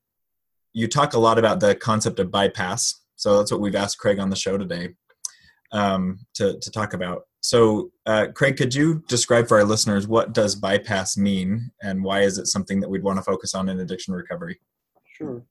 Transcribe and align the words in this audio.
you 0.72 0.88
talk 0.88 1.14
a 1.14 1.18
lot 1.18 1.38
about 1.38 1.60
the 1.60 1.74
concept 1.74 2.18
of 2.18 2.30
bypass. 2.30 3.00
So 3.16 3.38
that's 3.38 3.52
what 3.52 3.60
we've 3.60 3.74
asked 3.74 3.98
Craig 3.98 4.18
on 4.18 4.30
the 4.30 4.36
show 4.36 4.58
today 4.58 4.90
um, 5.72 6.18
to 6.34 6.58
to 6.58 6.70
talk 6.70 6.94
about. 6.94 7.22
So, 7.42 7.90
uh, 8.06 8.28
Craig, 8.34 8.56
could 8.56 8.72
you 8.72 9.02
describe 9.08 9.48
for 9.48 9.58
our 9.58 9.64
listeners 9.64 10.06
what 10.06 10.32
does 10.32 10.54
bypass 10.54 11.16
mean, 11.16 11.72
and 11.82 12.02
why 12.02 12.20
is 12.20 12.38
it 12.38 12.46
something 12.46 12.80
that 12.80 12.88
we'd 12.88 13.02
want 13.02 13.18
to 13.18 13.22
focus 13.22 13.54
on 13.54 13.68
in 13.68 13.80
addiction 13.80 14.14
recovery? 14.14 14.60
Sure. 15.16 15.44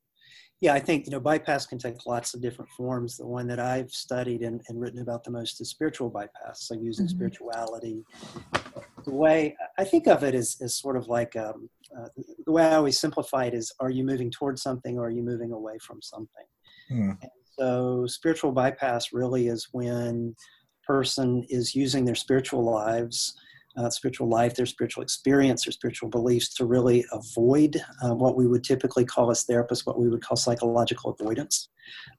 Yeah, 0.62 0.74
I 0.74 0.80
think 0.80 1.06
you 1.06 1.12
know 1.12 1.20
bypass 1.20 1.66
can 1.66 1.80
take 1.80 2.06
lots 2.06 2.34
of 2.34 2.42
different 2.42 2.70
forms. 2.72 3.18
The 3.18 3.26
one 3.26 3.48
that 3.48 3.60
I've 3.60 3.90
studied 3.90 4.42
and, 4.42 4.62
and 4.70 4.80
written 4.80 5.02
about 5.02 5.24
the 5.24 5.32
most 5.32 5.60
is 5.60 5.70
spiritual 5.70 6.10
bypass. 6.10 6.68
So 6.68 6.76
using 6.76 7.08
mm-hmm. 7.08 7.16
spirituality. 7.16 8.06
The 9.04 9.14
way 9.14 9.58
I 9.80 9.84
think 9.84 10.08
of 10.08 10.24
it 10.24 10.36
is, 10.36 10.58
is 10.62 10.78
sort 10.78 10.98
of 10.98 11.08
like 11.08 11.36
um, 11.36 11.68
uh, 11.98 12.08
the 12.46 12.52
way 12.52 12.64
I 12.64 12.76
always 12.76 13.00
simplify 13.00 13.46
it 13.46 13.56
is: 13.56 13.74
Are 13.80 13.90
you 13.90 14.06
moving 14.06 14.32
towards 14.32 14.62
something, 14.62 14.98
or 14.98 15.08
are 15.08 15.12
you 15.12 15.24
moving 15.24 15.52
away 15.52 15.78
from 15.82 16.02
something? 16.02 16.46
Mm. 16.92 17.18
so 17.58 18.06
spiritual 18.06 18.52
bypass 18.52 19.14
really 19.14 19.48
is 19.48 19.70
when 19.72 20.36
person 20.96 21.46
is 21.50 21.76
using 21.84 22.04
their 22.06 22.16
spiritual 22.26 22.64
lives, 22.64 23.18
uh, 23.78 23.90
spiritual 23.90 24.28
life, 24.28 24.54
their 24.56 24.66
spiritual 24.66 25.04
experience, 25.04 25.64
their 25.64 25.72
spiritual 25.72 26.10
beliefs 26.10 26.54
to 26.56 26.66
really 26.66 27.06
avoid 27.14 27.82
uh, 28.04 28.14
what 28.14 28.36
we 28.36 28.46
would 28.46 28.64
typically 28.64 29.06
call 29.06 29.32
as 29.32 29.46
therapists, 29.46 29.86
what 29.86 30.00
we 30.02 30.10
would 30.10 30.22
call 30.22 30.36
psychological 30.36 31.16
avoidance. 31.18 31.70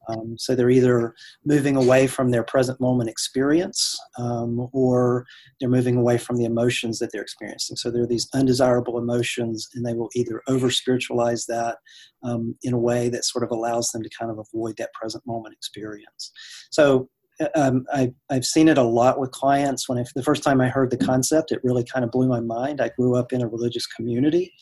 Um, 0.09 0.37
so 0.39 0.55
they're 0.55 0.79
either 0.81 1.15
moving 1.45 1.77
away 1.77 2.07
from 2.07 2.31
their 2.31 2.43
present 2.43 2.81
moment 2.81 3.11
experience 3.11 3.81
um, 4.19 4.69
or 4.73 5.25
they're 5.59 5.79
moving 5.79 5.97
away 5.97 6.17
from 6.19 6.37
the 6.37 6.47
emotions 6.47 6.99
that 6.99 7.11
they're 7.13 7.29
experiencing. 7.29 7.77
So 7.77 7.91
there 7.91 8.03
are 8.03 8.15
these 8.15 8.29
undesirable 8.35 8.99
emotions, 8.99 9.69
and 9.75 9.85
they 9.85 9.95
will 9.95 10.11
either 10.15 10.43
over 10.49 10.71
spiritualize 10.71 11.45
that 11.47 11.77
um, 12.23 12.55
in 12.63 12.73
a 12.73 12.85
way 12.91 13.11
that 13.11 13.25
sort 13.25 13.45
of 13.45 13.51
allows 13.51 13.89
them 13.89 14.03
to 14.03 14.11
kind 14.19 14.31
of 14.31 14.39
avoid 14.39 14.77
that 14.79 14.95
present 14.95 15.25
moment 15.27 15.55
experience. 15.55 16.33
So 16.71 17.09
um, 17.55 17.87
I, 17.93 18.13
I've 18.31 18.45
seen 18.45 18.69
it 18.69 18.79
a 18.79 18.83
lot 18.83 19.19
with 19.19 19.31
clients. 19.31 19.89
When 19.89 19.99
I, 19.99 20.05
the 20.15 20.23
first 20.23 20.43
time 20.43 20.61
I 20.61 20.69
heard 20.69 20.91
the 20.91 20.97
concept, 20.97 21.53
it 21.53 21.61
really 21.63 21.85
kind 21.85 22.05
of 22.05 22.11
blew 22.11 22.29
my 22.29 22.41
mind. 22.41 22.81
I 22.81 22.91
grew 22.97 23.17
up 23.17 23.33
in 23.33 23.43
a 23.43 23.49
religious 23.49 23.87
community, 23.87 24.53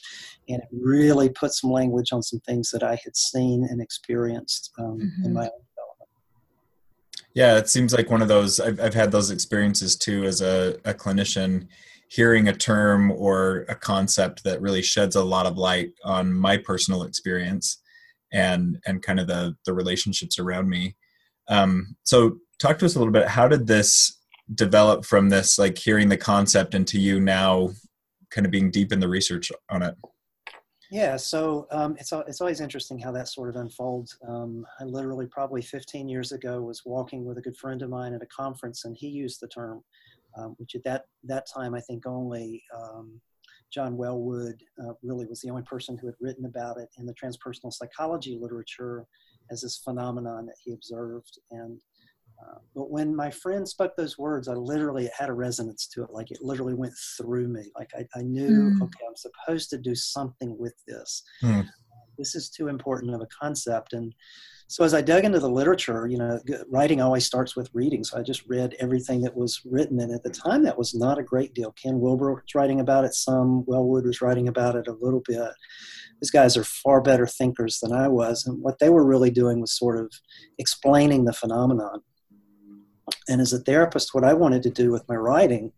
and 0.48 0.62
it 0.62 0.68
really 0.72 1.28
put 1.28 1.52
some 1.52 1.70
language 1.70 2.12
on 2.12 2.22
some 2.22 2.40
things 2.40 2.70
that 2.70 2.82
I 2.82 2.98
had 3.02 3.16
seen 3.16 3.66
and 3.68 3.80
experienced 3.80 4.72
um, 4.78 4.98
mm-hmm. 4.98 5.24
in 5.24 5.32
my 5.32 5.42
own 5.42 5.60
development. 5.74 6.10
Yeah, 7.34 7.58
it 7.58 7.68
seems 7.68 7.92
like 7.92 8.10
one 8.10 8.22
of 8.22 8.28
those. 8.28 8.60
I've, 8.60 8.80
I've 8.80 8.94
had 8.94 9.12
those 9.12 9.30
experiences 9.30 9.96
too 9.96 10.24
as 10.24 10.40
a, 10.40 10.78
a 10.84 10.94
clinician, 10.94 11.68
hearing 12.08 12.48
a 12.48 12.52
term 12.52 13.12
or 13.12 13.66
a 13.68 13.74
concept 13.74 14.42
that 14.44 14.60
really 14.60 14.82
sheds 14.82 15.16
a 15.16 15.24
lot 15.24 15.46
of 15.46 15.56
light 15.56 15.90
on 16.04 16.32
my 16.32 16.56
personal 16.56 17.02
experience 17.02 17.78
and 18.32 18.78
and 18.86 19.02
kind 19.02 19.20
of 19.20 19.26
the 19.26 19.56
the 19.64 19.72
relationships 19.72 20.38
around 20.38 20.68
me. 20.68 20.96
Um, 21.48 21.96
so 22.04 22.38
talk 22.60 22.78
to 22.78 22.84
us 22.84 22.94
a 22.94 22.98
little 22.98 23.12
bit. 23.12 23.26
How 23.26 23.48
did 23.48 23.66
this 23.66 24.18
develop 24.54 25.04
from 25.04 25.28
this 25.28 25.58
like 25.58 25.78
hearing 25.78 26.08
the 26.08 26.16
concept 26.16 26.74
into 26.74 27.00
you 27.00 27.20
now 27.20 27.70
kind 28.30 28.44
of 28.44 28.50
being 28.50 28.70
deep 28.70 28.92
in 28.92 29.00
the 29.00 29.08
research 29.08 29.50
on 29.70 29.82
it? 29.82 29.94
Yeah 30.90 31.16
so 31.16 31.68
um, 31.70 31.96
it's, 31.98 32.12
it's 32.12 32.40
always 32.40 32.60
interesting 32.60 32.98
how 32.98 33.12
that 33.12 33.28
sort 33.28 33.48
of 33.48 33.56
unfolds. 33.56 34.18
Um, 34.26 34.66
i 34.80 34.84
literally 34.84 35.26
probably 35.26 35.62
15 35.62 36.08
years 36.08 36.32
ago 36.32 36.60
was 36.60 36.82
walking 36.84 37.24
with 37.24 37.38
a 37.38 37.40
good 37.40 37.56
friend 37.56 37.82
of 37.82 37.90
mine 37.90 38.12
at 38.12 38.22
a 38.22 38.26
conference 38.26 38.84
and 38.84 38.96
he 38.98 39.06
used 39.06 39.40
the 39.40 39.48
term 39.48 39.82
um, 40.36 40.54
which 40.58 40.74
at 40.74 40.82
that, 40.84 41.04
that 41.24 41.46
time 41.52 41.74
i 41.74 41.80
think 41.80 42.06
only 42.06 42.62
um, 42.76 43.20
john 43.72 43.96
Welwood 43.96 44.58
uh, 44.82 44.94
really 45.04 45.26
was 45.26 45.40
the 45.40 45.50
only 45.50 45.62
person 45.62 45.96
who 45.96 46.08
had 46.08 46.16
written 46.20 46.44
about 46.44 46.76
it 46.76 46.88
in 46.98 47.06
the 47.06 47.14
transpersonal 47.14 47.72
psychology 47.72 48.36
literature 48.40 49.06
as 49.50 49.62
this 49.62 49.78
phenomenon 49.78 50.46
that 50.46 50.56
he 50.62 50.72
observed. 50.72 51.38
And 51.50 51.80
but 52.74 52.90
when 52.90 53.14
my 53.14 53.30
friend 53.30 53.68
spoke 53.68 53.96
those 53.96 54.18
words, 54.18 54.48
I 54.48 54.54
literally 54.54 55.10
had 55.16 55.28
a 55.28 55.34
resonance 55.34 55.86
to 55.88 56.04
it. 56.04 56.10
Like 56.10 56.30
it 56.30 56.38
literally 56.40 56.74
went 56.74 56.94
through 57.16 57.48
me. 57.48 57.70
Like 57.76 57.90
I, 57.94 58.06
I 58.18 58.22
knew, 58.22 58.50
mm. 58.50 58.82
okay, 58.82 59.04
I'm 59.08 59.16
supposed 59.16 59.70
to 59.70 59.78
do 59.78 59.94
something 59.94 60.56
with 60.58 60.74
this. 60.86 61.22
Mm. 61.42 61.66
This 62.16 62.34
is 62.34 62.50
too 62.50 62.68
important 62.68 63.14
of 63.14 63.22
a 63.22 63.26
concept. 63.26 63.92
And 63.92 64.14
so 64.68 64.84
as 64.84 64.94
I 64.94 65.00
dug 65.00 65.24
into 65.24 65.40
the 65.40 65.48
literature, 65.50 66.06
you 66.06 66.16
know, 66.16 66.38
writing 66.68 67.00
always 67.00 67.26
starts 67.26 67.56
with 67.56 67.68
reading. 67.72 68.04
So 68.04 68.18
I 68.18 68.22
just 68.22 68.46
read 68.46 68.76
everything 68.78 69.20
that 69.22 69.36
was 69.36 69.60
written. 69.64 70.00
And 70.00 70.12
at 70.12 70.22
the 70.22 70.30
time, 70.30 70.62
that 70.62 70.78
was 70.78 70.94
not 70.94 71.18
a 71.18 71.24
great 71.24 71.54
deal. 71.54 71.72
Ken 71.72 71.98
Wilber 71.98 72.32
was 72.32 72.54
writing 72.54 72.78
about 72.78 73.04
it 73.04 73.14
some. 73.14 73.64
Welwood 73.64 74.04
was 74.04 74.22
writing 74.22 74.46
about 74.46 74.76
it 74.76 74.86
a 74.86 74.96
little 75.00 75.22
bit. 75.26 75.50
These 76.20 76.30
guys 76.30 76.56
are 76.56 76.64
far 76.64 77.00
better 77.00 77.26
thinkers 77.26 77.80
than 77.80 77.92
I 77.92 78.06
was. 78.06 78.46
And 78.46 78.62
what 78.62 78.78
they 78.78 78.90
were 78.90 79.04
really 79.04 79.30
doing 79.30 79.60
was 79.60 79.76
sort 79.76 79.98
of 79.98 80.12
explaining 80.58 81.24
the 81.24 81.32
phenomenon 81.32 82.02
and 83.28 83.40
as 83.40 83.52
a 83.52 83.60
therapist, 83.60 84.14
what 84.14 84.24
I 84.24 84.34
wanted 84.34 84.62
to 84.64 84.70
do 84.70 84.90
with 84.90 85.08
my 85.08 85.16
writing 85.16 85.72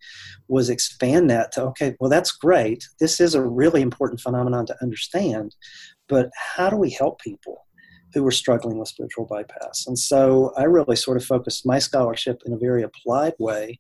was 0.48 0.68
expand 0.68 1.30
that 1.30 1.52
to 1.52 1.62
okay, 1.64 1.94
well, 2.00 2.10
that's 2.10 2.32
great. 2.32 2.84
This 3.00 3.20
is 3.20 3.34
a 3.34 3.42
really 3.42 3.82
important 3.82 4.20
phenomenon 4.20 4.66
to 4.66 4.76
understand, 4.82 5.54
but 6.08 6.30
how 6.56 6.70
do 6.70 6.76
we 6.76 6.90
help 6.90 7.20
people 7.20 7.66
who 8.14 8.26
are 8.26 8.32
struggling 8.32 8.78
with 8.78 8.88
spiritual 8.88 9.26
bypass? 9.26 9.86
And 9.86 9.98
so 9.98 10.52
I 10.56 10.64
really 10.64 10.96
sort 10.96 11.16
of 11.16 11.24
focused 11.24 11.66
my 11.66 11.78
scholarship 11.78 12.42
in 12.44 12.52
a 12.52 12.58
very 12.58 12.82
applied 12.82 13.34
way. 13.38 13.78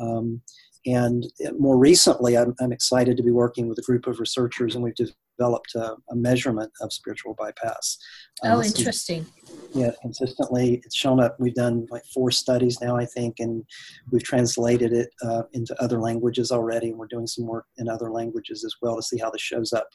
Um, 0.00 0.42
and 0.86 1.24
more 1.58 1.78
recently, 1.78 2.36
I'm, 2.36 2.54
I'm, 2.60 2.72
excited 2.72 3.16
to 3.16 3.22
be 3.22 3.30
working 3.30 3.68
with 3.68 3.78
a 3.78 3.82
group 3.82 4.06
of 4.06 4.20
researchers, 4.20 4.74
and 4.74 4.84
we've 4.84 4.94
developed 5.38 5.74
a, 5.74 5.96
a 6.10 6.16
measurement 6.16 6.70
of 6.80 6.92
spiritual 6.92 7.34
bypass. 7.34 7.98
Um, 8.42 8.58
oh, 8.58 8.62
interesting. 8.62 9.26
Yeah, 9.74 9.90
consistently, 10.02 10.80
it's 10.84 10.96
shown 10.96 11.20
up. 11.20 11.36
We've 11.38 11.54
done 11.54 11.86
like 11.90 12.02
four 12.12 12.30
studies 12.30 12.80
now, 12.80 12.96
I 12.96 13.06
think, 13.06 13.36
and 13.38 13.64
we've 14.10 14.22
translated 14.22 14.92
it 14.92 15.10
uh, 15.24 15.42
into 15.52 15.74
other 15.82 16.00
languages 16.00 16.50
already. 16.50 16.88
And 16.88 16.98
we're 16.98 17.06
doing 17.06 17.26
some 17.26 17.46
work 17.46 17.66
in 17.78 17.88
other 17.88 18.10
languages 18.10 18.64
as 18.64 18.74
well 18.82 18.96
to 18.96 19.02
see 19.02 19.18
how 19.18 19.30
this 19.30 19.42
shows 19.42 19.72
up 19.72 19.88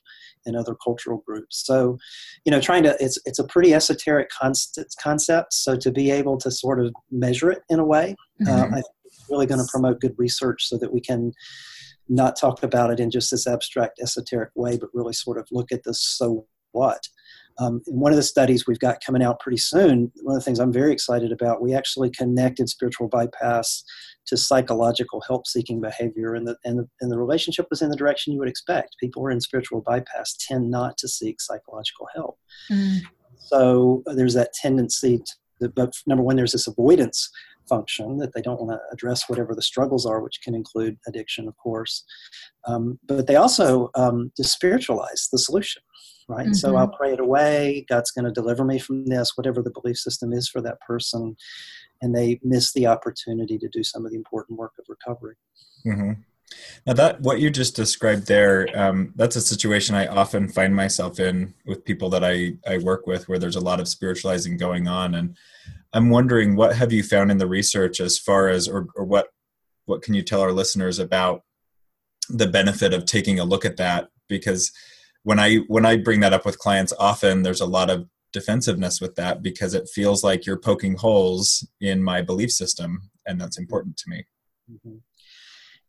in 0.45 0.55
other 0.55 0.75
cultural 0.83 1.23
groups. 1.25 1.65
So, 1.65 1.97
you 2.45 2.51
know, 2.51 2.61
trying 2.61 2.83
to 2.83 2.95
it's 2.99 3.19
it's 3.25 3.39
a 3.39 3.43
pretty 3.43 3.73
esoteric 3.73 4.29
concept. 4.29 4.95
Concept. 5.01 5.53
So 5.53 5.75
to 5.75 5.91
be 5.91 6.11
able 6.11 6.37
to 6.37 6.51
sort 6.51 6.79
of 6.83 6.93
measure 7.11 7.51
it 7.51 7.61
in 7.69 7.79
a 7.79 7.85
way, 7.85 8.15
uh, 8.47 8.49
mm-hmm. 8.49 8.73
uh, 8.73 8.77
I 8.77 8.81
think 8.81 8.95
it's 9.05 9.25
really 9.29 9.45
going 9.45 9.59
to 9.59 9.67
promote 9.69 9.99
good 9.99 10.15
research 10.17 10.67
so 10.67 10.77
that 10.77 10.93
we 10.93 11.01
can 11.01 11.31
not 12.09 12.37
talk 12.37 12.63
about 12.63 12.91
it 12.91 12.99
in 12.99 13.11
just 13.11 13.31
this 13.31 13.47
abstract, 13.47 13.99
esoteric 14.01 14.49
way, 14.55 14.77
but 14.77 14.89
really 14.93 15.13
sort 15.13 15.37
of 15.37 15.47
look 15.51 15.71
at 15.71 15.83
this 15.83 16.01
so 16.01 16.45
what. 16.71 17.07
Um, 17.59 17.81
one 17.87 18.13
of 18.13 18.15
the 18.15 18.23
studies 18.23 18.65
we've 18.65 18.79
got 18.79 19.03
coming 19.05 19.21
out 19.21 19.41
pretty 19.41 19.57
soon, 19.57 20.11
one 20.23 20.35
of 20.35 20.41
the 20.41 20.45
things 20.45 20.59
I'm 20.59 20.71
very 20.71 20.93
excited 20.93 21.31
about, 21.31 21.61
we 21.61 21.73
actually 21.73 22.09
connected 22.09 22.69
spiritual 22.69 23.09
bypass 23.09 23.83
to 24.27 24.37
psychological 24.37 25.21
help 25.27 25.45
seeking 25.45 25.81
behavior 25.81 26.35
and 26.35 26.47
the, 26.47 26.55
and, 26.63 26.79
the, 26.79 26.87
and 27.01 27.11
the 27.11 27.17
relationship 27.17 27.67
was 27.69 27.81
in 27.81 27.89
the 27.89 27.97
direction 27.97 28.31
you 28.31 28.39
would 28.39 28.47
expect 28.47 28.95
people 28.99 29.21
who 29.21 29.27
are 29.27 29.31
in 29.31 29.41
spiritual 29.41 29.81
bypass 29.81 30.37
tend 30.47 30.69
not 30.69 30.97
to 30.99 31.07
seek 31.07 31.41
psychological 31.41 32.07
help 32.13 32.37
mm. 32.71 32.99
so 33.37 34.03
uh, 34.07 34.13
there's 34.13 34.35
that 34.35 34.53
tendency 34.53 35.19
to, 35.59 35.69
but 35.69 35.93
number 36.05 36.23
one 36.23 36.35
there's 36.35 36.51
this 36.51 36.67
avoidance 36.67 37.29
function 37.69 38.17
that 38.17 38.33
they 38.33 38.41
don't 38.41 38.59
want 38.59 38.71
to 38.71 38.79
address 38.91 39.29
whatever 39.29 39.53
the 39.55 39.61
struggles 39.61 40.05
are 40.05 40.21
which 40.21 40.41
can 40.43 40.55
include 40.55 40.97
addiction 41.07 41.47
of 41.47 41.55
course 41.57 42.03
um, 42.67 42.99
but 43.07 43.27
they 43.27 43.35
also 43.35 43.89
um, 43.95 44.31
spiritualize 44.41 45.29
the 45.31 45.39
solution 45.39 45.81
right 46.27 46.47
mm-hmm. 46.47 46.53
so 46.53 46.75
i'll 46.75 46.89
pray 46.89 47.13
it 47.13 47.19
away 47.19 47.85
god's 47.87 48.11
going 48.11 48.25
to 48.25 48.31
deliver 48.31 48.65
me 48.65 48.79
from 48.79 49.05
this 49.05 49.37
whatever 49.37 49.61
the 49.61 49.71
belief 49.71 49.97
system 49.97 50.33
is 50.33 50.49
for 50.49 50.61
that 50.61 50.79
person 50.81 51.35
and 52.01 52.15
they 52.15 52.39
miss 52.43 52.73
the 52.73 52.87
opportunity 52.87 53.57
to 53.57 53.67
do 53.69 53.83
some 53.83 54.05
of 54.05 54.11
the 54.11 54.17
important 54.17 54.57
work 54.57 54.73
of 54.79 54.85
recovery. 54.87 55.35
Mm-hmm. 55.85 56.21
Now 56.85 56.93
that 56.93 57.21
what 57.21 57.39
you 57.39 57.49
just 57.49 57.75
described 57.75 58.27
there, 58.27 58.67
um, 58.73 59.13
that's 59.15 59.35
a 59.35 59.41
situation 59.41 59.95
I 59.95 60.07
often 60.07 60.47
find 60.47 60.75
myself 60.75 61.19
in 61.19 61.53
with 61.65 61.85
people 61.85 62.09
that 62.09 62.23
I, 62.23 62.53
I 62.67 62.79
work 62.79 63.05
with, 63.05 63.27
where 63.27 63.39
there's 63.39 63.55
a 63.55 63.61
lot 63.61 63.79
of 63.79 63.87
spiritualizing 63.87 64.57
going 64.57 64.87
on, 64.87 65.15
and 65.15 65.37
I'm 65.93 66.09
wondering 66.09 66.55
what 66.55 66.75
have 66.75 66.91
you 66.91 67.03
found 67.03 67.31
in 67.31 67.37
the 67.37 67.47
research 67.47 67.99
as 67.99 68.17
far 68.17 68.49
as, 68.49 68.67
or, 68.67 68.87
or 68.95 69.03
what 69.05 69.27
what 69.85 70.01
can 70.01 70.13
you 70.13 70.21
tell 70.21 70.41
our 70.41 70.51
listeners 70.51 70.99
about 70.99 71.43
the 72.29 72.47
benefit 72.47 72.93
of 72.93 73.05
taking 73.05 73.39
a 73.39 73.45
look 73.45 73.65
at 73.65 73.77
that? 73.77 74.09
Because 74.27 74.71
when 75.23 75.39
I 75.39 75.57
when 75.67 75.85
I 75.85 75.97
bring 75.97 76.19
that 76.21 76.33
up 76.33 76.45
with 76.45 76.59
clients, 76.59 76.93
often 76.99 77.43
there's 77.43 77.61
a 77.61 77.65
lot 77.65 77.89
of 77.89 78.07
defensiveness 78.31 79.01
with 79.01 79.15
that 79.15 79.41
because 79.41 79.73
it 79.73 79.89
feels 79.93 80.23
like 80.23 80.45
you're 80.45 80.59
poking 80.59 80.95
holes 80.95 81.67
in 81.81 82.03
my 82.03 82.21
belief 82.21 82.51
system 82.51 83.09
and 83.25 83.39
that's 83.39 83.57
important 83.57 83.97
to 83.97 84.03
me 84.07 84.25
mm-hmm. 84.71 84.97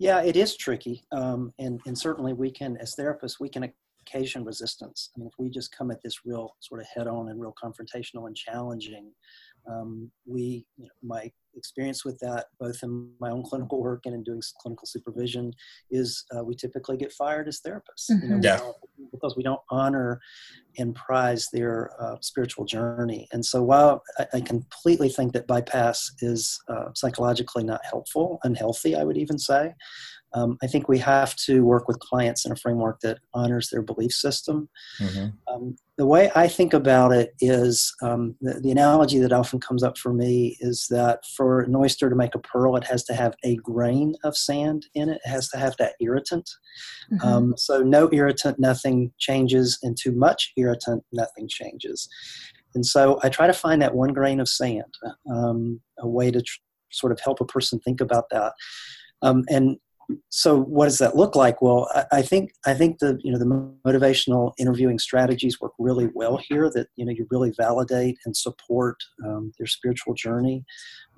Yeah 0.01 0.21
it 0.21 0.35
is 0.35 0.57
tricky 0.57 1.05
um, 1.13 1.53
and, 1.61 1.81
and 1.87 1.97
certainly 1.97 2.33
we 2.33 2.51
can 2.51 2.77
as 2.79 2.97
therapists 2.97 3.39
we 3.39 3.49
can 3.49 3.71
occasion 4.01 4.45
resistance. 4.45 5.11
I 5.15 5.21
mean 5.21 5.29
if 5.29 5.35
we 5.39 5.51
just 5.51 5.77
come 5.77 5.91
at 5.91 6.03
this 6.03 6.25
real 6.25 6.57
sort 6.61 6.81
of 6.81 6.87
head 6.87 7.07
on 7.07 7.29
and 7.29 7.41
real 7.41 7.55
confrontational 7.63 8.27
and 8.27 8.37
challenging 8.37 9.13
um, 9.69 10.11
we 10.27 10.67
you 10.77 10.85
know, 10.85 10.91
my 11.03 11.31
experience 11.57 12.05
with 12.05 12.19
that, 12.21 12.47
both 12.59 12.83
in 12.83 13.11
my 13.21 13.31
own 13.31 13.43
clinical 13.43 13.83
work 13.83 14.03
and 14.07 14.15
in 14.15 14.23
doing 14.23 14.41
clinical 14.61 14.87
supervision, 14.87 15.53
is 15.91 16.25
uh, 16.37 16.45
we 16.45 16.55
typically 16.55 16.97
get 16.97 17.13
fired 17.13 17.49
as 17.49 17.61
therapists. 17.67 18.11
Mm-hmm. 18.11 18.23
You 18.23 18.39
know, 18.39 18.41
yeah. 18.43 18.61
because 19.13 19.37
we 19.37 19.43
don't 19.43 19.61
honor 19.71 20.21
and 20.79 20.95
prize 20.95 21.49
their 21.53 21.91
uh, 22.01 22.17
spiritual 22.21 22.65
journey. 22.65 23.29
And 23.33 23.45
so, 23.45 23.63
while 23.63 24.03
I, 24.19 24.27
I 24.35 24.41
completely 24.41 25.09
think 25.09 25.33
that 25.33 25.47
bypass 25.47 26.13
is 26.21 26.61
uh, 26.69 26.91
psychologically 26.95 27.65
not 27.65 27.85
helpful, 27.85 28.39
unhealthy, 28.45 28.95
I 28.95 29.05
would 29.05 29.19
even 29.19 29.39
say, 29.39 29.75
um, 30.33 30.59
I 30.63 30.67
think 30.67 30.89
we 30.89 30.99
have 30.99 31.35
to 31.47 31.65
work 31.65 31.89
with 31.89 31.99
clients 31.99 32.47
in 32.47 32.53
a 32.53 32.57
framework 32.57 33.01
that 33.01 33.19
honors 33.35 33.69
their 33.71 33.83
belief 33.83 34.13
system. 34.13 34.69
Mm-hmm. 35.01 35.29
Um, 35.53 35.77
the 35.99 36.07
way 36.07 36.31
I 36.35 36.47
think 36.47 36.73
about 36.73 37.13
it 37.13 37.35
is 37.41 37.95
um, 38.01 38.37
the, 38.41 38.61
the, 38.61 38.71
analogy 38.71 39.19
that 39.19 39.33
often 39.33 39.61
comes 39.61 39.83
up 39.83 39.99
for 39.99 40.13
me 40.13 40.57
is 40.61 40.87
that 40.89 41.27
for 41.37 41.61
an 41.61 41.75
oyster 41.75 42.09
to 42.09 42.17
make 42.17 42.35
a 42.35 42.39
pearl, 42.39 42.77
it 42.77 42.85
has 42.85 43.05
to 43.05 43.15
have 43.15 43.35
a 43.45 43.57
grain 43.57 44.15
of 44.25 44.37
sand 44.37 44.87
in 44.95 45.09
it. 45.09 45.21
It 45.25 45.29
has 45.29 45.49
to 45.51 45.59
have 45.59 45.77
that 45.79 45.95
irritant. 46.01 46.49
Mm-hmm. 47.13 47.27
Um, 47.27 47.55
so, 47.57 47.83
no 47.83 48.09
irritant, 48.13 48.59
nothing 48.59 49.13
changes, 49.19 49.79
and 49.83 49.97
too 50.01 50.13
much 50.13 50.53
irritant, 50.57 51.05
nothing 51.13 51.49
changes. 51.49 52.09
And 52.75 52.87
so, 52.87 53.19
I 53.23 53.29
try 53.29 53.47
to 53.47 53.53
find 53.53 53.83
that 53.83 53.95
one 53.95 54.15
grain 54.15 54.41
of 54.41 54.49
sand, 54.49 54.95
um, 55.31 55.81
a 55.99 56.09
way 56.09 56.31
to 56.31 56.41
tr- 56.41 56.61
sort 56.93 57.13
of 57.13 57.21
help 57.21 57.41
a 57.41 57.45
person 57.45 57.81
think 57.81 58.01
about 58.01 58.31
that. 58.31 58.55
Um, 59.23 59.45
and 59.51 59.77
so 60.29 60.61
what 60.61 60.87
does 60.87 60.99
that 60.99 61.17
look 61.17 61.35
like? 61.37 61.63
Well 61.63 61.89
I, 61.95 62.05
I, 62.19 62.23
think 62.23 62.53
i 62.67 62.75
think 62.75 62.99
the 62.99 63.19
you 63.23 63.33
know 63.33 63.39
the 63.39 63.45
motivational 63.85 64.53
interviewing 64.59 64.99
strategies 64.99 65.61
work 65.61 65.73
really 65.79 66.09
well 66.15 66.39
here 66.49 66.71
that 66.71 66.89
you 66.97 67.05
know 67.05 67.13
you 67.13 67.27
really 67.31 67.53
validate 67.57 68.19
and 68.25 68.37
support 68.37 68.97
um, 69.25 69.53
their 69.59 69.67
spiritual 69.67 70.15
journey. 70.15 70.65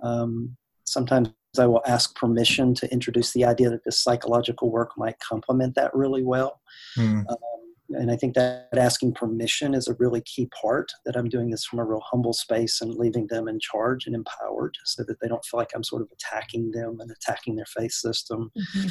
Um, 0.02 0.56
sometimes 0.84 1.30
i 1.58 1.66
will 1.66 1.82
ask 1.86 2.16
permission 2.16 2.74
to 2.74 2.90
introduce 2.92 3.32
the 3.32 3.44
idea 3.44 3.70
that 3.70 3.84
this 3.84 4.00
psychological 4.00 4.70
work 4.70 4.90
might 4.96 5.18
complement 5.18 5.74
that 5.74 5.94
really 5.94 6.22
well. 6.22 6.60
Mm. 6.96 7.28
um, 7.28 7.61
and 7.94 8.10
I 8.10 8.16
think 8.16 8.34
that 8.34 8.68
asking 8.76 9.14
permission 9.14 9.74
is 9.74 9.88
a 9.88 9.94
really 9.98 10.20
key 10.22 10.48
part 10.60 10.90
that 11.04 11.16
I'm 11.16 11.28
doing 11.28 11.50
this 11.50 11.64
from 11.64 11.78
a 11.78 11.84
real 11.84 12.02
humble 12.04 12.32
space 12.32 12.80
and 12.80 12.94
leaving 12.94 13.26
them 13.28 13.48
in 13.48 13.58
charge 13.60 14.06
and 14.06 14.14
empowered 14.14 14.76
so 14.84 15.04
that 15.04 15.20
they 15.20 15.28
don't 15.28 15.44
feel 15.44 15.58
like 15.58 15.70
I'm 15.74 15.84
sort 15.84 16.02
of 16.02 16.08
attacking 16.12 16.72
them 16.72 16.98
and 17.00 17.10
attacking 17.10 17.56
their 17.56 17.66
faith 17.66 17.92
system. 17.92 18.50
Mm-hmm. 18.56 18.88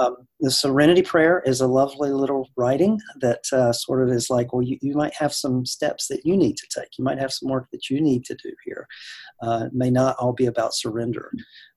Um, 0.00 0.16
the 0.40 0.50
Serenity 0.50 1.02
Prayer 1.02 1.42
is 1.46 1.60
a 1.60 1.66
lovely 1.66 2.10
little 2.10 2.48
writing 2.56 3.00
that 3.20 3.42
uh, 3.52 3.72
sort 3.72 4.02
of 4.02 4.14
is 4.14 4.28
like, 4.28 4.52
well, 4.52 4.62
you, 4.62 4.78
you 4.82 4.94
might 4.94 5.14
have 5.14 5.32
some 5.32 5.64
steps 5.64 6.08
that 6.08 6.24
you 6.24 6.36
need 6.36 6.56
to 6.58 6.66
take. 6.68 6.98
You 6.98 7.04
might 7.04 7.18
have 7.18 7.32
some 7.32 7.48
work 7.48 7.68
that 7.72 7.88
you 7.88 8.00
need 8.00 8.24
to 8.26 8.34
do 8.34 8.52
here. 8.64 8.86
Uh, 9.42 9.64
it 9.66 9.72
may 9.72 9.90
not 9.90 10.16
all 10.18 10.32
be 10.32 10.46
about 10.46 10.74
surrender. 10.74 11.30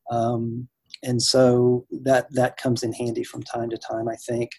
Um, 0.10 0.68
and 1.04 1.22
so 1.22 1.86
that 2.04 2.28
that 2.32 2.58
comes 2.58 2.84
in 2.84 2.94
handy 2.94 3.24
from 3.24 3.42
time 3.44 3.70
to 3.70 3.78
time 3.78 4.08
i 4.08 4.16
think 4.16 4.52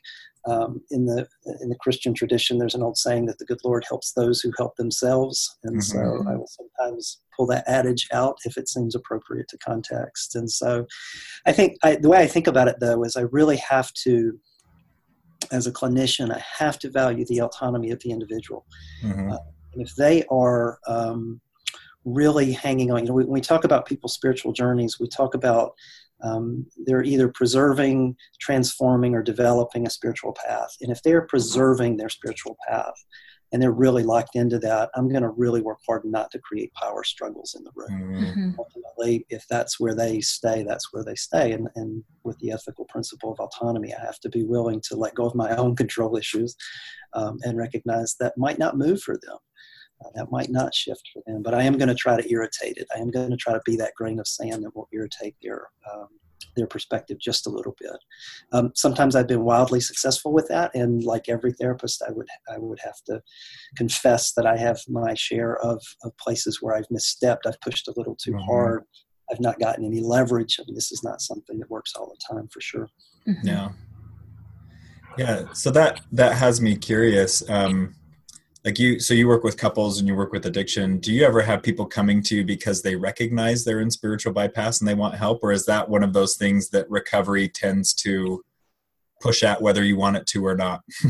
um, 0.46 0.82
in 0.90 1.06
the 1.06 1.26
in 1.60 1.68
the 1.68 1.76
Christian 1.76 2.14
tradition, 2.14 2.58
there's 2.58 2.74
an 2.74 2.82
old 2.82 2.96
saying 2.96 3.26
that 3.26 3.38
the 3.38 3.44
good 3.44 3.60
Lord 3.64 3.84
helps 3.88 4.12
those 4.12 4.40
who 4.40 4.52
help 4.56 4.76
themselves, 4.76 5.56
and 5.62 5.76
mm-hmm. 5.76 5.80
so 5.80 6.24
I 6.28 6.36
will 6.36 6.48
sometimes 6.48 7.20
pull 7.36 7.46
that 7.46 7.64
adage 7.68 8.08
out 8.12 8.36
if 8.44 8.56
it 8.56 8.68
seems 8.68 8.94
appropriate 8.94 9.48
to 9.48 9.58
context. 9.58 10.34
And 10.34 10.50
so, 10.50 10.86
I 11.46 11.52
think 11.52 11.78
I, 11.82 11.96
the 11.96 12.08
way 12.08 12.18
I 12.18 12.26
think 12.26 12.46
about 12.46 12.68
it 12.68 12.80
though 12.80 13.04
is 13.04 13.16
I 13.16 13.22
really 13.22 13.56
have 13.58 13.92
to, 14.04 14.38
as 15.52 15.66
a 15.66 15.72
clinician, 15.72 16.34
I 16.34 16.42
have 16.58 16.78
to 16.80 16.90
value 16.90 17.24
the 17.24 17.42
autonomy 17.42 17.90
of 17.92 18.00
the 18.00 18.10
individual, 18.10 18.66
mm-hmm. 19.04 19.32
uh, 19.32 19.38
and 19.74 19.82
if 19.82 19.94
they 19.94 20.24
are 20.24 20.78
um, 20.88 21.40
really 22.04 22.52
hanging 22.52 22.90
on, 22.90 23.00
you 23.00 23.08
know, 23.08 23.14
when 23.14 23.28
we 23.28 23.40
talk 23.40 23.64
about 23.64 23.86
people's 23.86 24.14
spiritual 24.14 24.52
journeys, 24.52 24.98
we 24.98 25.08
talk 25.08 25.34
about 25.34 25.72
um, 26.22 26.66
they're 26.84 27.02
either 27.02 27.28
preserving, 27.28 28.16
transforming, 28.40 29.14
or 29.14 29.22
developing 29.22 29.86
a 29.86 29.90
spiritual 29.90 30.34
path. 30.46 30.70
And 30.80 30.90
if 30.90 31.02
they're 31.02 31.26
preserving 31.26 31.96
their 31.96 32.08
spiritual 32.08 32.56
path 32.68 32.94
and 33.52 33.60
they're 33.60 33.72
really 33.72 34.02
locked 34.02 34.34
into 34.34 34.58
that, 34.60 34.90
I'm 34.94 35.08
going 35.08 35.22
to 35.22 35.28
really 35.30 35.60
work 35.60 35.78
hard 35.86 36.04
not 36.04 36.30
to 36.30 36.38
create 36.38 36.72
power 36.74 37.04
struggles 37.04 37.54
in 37.56 37.64
the 37.64 37.70
room. 37.74 37.90
Mm-hmm. 37.90 38.24
mm-hmm. 38.24 38.50
Ultimately, 38.58 39.26
if 39.28 39.46
that's 39.48 39.78
where 39.78 39.94
they 39.94 40.20
stay, 40.20 40.62
that's 40.62 40.92
where 40.92 41.04
they 41.04 41.16
stay. 41.16 41.52
And, 41.52 41.68
and 41.74 42.02
with 42.24 42.38
the 42.38 42.52
ethical 42.52 42.86
principle 42.86 43.32
of 43.32 43.40
autonomy, 43.40 43.92
I 43.94 44.00
have 44.00 44.20
to 44.20 44.28
be 44.28 44.44
willing 44.44 44.80
to 44.88 44.96
let 44.96 45.14
go 45.14 45.26
of 45.26 45.34
my 45.34 45.54
own 45.56 45.76
control 45.82 46.16
issues 46.16 46.56
um, 47.14 47.38
and 47.42 47.58
recognize 47.58 48.16
that 48.20 48.38
might 48.38 48.58
not 48.58 48.78
move 48.78 49.02
for 49.02 49.14
them. 49.14 49.36
Uh, 50.04 50.08
that 50.14 50.30
might 50.30 50.50
not 50.50 50.74
shift 50.74 51.08
for 51.12 51.22
them, 51.26 51.42
but 51.42 51.54
I 51.54 51.62
am 51.62 51.78
going 51.78 51.88
to 51.88 51.94
try 51.94 52.20
to 52.20 52.32
irritate 52.32 52.76
it. 52.76 52.88
I 52.94 52.98
am 52.98 53.10
going 53.10 53.30
to 53.30 53.36
try 53.36 53.52
to 53.52 53.60
be 53.64 53.76
that 53.76 53.94
grain 53.96 54.18
of 54.18 54.26
sand 54.26 54.64
that 54.64 54.74
will 54.74 54.88
irritate 54.92 55.36
their 55.42 55.68
um, 55.92 56.08
their 56.56 56.66
perspective 56.66 57.18
just 57.18 57.46
a 57.46 57.50
little 57.50 57.74
bit. 57.80 57.96
Um, 58.52 58.72
sometimes 58.74 59.16
I've 59.16 59.26
been 59.26 59.44
wildly 59.44 59.80
successful 59.80 60.32
with 60.32 60.48
that, 60.48 60.70
and 60.74 61.02
like 61.04 61.28
every 61.28 61.52
therapist, 61.52 62.02
I 62.06 62.12
would 62.12 62.26
I 62.52 62.58
would 62.58 62.80
have 62.80 63.00
to 63.06 63.22
confess 63.76 64.32
that 64.32 64.46
I 64.46 64.56
have 64.56 64.80
my 64.88 65.14
share 65.14 65.56
of, 65.58 65.82
of 66.02 66.16
places 66.18 66.60
where 66.60 66.76
I've 66.76 66.88
misstepped. 66.88 67.46
I've 67.46 67.60
pushed 67.60 67.88
a 67.88 67.94
little 67.96 68.16
too 68.16 68.32
mm-hmm. 68.32 68.44
hard. 68.44 68.84
I've 69.30 69.40
not 69.40 69.58
gotten 69.58 69.84
any 69.84 70.00
leverage. 70.00 70.58
I 70.60 70.64
mean, 70.66 70.74
this 70.74 70.92
is 70.92 71.02
not 71.02 71.20
something 71.20 71.58
that 71.58 71.70
works 71.70 71.94
all 71.96 72.08
the 72.08 72.34
time 72.34 72.48
for 72.48 72.60
sure. 72.60 72.88
Mm-hmm. 73.26 73.46
Yeah, 73.48 73.68
yeah. 75.16 75.52
So 75.52 75.70
that 75.70 76.00
that 76.12 76.34
has 76.34 76.60
me 76.60 76.76
curious. 76.76 77.48
Um, 77.48 77.94
like 78.64 78.78
you 78.78 79.00
so 79.00 79.12
you 79.14 79.26
work 79.26 79.42
with 79.42 79.56
couples 79.56 79.98
and 79.98 80.06
you 80.06 80.14
work 80.14 80.32
with 80.32 80.46
addiction. 80.46 80.98
Do 80.98 81.12
you 81.12 81.24
ever 81.24 81.42
have 81.42 81.62
people 81.62 81.86
coming 81.86 82.22
to 82.24 82.36
you 82.36 82.44
because 82.44 82.82
they 82.82 82.94
recognize 82.94 83.64
they're 83.64 83.80
in 83.80 83.90
spiritual 83.90 84.32
bypass 84.32 84.80
and 84.80 84.88
they 84.88 84.94
want 84.94 85.16
help? 85.16 85.42
Or 85.42 85.52
is 85.52 85.66
that 85.66 85.88
one 85.88 86.04
of 86.04 86.12
those 86.12 86.36
things 86.36 86.70
that 86.70 86.88
recovery 86.90 87.48
tends 87.48 87.92
to 87.94 88.42
push 89.20 89.42
at 89.42 89.60
whether 89.60 89.82
you 89.82 89.96
want 89.96 90.16
it 90.16 90.26
to 90.28 90.46
or 90.46 90.54
not? 90.54 90.82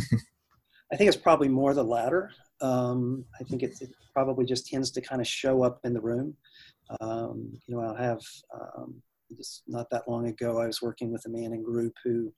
I 0.93 0.97
think 0.97 1.09
it's 1.09 1.17
probably 1.17 1.49
more 1.49 1.75
the 1.75 1.85
latter. 1.85 2.31
Um, 2.61 3.25
i 3.41 3.45
think 3.45 3.63
it, 3.65 3.77
it, 3.81 3.91
probably 4.15 4.45
just 4.45 4.67
tends 4.67 4.91
to 4.91 5.01
kind 5.01 5.23
of 5.23 5.27
show 5.27 5.63
up 5.65 5.81
in 5.85 5.95
the 5.95 6.01
room. 6.01 6.37
Um, 7.01 7.59
you 7.67 7.75
know 7.75 7.83
i'll 7.83 7.95
have 7.95 8.21
um, 8.55 9.03
just 9.37 9.63
not 9.67 9.89
that 9.91 10.07
long 10.07 10.27
ago 10.27 10.61
i 10.61 10.67
was 10.67 10.83
working 10.83 11.11
with 11.11 11.25
a 11.25 11.31
man 11.31 11.55
in 11.55 11.63
group 11.63 11.95
who 12.05 12.33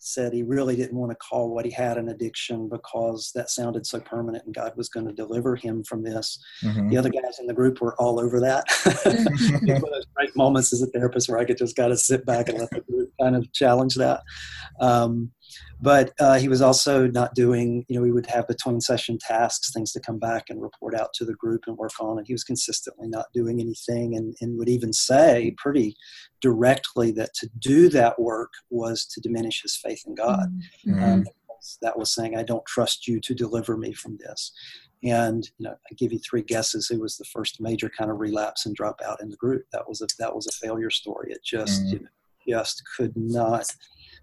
said 0.00 0.32
he 0.32 0.42
really 0.42 0.76
didn't 0.76 0.96
want 0.96 1.10
to 1.10 1.16
call 1.16 1.54
what 1.54 1.64
he 1.64 1.70
had 1.70 1.98
an 1.98 2.08
addiction 2.08 2.68
because 2.68 3.30
that 3.34 3.50
sounded 3.50 3.86
so 3.86 4.00
permanent 4.00 4.44
and 4.46 4.54
God 4.54 4.72
was 4.76 4.88
going 4.88 5.06
to 5.06 5.12
deliver 5.12 5.56
him 5.56 5.84
from 5.84 6.02
this. 6.02 6.42
Mm-hmm. 6.64 6.88
The 6.88 6.96
other 6.96 7.10
guys 7.10 7.38
in 7.38 7.46
the 7.46 7.54
group 7.54 7.80
were 7.80 7.94
all 8.00 8.18
over 8.18 8.40
that. 8.40 8.64
one 9.04 9.76
of 9.76 9.82
those 9.82 10.06
great 10.16 10.34
moments 10.36 10.72
as 10.72 10.82
a 10.82 10.86
therapist 10.86 11.28
where 11.28 11.38
I 11.38 11.44
could 11.44 11.58
just 11.58 11.76
kind 11.76 11.92
of 11.92 12.00
sit 12.00 12.24
back 12.24 12.48
and 12.48 12.58
let 12.58 12.70
the 12.70 12.80
group 12.80 13.12
kind 13.20 13.36
of 13.36 13.52
challenge 13.52 13.94
that. 13.96 14.22
Um, 14.80 15.32
but 15.82 16.12
uh, 16.20 16.38
he 16.38 16.48
was 16.48 16.60
also 16.60 17.06
not 17.06 17.34
doing, 17.34 17.84
you 17.88 17.96
know, 17.96 18.02
we 18.02 18.12
would 18.12 18.26
have 18.26 18.46
between 18.46 18.80
session 18.80 19.18
tasks, 19.18 19.72
things 19.72 19.92
to 19.92 20.00
come 20.00 20.18
back 20.18 20.50
and 20.50 20.60
report 20.60 20.94
out 20.94 21.12
to 21.14 21.24
the 21.24 21.34
group 21.34 21.64
and 21.66 21.76
work 21.76 21.92
on. 22.00 22.18
And 22.18 22.26
he 22.26 22.34
was 22.34 22.44
consistently 22.44 23.08
not 23.08 23.26
doing 23.32 23.60
anything 23.60 24.16
and, 24.16 24.34
and 24.40 24.58
would 24.58 24.68
even 24.68 24.92
say 24.92 25.54
pretty 25.56 25.96
directly 26.40 27.10
that 27.12 27.34
to 27.34 27.48
do 27.58 27.88
that 27.90 28.18
work 28.18 28.52
was 28.68 29.06
to 29.06 29.20
diminish 29.20 29.62
his 29.62 29.76
faith 29.76 30.02
in 30.06 30.14
God. 30.14 30.52
Mm-hmm. 30.86 31.02
Um, 31.02 31.24
that 31.82 31.98
was 31.98 32.14
saying, 32.14 32.36
I 32.36 32.42
don't 32.42 32.64
trust 32.66 33.06
you 33.06 33.20
to 33.20 33.34
deliver 33.34 33.76
me 33.76 33.92
from 33.92 34.18
this. 34.18 34.52
And 35.02 35.48
you 35.58 35.64
know, 35.64 35.74
I 35.90 35.94
give 35.94 36.12
you 36.12 36.18
three 36.18 36.42
guesses 36.42 36.88
who 36.88 37.00
was 37.00 37.16
the 37.16 37.24
first 37.24 37.60
major 37.60 37.90
kind 37.90 38.10
of 38.10 38.20
relapse 38.20 38.66
and 38.66 38.76
dropout 38.76 39.22
in 39.22 39.30
the 39.30 39.36
group. 39.36 39.64
That 39.72 39.88
was 39.88 40.02
a 40.02 40.06
that 40.18 40.34
was 40.34 40.46
a 40.46 40.66
failure 40.66 40.90
story. 40.90 41.32
It 41.32 41.42
just 41.42 41.84
mm-hmm. 41.84 41.92
you 41.92 42.00
know, 42.00 42.08
just 42.60 42.82
could 42.96 43.16
not 43.16 43.74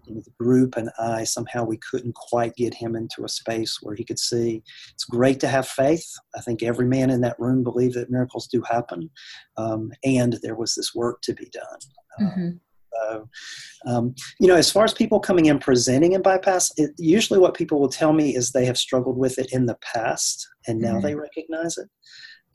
you 0.08 0.14
know, 0.14 0.22
the 0.24 0.32
group 0.42 0.76
and 0.76 0.90
I 0.98 1.24
somehow 1.24 1.64
we 1.64 1.78
couldn't 1.78 2.14
quite 2.14 2.56
get 2.56 2.74
him 2.74 2.96
into 2.96 3.24
a 3.24 3.28
space 3.28 3.78
where 3.82 3.94
he 3.94 4.04
could 4.04 4.18
see 4.18 4.62
it's 4.92 5.04
great 5.04 5.40
to 5.40 5.48
have 5.48 5.68
faith. 5.68 6.06
I 6.34 6.40
think 6.40 6.62
every 6.62 6.86
man 6.86 7.10
in 7.10 7.20
that 7.22 7.38
room 7.38 7.62
believed 7.62 7.94
that 7.94 8.10
miracles 8.10 8.46
do 8.46 8.62
happen, 8.62 9.10
um, 9.56 9.92
and 10.04 10.38
there 10.42 10.56
was 10.56 10.74
this 10.74 10.94
work 10.94 11.20
to 11.22 11.34
be 11.34 11.50
done. 11.52 11.78
Mm-hmm. 12.20 12.48
So, 12.92 13.28
um, 13.86 14.14
you 14.40 14.48
know, 14.48 14.56
as 14.56 14.70
far 14.70 14.84
as 14.84 14.92
people 14.92 15.20
coming 15.20 15.46
in 15.46 15.58
presenting 15.58 16.12
in 16.12 16.22
bypass, 16.22 16.72
it, 16.76 16.90
usually 16.98 17.38
what 17.38 17.54
people 17.54 17.78
will 17.78 17.88
tell 17.88 18.12
me 18.12 18.34
is 18.34 18.50
they 18.50 18.64
have 18.64 18.78
struggled 18.78 19.18
with 19.18 19.38
it 19.38 19.52
in 19.52 19.66
the 19.66 19.78
past 19.82 20.48
and 20.66 20.80
now 20.80 20.94
mm-hmm. 20.94 21.06
they 21.06 21.14
recognize 21.14 21.78
it. 21.78 21.88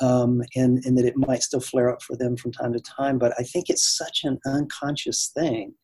Um, 0.01 0.41
and, 0.55 0.83
and 0.85 0.97
that 0.97 1.05
it 1.05 1.15
might 1.15 1.43
still 1.43 1.61
flare 1.61 1.89
up 1.93 2.01
for 2.01 2.17
them 2.17 2.35
from 2.35 2.51
time 2.51 2.73
to 2.73 2.79
time. 2.79 3.19
But 3.19 3.33
I 3.39 3.43
think 3.43 3.69
it's 3.69 3.95
such 3.95 4.21
an 4.23 4.39
unconscious 4.45 5.31
thing 5.33 5.75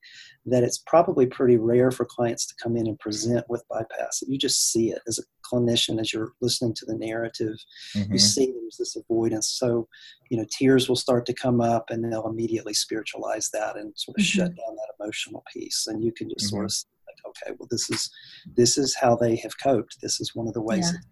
that 0.46 0.63
it's 0.63 0.77
probably 0.77 1.25
pretty 1.25 1.58
rare 1.58 1.91
for 1.91 2.05
clients 2.05 2.46
to 2.48 2.55
come 2.62 2.75
in 2.77 2.88
and 2.88 3.00
present 3.00 3.46
with 3.50 3.67
bypass. 3.69 4.24
You 4.27 4.38
just 4.38 4.72
see 4.72 4.91
it 4.91 5.01
as 5.08 5.19
a 5.19 5.24
clinician 5.46 6.00
as 6.00 6.13
you're 6.13 6.31
listening 6.41 6.74
to 6.75 6.86
the 6.86 6.96
narrative. 6.96 7.55
Mm-hmm. 7.96 8.13
You 8.13 8.19
see 8.19 8.46
there's 8.46 8.77
this 8.77 8.96
avoidance. 8.96 9.48
So, 9.48 9.88
you 10.29 10.38
know, 10.38 10.46
tears 10.50 10.88
will 10.88 10.96
start 10.96 11.25
to 11.27 11.34
come 11.34 11.62
up 11.62 11.89
and 11.89 12.03
they'll 12.03 12.27
immediately 12.27 12.74
spiritualize 12.74 13.50
that 13.51 13.75
and 13.75 13.93
sort 13.96 14.17
of 14.17 14.24
mm-hmm. 14.24 14.39
shut 14.39 14.55
down 14.55 14.75
that 14.75 14.93
emotional 15.00 15.43
piece. 15.53 15.88
And 15.88 16.03
you 16.03 16.12
can 16.12 16.29
just 16.29 16.48
mm-hmm. 16.48 16.58
sort 16.58 16.65
of 16.65 16.74
like, 17.08 17.34
okay, 17.48 17.55
well, 17.60 17.67
this 17.69 17.89
is 17.89 18.10
this 18.55 18.77
is 18.77 18.96
how 18.96 19.15
they 19.15 19.36
have 19.38 19.60
coped. 19.62 19.98
This 20.01 20.19
is 20.19 20.36
one 20.36 20.48
of 20.48 20.53
the 20.53 20.62
ways 20.62 20.86
yeah. 20.86 20.91
that 20.93 21.03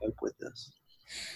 they 0.00 0.06
cope 0.06 0.18
with 0.22 0.38
this. 0.38 0.70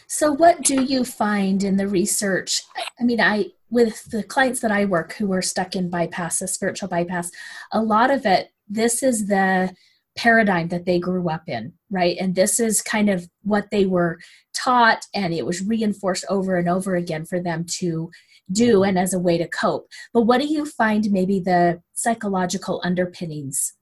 So, 0.09 0.33
what 0.33 0.63
do 0.63 0.83
you 0.83 1.05
find 1.05 1.63
in 1.63 1.77
the 1.77 1.89
research? 1.89 2.63
I 2.99 3.05
mean, 3.05 3.21
I 3.21 3.47
with 3.71 4.05
the 4.11 4.23
clients 4.23 4.61
that 4.61 4.73
I 4.73 4.85
work 4.85 5.15
who 5.15 5.33
are 5.33 5.43
stuck 5.43 5.77
in 5.77 5.91
bypass, 5.91 6.43
a 6.43 6.49
spiritual 6.49 6.89
bypass, 6.89 7.31
a 7.73 7.83
lot 7.83 8.11
of 8.11 8.27
it, 8.27 8.51
this 8.69 9.03
is 9.03 9.29
the 9.29 9.75
paradigm 10.17 10.69
that 10.69 10.87
they 10.87 10.99
grew 10.99 11.29
up 11.29 11.49
in, 11.49 11.73
right? 11.91 12.17
And 12.19 12.35
this 12.35 12.61
is 12.61 12.83
kind 12.83 13.09
of 13.09 13.29
what 13.43 13.71
they 13.71 13.87
were 13.87 14.19
taught, 14.55 15.07
and 15.15 15.33
it 15.33 15.47
was 15.47 15.63
reinforced 15.63 16.25
over 16.29 16.57
and 16.57 16.69
over 16.69 16.97
again 16.97 17.25
for 17.25 17.41
them 17.41 17.65
to 17.79 18.11
do 18.51 18.77
mm-hmm. 18.77 18.89
and 18.89 18.99
as 18.99 19.15
a 19.15 19.19
way 19.19 19.39
to 19.39 19.49
cope. 19.49 19.87
But 20.13 20.23
what 20.23 20.41
do 20.41 20.47
you 20.47 20.67
find 20.67 21.11
maybe 21.11 21.41
the 21.41 21.81
psychological 21.95 22.81
underpinnings 22.85 23.75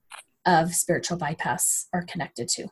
of 0.45 0.73
spiritual 0.73 1.17
bypass 1.17 1.87
are 1.93 2.03
connected 2.03 2.47
to? 2.49 2.67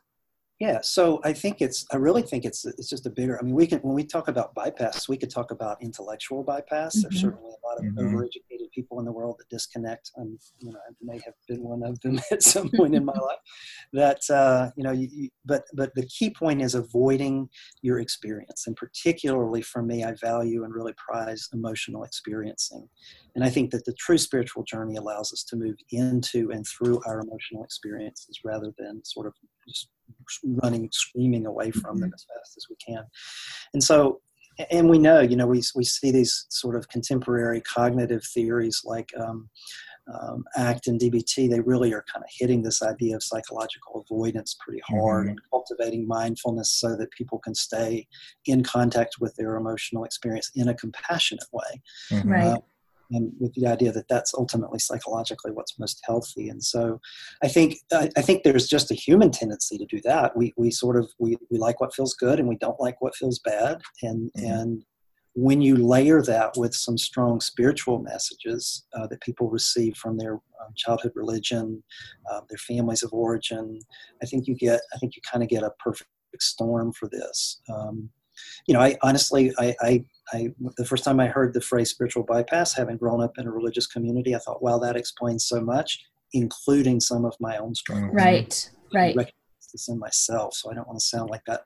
Yeah, 0.60 0.80
so 0.82 1.20
I 1.22 1.34
think 1.34 1.60
it's. 1.60 1.86
I 1.92 1.96
really 1.96 2.22
think 2.22 2.44
it's. 2.44 2.64
It's 2.64 2.90
just 2.90 3.06
a 3.06 3.10
bigger. 3.10 3.38
I 3.38 3.44
mean, 3.44 3.54
we 3.54 3.64
can 3.68 3.78
when 3.78 3.94
we 3.94 4.02
talk 4.02 4.26
about 4.26 4.54
bypass, 4.54 5.08
we 5.08 5.16
could 5.16 5.30
talk 5.30 5.52
about 5.52 5.80
intellectual 5.80 6.42
bypass. 6.42 6.96
Mm-hmm. 6.96 7.02
There's 7.02 7.20
certainly 7.20 7.50
a 7.50 7.66
lot 7.66 7.78
of 7.78 7.84
mm-hmm. 7.84 8.16
overeducated 8.16 8.72
people 8.74 8.98
in 8.98 9.04
the 9.04 9.12
world 9.12 9.36
that 9.38 9.48
disconnect. 9.50 10.10
And 10.16 10.36
you 10.58 10.72
know, 10.72 10.78
I 10.78 10.92
may 11.00 11.20
have 11.24 11.34
been 11.46 11.62
one 11.62 11.84
of 11.84 12.00
them 12.00 12.20
at 12.32 12.42
some 12.42 12.70
point 12.70 12.96
in 12.96 13.04
my 13.04 13.12
life. 13.22 13.38
That 13.92 14.18
uh, 14.30 14.70
you 14.76 14.82
know, 14.82 14.90
you, 14.90 15.08
you, 15.12 15.28
but 15.44 15.62
but 15.74 15.94
the 15.94 16.06
key 16.06 16.30
point 16.30 16.60
is 16.60 16.74
avoiding 16.74 17.48
your 17.82 18.00
experience, 18.00 18.66
and 18.66 18.74
particularly 18.74 19.62
for 19.62 19.82
me, 19.82 20.02
I 20.02 20.14
value 20.20 20.64
and 20.64 20.74
really 20.74 20.94
prize 20.94 21.48
emotional 21.52 22.02
experiencing. 22.02 22.88
And 23.36 23.44
I 23.44 23.50
think 23.50 23.70
that 23.70 23.84
the 23.84 23.94
true 23.94 24.18
spiritual 24.18 24.64
journey 24.64 24.96
allows 24.96 25.32
us 25.32 25.44
to 25.44 25.56
move 25.56 25.76
into 25.92 26.50
and 26.50 26.66
through 26.66 27.00
our 27.06 27.20
emotional 27.20 27.62
experiences 27.62 28.40
rather 28.44 28.72
than 28.76 29.04
sort 29.04 29.28
of 29.28 29.34
just 29.68 29.88
running, 30.44 30.88
screaming 30.92 31.46
away 31.46 31.70
from 31.70 31.98
them 31.98 32.08
mm-hmm. 32.08 32.14
as 32.14 32.26
fast 32.34 32.56
as 32.56 32.66
we 32.68 32.76
can. 32.76 33.04
And 33.74 33.82
so, 33.82 34.20
and 34.70 34.90
we 34.90 34.98
know, 34.98 35.20
you 35.20 35.36
know, 35.36 35.46
we, 35.46 35.62
we 35.76 35.84
see 35.84 36.10
these 36.10 36.46
sort 36.48 36.74
of 36.74 36.88
contemporary 36.88 37.60
cognitive 37.60 38.24
theories 38.24 38.82
like 38.84 39.10
um, 39.18 39.48
um, 40.12 40.44
ACT 40.56 40.86
and 40.86 41.00
DBT, 41.00 41.50
they 41.50 41.60
really 41.60 41.92
are 41.92 42.04
kind 42.12 42.24
of 42.24 42.30
hitting 42.38 42.62
this 42.62 42.82
idea 42.82 43.14
of 43.14 43.22
psychological 43.22 44.04
avoidance 44.08 44.56
pretty 44.58 44.80
hard 44.86 45.24
mm-hmm. 45.24 45.30
and 45.30 45.40
cultivating 45.50 46.06
mindfulness 46.06 46.72
so 46.72 46.96
that 46.96 47.10
people 47.10 47.38
can 47.38 47.54
stay 47.54 48.06
in 48.46 48.62
contact 48.62 49.16
with 49.20 49.34
their 49.36 49.56
emotional 49.56 50.04
experience 50.04 50.50
in 50.54 50.68
a 50.68 50.74
compassionate 50.74 51.44
way. 51.52 51.82
Mm-hmm. 52.10 52.28
Right. 52.28 52.46
Uh, 52.46 52.58
and 53.10 53.32
with 53.38 53.54
the 53.54 53.66
idea 53.66 53.92
that 53.92 54.08
that's 54.08 54.34
ultimately 54.34 54.78
psychologically 54.78 55.52
what's 55.52 55.78
most 55.78 56.00
healthy. 56.04 56.48
And 56.48 56.62
so, 56.62 57.00
I 57.42 57.48
think 57.48 57.76
I, 57.92 58.10
I, 58.16 58.22
think 58.22 58.42
there's 58.42 58.68
just 58.68 58.90
a 58.90 58.94
human 58.94 59.30
tendency 59.30 59.78
to 59.78 59.86
do 59.86 60.00
that. 60.04 60.36
We 60.36 60.52
we 60.56 60.70
sort 60.70 60.96
of 60.96 61.10
we, 61.18 61.36
we 61.50 61.58
like 61.58 61.80
what 61.80 61.94
feels 61.94 62.14
good 62.14 62.38
and 62.38 62.48
we 62.48 62.56
don't 62.56 62.80
like 62.80 63.00
what 63.00 63.16
feels 63.16 63.38
bad. 63.38 63.80
And 64.02 64.30
mm-hmm. 64.36 64.46
and 64.46 64.84
when 65.34 65.62
you 65.62 65.76
layer 65.76 66.20
that 66.22 66.52
with 66.56 66.74
some 66.74 66.98
strong 66.98 67.40
spiritual 67.40 68.00
messages 68.00 68.84
uh, 68.94 69.06
that 69.06 69.20
people 69.20 69.48
receive 69.48 69.96
from 69.96 70.18
their 70.18 70.34
um, 70.34 70.72
childhood 70.76 71.12
religion, 71.14 71.82
uh, 72.30 72.40
their 72.48 72.58
families 72.58 73.04
of 73.04 73.12
origin, 73.12 73.78
I 74.22 74.26
think 74.26 74.48
you 74.48 74.56
get 74.56 74.80
I 74.94 74.98
think 74.98 75.14
you 75.16 75.22
kind 75.30 75.42
of 75.42 75.48
get 75.48 75.62
a 75.62 75.70
perfect 75.78 76.10
storm 76.40 76.92
for 76.92 77.08
this. 77.08 77.60
Um, 77.72 78.10
you 78.66 78.74
know, 78.74 78.80
I 78.80 78.96
honestly, 79.02 79.52
I, 79.58 79.74
I, 79.80 80.04
I, 80.32 80.48
the 80.76 80.84
first 80.84 81.04
time 81.04 81.20
I 81.20 81.26
heard 81.26 81.54
the 81.54 81.60
phrase 81.60 81.90
spiritual 81.90 82.24
bypass, 82.24 82.74
having 82.74 82.96
grown 82.96 83.22
up 83.22 83.38
in 83.38 83.46
a 83.46 83.50
religious 83.50 83.86
community, 83.86 84.34
I 84.34 84.38
thought, 84.38 84.62
wow, 84.62 84.78
that 84.78 84.96
explains 84.96 85.46
so 85.46 85.60
much, 85.60 86.04
including 86.32 87.00
some 87.00 87.24
of 87.24 87.34
my 87.40 87.56
own 87.58 87.74
struggles. 87.74 88.14
Right, 88.14 88.70
right. 88.94 89.16
this 89.72 89.88
in 89.88 89.98
myself, 89.98 90.54
so 90.54 90.70
I 90.70 90.74
don't 90.74 90.86
want 90.86 90.98
to 90.98 91.04
sound 91.04 91.30
like 91.30 91.42
that 91.46 91.62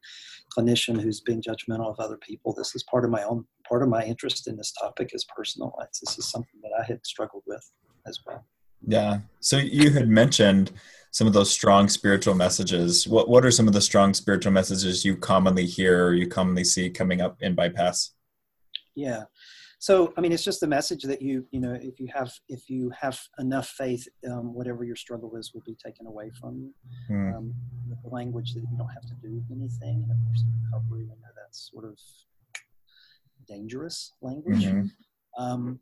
clinician 0.56 1.00
who's 1.00 1.20
being 1.20 1.42
judgmental 1.42 1.88
of 1.90 1.98
other 1.98 2.16
people. 2.16 2.52
This 2.52 2.74
is 2.74 2.82
part 2.84 3.04
of 3.04 3.10
my 3.10 3.22
own, 3.22 3.44
part 3.68 3.82
of 3.82 3.88
my 3.88 4.04
interest 4.04 4.48
in 4.48 4.56
this 4.56 4.72
topic 4.72 5.10
is 5.12 5.24
personal. 5.34 5.72
This 6.00 6.18
is 6.18 6.28
something 6.28 6.60
that 6.62 6.72
I 6.78 6.84
had 6.84 7.04
struggled 7.06 7.44
with 7.46 7.64
as 8.06 8.18
well. 8.26 8.44
Yeah. 8.86 9.20
So 9.40 9.58
you 9.58 9.90
had 9.90 10.08
mentioned 10.08 10.72
some 11.12 11.26
of 11.26 11.34
those 11.34 11.50
strong 11.50 11.88
spiritual 11.88 12.34
messages. 12.34 13.06
What 13.06 13.28
what 13.28 13.44
are 13.44 13.50
some 13.50 13.68
of 13.68 13.74
the 13.74 13.80
strong 13.80 14.14
spiritual 14.14 14.52
messages 14.52 15.04
you 15.04 15.16
commonly 15.16 15.66
hear 15.66 16.06
or 16.06 16.14
you 16.14 16.26
commonly 16.26 16.64
see 16.64 16.90
coming 16.90 17.20
up 17.20 17.36
in 17.40 17.54
bypass? 17.54 18.14
Yeah. 18.96 19.24
So 19.78 20.14
I 20.16 20.20
mean, 20.20 20.32
it's 20.32 20.44
just 20.44 20.60
the 20.60 20.66
message 20.66 21.02
that 21.04 21.20
you 21.20 21.46
you 21.50 21.60
know 21.60 21.74
if 21.80 22.00
you 22.00 22.08
have 22.14 22.32
if 22.48 22.70
you 22.70 22.90
have 22.98 23.20
enough 23.38 23.68
faith, 23.68 24.06
um, 24.30 24.54
whatever 24.54 24.84
your 24.84 24.96
struggle 24.96 25.36
is 25.36 25.52
will 25.52 25.62
be 25.66 25.76
taken 25.84 26.06
away 26.06 26.30
from 26.40 26.58
you. 26.58 26.72
Hmm. 27.08 27.34
Um, 27.34 27.54
the 28.02 28.08
language 28.08 28.54
that 28.54 28.60
you 28.60 28.76
don't 28.78 28.88
have 28.88 29.02
to 29.02 29.14
do 29.22 29.42
anything. 29.50 30.06
And 30.08 30.18
recovery, 30.64 31.08
I 31.10 31.14
know 31.20 31.32
that's 31.36 31.70
sort 31.70 31.84
of 31.84 31.98
dangerous 33.46 34.14
language. 34.22 34.64
Mm-hmm. 34.64 35.42
Um, 35.42 35.80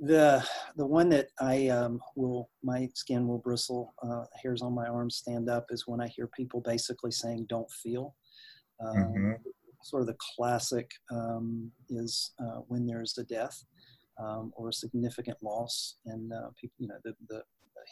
the 0.00 0.44
the 0.76 0.86
one 0.86 1.08
that 1.10 1.28
I 1.40 1.68
um, 1.68 2.00
will 2.16 2.50
my 2.62 2.88
skin 2.94 3.26
will 3.26 3.38
bristle, 3.38 3.94
uh, 4.02 4.24
hairs 4.40 4.62
on 4.62 4.74
my 4.74 4.86
arms 4.86 5.16
stand 5.16 5.48
up 5.48 5.66
is 5.70 5.86
when 5.86 6.00
I 6.00 6.08
hear 6.08 6.28
people 6.28 6.60
basically 6.60 7.10
saying 7.10 7.46
"don't 7.48 7.70
feel." 7.70 8.14
Um, 8.84 8.96
mm-hmm. 8.96 9.32
Sort 9.82 10.02
of 10.02 10.08
the 10.08 10.16
classic 10.36 10.90
um, 11.10 11.70
is 11.88 12.32
uh, 12.40 12.60
when 12.68 12.86
there's 12.86 13.16
a 13.18 13.24
death 13.24 13.64
um, 14.20 14.52
or 14.56 14.68
a 14.68 14.72
significant 14.72 15.38
loss, 15.42 15.96
and 16.06 16.32
uh, 16.32 16.48
people, 16.60 16.74
you 16.78 16.88
know, 16.88 16.98
the, 17.04 17.14
the 17.28 17.42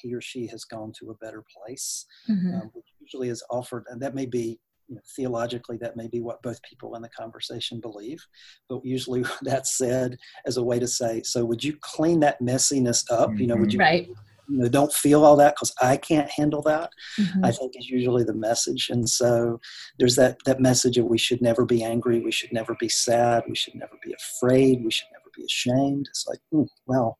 he 0.00 0.14
or 0.14 0.20
she 0.20 0.46
has 0.48 0.64
gone 0.64 0.92
to 0.98 1.10
a 1.10 1.24
better 1.24 1.42
place, 1.56 2.06
mm-hmm. 2.28 2.54
Um, 2.54 2.70
which 2.74 2.86
usually 3.00 3.28
is 3.28 3.42
offered, 3.50 3.84
and 3.88 4.00
that 4.02 4.14
may 4.14 4.26
be 4.26 4.60
you 4.88 4.94
know, 4.94 5.00
theologically 5.16 5.76
that 5.78 5.96
may 5.96 6.08
be 6.08 6.20
what 6.20 6.42
both 6.42 6.62
people 6.62 6.94
in 6.94 7.02
the 7.02 7.08
conversation 7.08 7.80
believe. 7.80 8.24
But 8.68 8.84
usually 8.84 9.24
that's 9.42 9.76
said 9.76 10.16
as 10.46 10.56
a 10.56 10.62
way 10.62 10.78
to 10.78 10.86
say 10.86 11.22
so 11.24 11.44
would 11.44 11.62
you 11.62 11.76
clean 11.80 12.20
that 12.20 12.40
messiness 12.40 13.04
up? 13.10 13.30
Mm-hmm. 13.30 13.40
you 13.40 13.46
know 13.46 13.56
would 13.56 13.72
you 13.72 13.78
right. 13.78 14.08
you 14.48 14.58
know 14.58 14.68
don't 14.68 14.92
feel 14.92 15.24
all 15.24 15.36
that 15.36 15.54
because 15.54 15.72
i 15.80 15.96
can't 15.96 16.30
handle 16.30 16.62
that? 16.62 16.90
Mm-hmm. 17.18 17.44
i 17.44 17.50
think 17.50 17.74
is 17.76 17.88
usually 17.88 18.24
the 18.24 18.34
message. 18.34 18.88
And 18.90 19.08
so 19.08 19.60
there's 19.98 20.16
that 20.16 20.38
that 20.44 20.60
message 20.60 20.98
of 20.98 21.06
we 21.06 21.18
should 21.18 21.42
never 21.42 21.64
be 21.64 21.82
angry 21.82 22.20
we 22.20 22.32
should 22.32 22.52
never 22.52 22.76
be 22.78 22.88
sad 22.88 23.44
we 23.48 23.54
should 23.54 23.74
never 23.74 23.96
be 24.04 24.14
afraid 24.14 24.84
we 24.84 24.90
should 24.90 25.08
never 25.12 25.30
be 25.36 25.44
ashamed. 25.44 26.06
It's 26.08 26.26
like 26.26 26.40
mm, 26.52 26.68
well 26.86 27.18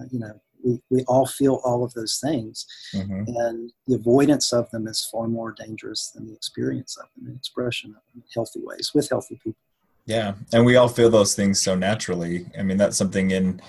uh, 0.00 0.04
you 0.10 0.18
know 0.18 0.40
we, 0.64 0.80
we 0.90 1.04
all 1.04 1.26
feel 1.26 1.60
all 1.64 1.84
of 1.84 1.92
those 1.94 2.18
things 2.22 2.66
mm-hmm. 2.94 3.24
and 3.36 3.72
the 3.86 3.94
avoidance 3.94 4.52
of 4.52 4.70
them 4.70 4.86
is 4.86 5.08
far 5.10 5.28
more 5.28 5.52
dangerous 5.52 6.10
than 6.14 6.26
the 6.26 6.34
experience 6.34 6.96
of 6.96 7.06
them 7.16 7.26
and 7.28 7.36
expression 7.36 7.90
of 7.90 8.02
them 8.12 8.22
in 8.22 8.30
healthy 8.34 8.60
ways 8.62 8.92
with 8.94 9.08
healthy 9.08 9.38
people. 9.42 9.60
Yeah 10.06 10.34
and 10.52 10.64
we 10.64 10.76
all 10.76 10.88
feel 10.88 11.10
those 11.10 11.34
things 11.34 11.62
so 11.62 11.74
naturally. 11.74 12.46
I 12.58 12.62
mean 12.62 12.76
that's 12.76 12.96
something 12.96 13.30
in 13.30 13.60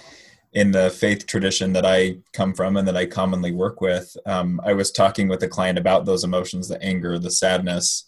in 0.54 0.72
the 0.72 0.90
faith 0.92 1.26
tradition 1.26 1.74
that 1.74 1.86
I 1.86 2.18
come 2.32 2.54
from 2.54 2.78
and 2.78 2.88
that 2.88 2.96
I 2.96 3.08
commonly 3.08 3.52
work 3.52 3.82
with, 3.82 4.16
um, 4.26 4.62
I 4.64 4.74
was 4.74 4.92
talking 4.92 5.28
with 5.28 5.42
a 5.42 5.48
client 5.48 5.80
about 5.80 6.06
those 6.06 6.24
emotions, 6.24 6.68
the 6.68 6.82
anger, 6.82 7.18
the 7.18 7.32
sadness, 7.32 8.06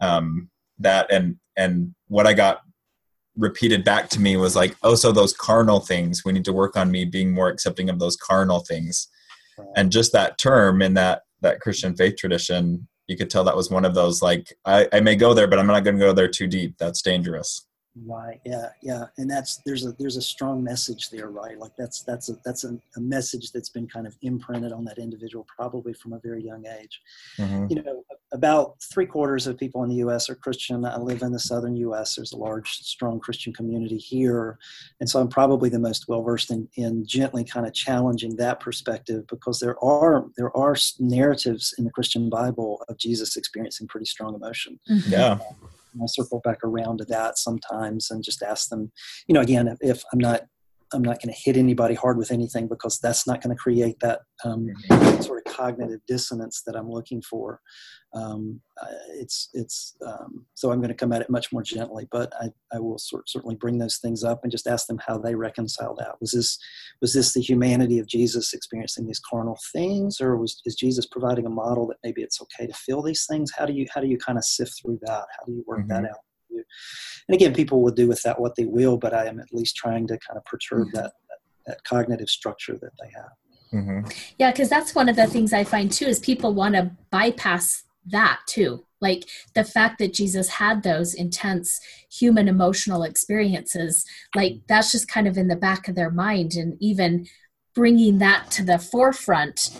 um, 0.00 0.48
that, 0.78 1.10
and 1.10 1.36
and 1.56 1.94
what 2.06 2.26
I 2.26 2.32
got 2.32 2.60
repeated 3.40 3.84
back 3.84 4.08
to 4.10 4.20
me 4.20 4.36
was 4.36 4.54
like, 4.54 4.76
oh, 4.82 4.94
so 4.94 5.10
those 5.10 5.32
carnal 5.32 5.80
things, 5.80 6.24
we 6.24 6.32
need 6.32 6.44
to 6.44 6.52
work 6.52 6.76
on 6.76 6.90
me 6.90 7.04
being 7.04 7.32
more 7.32 7.48
accepting 7.48 7.90
of 7.90 7.98
those 7.98 8.16
carnal 8.16 8.60
things, 8.60 9.08
and 9.76 9.90
just 9.90 10.12
that 10.12 10.38
term 10.38 10.82
in 10.82 10.94
that 10.94 11.22
that 11.42 11.60
Christian 11.60 11.96
faith 11.96 12.16
tradition, 12.16 12.86
you 13.06 13.16
could 13.16 13.30
tell 13.30 13.44
that 13.44 13.56
was 13.56 13.70
one 13.70 13.84
of 13.84 13.94
those 13.94 14.22
like, 14.22 14.56
I, 14.64 14.86
I 14.92 15.00
may 15.00 15.16
go 15.16 15.34
there, 15.34 15.48
but 15.48 15.58
I'm 15.58 15.66
not 15.66 15.84
going 15.84 15.98
to 15.98 16.04
go 16.04 16.12
there 16.12 16.28
too 16.28 16.46
deep. 16.46 16.76
That's 16.78 17.02
dangerous. 17.02 17.66
Right. 18.06 18.40
Yeah. 18.44 18.68
Yeah. 18.82 19.06
And 19.18 19.28
that's 19.28 19.60
there's 19.66 19.84
a 19.84 19.92
there's 19.98 20.16
a 20.16 20.22
strong 20.22 20.62
message 20.62 21.10
there, 21.10 21.28
right? 21.28 21.58
Like 21.58 21.72
that's 21.76 22.02
that's 22.02 22.28
a 22.28 22.34
that's 22.44 22.62
a, 22.64 22.78
a 22.96 23.00
message 23.00 23.50
that's 23.50 23.68
been 23.68 23.88
kind 23.88 24.06
of 24.06 24.16
imprinted 24.22 24.72
on 24.72 24.84
that 24.84 24.98
individual 24.98 25.44
probably 25.56 25.92
from 25.92 26.12
a 26.12 26.20
very 26.20 26.42
young 26.44 26.64
age. 26.66 27.00
Mm-hmm. 27.36 27.66
You 27.68 27.82
know, 27.82 28.04
about 28.32 28.76
three 28.92 29.06
quarters 29.06 29.46
of 29.46 29.58
people 29.58 29.82
in 29.82 29.88
the 29.88 29.96
U.S. 29.96 30.30
are 30.30 30.34
Christian. 30.34 30.84
I 30.84 30.98
live 30.98 31.22
in 31.22 31.32
the 31.32 31.38
southern 31.38 31.76
U.S. 31.76 32.14
There's 32.14 32.32
a 32.32 32.36
large, 32.36 32.70
strong 32.70 33.18
Christian 33.18 33.52
community 33.52 33.96
here, 33.96 34.58
and 35.00 35.08
so 35.08 35.20
I'm 35.20 35.28
probably 35.28 35.68
the 35.68 35.78
most 35.78 36.06
well 36.08 36.22
versed 36.22 36.50
in, 36.50 36.68
in 36.74 37.04
gently 37.06 37.44
kind 37.44 37.66
of 37.66 37.74
challenging 37.74 38.36
that 38.36 38.60
perspective 38.60 39.26
because 39.28 39.58
there 39.58 39.82
are 39.82 40.26
there 40.36 40.56
are 40.56 40.76
narratives 40.98 41.74
in 41.78 41.84
the 41.84 41.90
Christian 41.90 42.30
Bible 42.30 42.84
of 42.88 42.98
Jesus 42.98 43.36
experiencing 43.36 43.88
pretty 43.88 44.06
strong 44.06 44.34
emotion. 44.34 44.78
Mm-hmm. 44.88 45.10
Yeah. 45.10 45.38
I 46.00 46.06
circle 46.06 46.40
back 46.44 46.58
around 46.62 46.98
to 46.98 47.04
that 47.06 47.36
sometimes 47.36 48.12
and 48.12 48.22
just 48.22 48.44
ask 48.44 48.68
them, 48.68 48.92
you 49.26 49.34
know, 49.34 49.40
again, 49.40 49.76
if 49.80 50.04
I'm 50.12 50.20
not 50.20 50.42
I'm 50.92 51.02
not 51.02 51.22
going 51.22 51.32
to 51.32 51.40
hit 51.40 51.56
anybody 51.56 51.94
hard 51.94 52.18
with 52.18 52.32
anything 52.32 52.66
because 52.66 52.98
that's 52.98 53.26
not 53.26 53.42
going 53.42 53.54
to 53.54 53.60
create 53.60 53.96
that 54.00 54.20
um, 54.44 54.66
mm-hmm. 54.90 55.22
sort 55.22 55.42
of 55.46 55.52
cognitive 55.52 56.00
dissonance 56.06 56.62
that 56.66 56.76
I'm 56.76 56.90
looking 56.90 57.22
for. 57.22 57.60
Um, 58.12 58.60
it's 59.14 59.50
it's 59.52 59.96
um, 60.04 60.46
so 60.54 60.72
I'm 60.72 60.80
going 60.80 60.88
to 60.88 60.94
come 60.94 61.12
at 61.12 61.22
it 61.22 61.30
much 61.30 61.52
more 61.52 61.62
gently, 61.62 62.08
but 62.10 62.32
I, 62.40 62.48
I 62.72 62.80
will 62.80 62.98
sort, 62.98 63.28
certainly 63.28 63.54
bring 63.54 63.78
those 63.78 63.98
things 63.98 64.24
up 64.24 64.40
and 64.42 64.50
just 64.50 64.66
ask 64.66 64.88
them 64.88 64.98
how 65.06 65.16
they 65.16 65.36
reconcile 65.36 65.94
that. 65.96 66.20
Was 66.20 66.32
this 66.32 66.58
was 67.00 67.14
this 67.14 67.34
the 67.34 67.40
humanity 67.40 68.00
of 68.00 68.08
Jesus 68.08 68.52
experiencing 68.52 69.06
these 69.06 69.20
carnal 69.20 69.58
things, 69.72 70.20
or 70.20 70.36
was 70.36 70.60
is 70.64 70.74
Jesus 70.74 71.06
providing 71.06 71.46
a 71.46 71.50
model 71.50 71.86
that 71.86 71.98
maybe 72.02 72.22
it's 72.22 72.40
okay 72.42 72.66
to 72.66 72.74
feel 72.74 73.00
these 73.00 73.26
things? 73.30 73.52
How 73.56 73.64
do 73.64 73.72
you 73.72 73.86
how 73.94 74.00
do 74.00 74.08
you 74.08 74.18
kind 74.18 74.38
of 74.38 74.44
sift 74.44 74.80
through 74.82 74.98
that? 75.02 75.26
How 75.38 75.44
do 75.46 75.52
you 75.52 75.62
work 75.66 75.80
mm-hmm. 75.80 76.02
that 76.02 76.10
out? 76.10 76.18
And 77.28 77.34
again, 77.34 77.54
people 77.54 77.82
will 77.82 77.92
do 77.92 78.08
with 78.08 78.22
that 78.22 78.40
what 78.40 78.56
they 78.56 78.66
will, 78.66 78.96
but 78.96 79.14
I 79.14 79.26
am 79.26 79.40
at 79.40 79.52
least 79.52 79.76
trying 79.76 80.06
to 80.08 80.18
kind 80.18 80.36
of 80.36 80.44
perturb 80.44 80.88
mm-hmm. 80.88 80.96
that, 80.96 81.12
that, 81.28 81.38
that 81.66 81.84
cognitive 81.84 82.28
structure 82.28 82.78
that 82.80 82.92
they 83.00 83.10
have. 83.14 83.30
Mm-hmm. 83.72 84.10
Yeah, 84.38 84.50
because 84.50 84.68
that's 84.68 84.94
one 84.94 85.08
of 85.08 85.16
the 85.16 85.26
things 85.26 85.52
I 85.52 85.64
find 85.64 85.90
too 85.90 86.06
is 86.06 86.18
people 86.18 86.54
want 86.54 86.74
to 86.74 86.90
bypass 87.10 87.84
that 88.06 88.40
too. 88.46 88.84
Like 89.00 89.24
the 89.54 89.64
fact 89.64 89.98
that 89.98 90.12
Jesus 90.12 90.48
had 90.48 90.82
those 90.82 91.14
intense 91.14 91.80
human 92.10 92.48
emotional 92.48 93.02
experiences, 93.02 94.04
like 94.34 94.60
that's 94.68 94.90
just 94.90 95.08
kind 95.08 95.26
of 95.26 95.38
in 95.38 95.48
the 95.48 95.56
back 95.56 95.88
of 95.88 95.94
their 95.94 96.10
mind. 96.10 96.54
And 96.54 96.76
even 96.80 97.26
bringing 97.74 98.18
that 98.18 98.50
to 98.52 98.64
the 98.64 98.78
forefront 98.78 99.70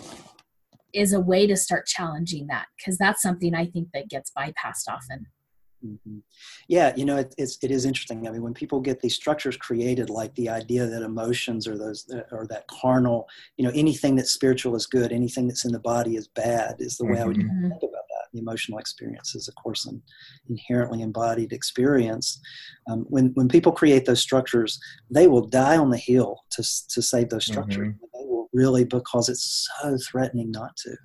is 0.93 1.13
a 1.13 1.19
way 1.19 1.47
to 1.47 1.55
start 1.55 1.85
challenging 1.85 2.47
that 2.47 2.65
because 2.77 2.97
that's 2.97 3.21
something 3.21 3.53
I 3.53 3.65
think 3.65 3.89
that 3.93 4.09
gets 4.09 4.31
bypassed 4.37 4.87
often. 4.89 5.27
Mm-hmm. 5.85 6.19
Yeah, 6.67 6.93
you 6.95 7.05
know, 7.05 7.17
it, 7.17 7.33
it's 7.37 7.57
it 7.63 7.71
is 7.71 7.85
interesting. 7.85 8.27
I 8.27 8.31
mean, 8.31 8.43
when 8.43 8.53
people 8.53 8.79
get 8.79 8.99
these 8.99 9.15
structures 9.15 9.57
created, 9.57 10.09
like 10.09 10.33
the 10.35 10.49
idea 10.49 10.85
that 10.85 11.01
emotions 11.01 11.67
or 11.67 11.77
those 11.77 12.05
or 12.31 12.45
that 12.49 12.67
carnal, 12.67 13.27
you 13.57 13.65
know, 13.65 13.71
anything 13.73 14.15
that's 14.15 14.31
spiritual 14.31 14.75
is 14.75 14.85
good, 14.85 15.11
anything 15.11 15.47
that's 15.47 15.65
in 15.65 15.71
the 15.71 15.79
body 15.79 16.15
is 16.15 16.27
bad, 16.27 16.75
is 16.79 16.97
the 16.97 17.05
way 17.05 17.13
mm-hmm. 17.13 17.23
I 17.23 17.25
would 17.25 17.37
mm-hmm. 17.37 17.61
think 17.69 17.83
about 17.83 17.91
that. 17.91 18.27
The 18.33 18.39
emotional 18.39 18.77
experience 18.77 19.35
is, 19.35 19.47
of 19.47 19.55
course, 19.55 19.85
an 19.87 20.01
inherently 20.49 21.01
embodied 21.01 21.51
experience. 21.51 22.39
Um, 22.89 23.05
when 23.09 23.31
when 23.33 23.47
people 23.47 23.71
create 23.71 24.05
those 24.05 24.21
structures, 24.21 24.79
they 25.09 25.27
will 25.27 25.47
die 25.47 25.77
on 25.77 25.89
the 25.89 25.97
hill 25.97 26.41
to 26.51 26.63
to 26.89 27.01
save 27.01 27.29
those 27.29 27.45
structures. 27.45 27.87
Mm-hmm. 27.87 28.05
They 28.19 28.25
will 28.27 28.49
really 28.53 28.83
because 28.83 29.29
it's 29.29 29.67
so 29.81 29.97
threatening 30.09 30.51
not 30.51 30.75
to. 30.77 30.95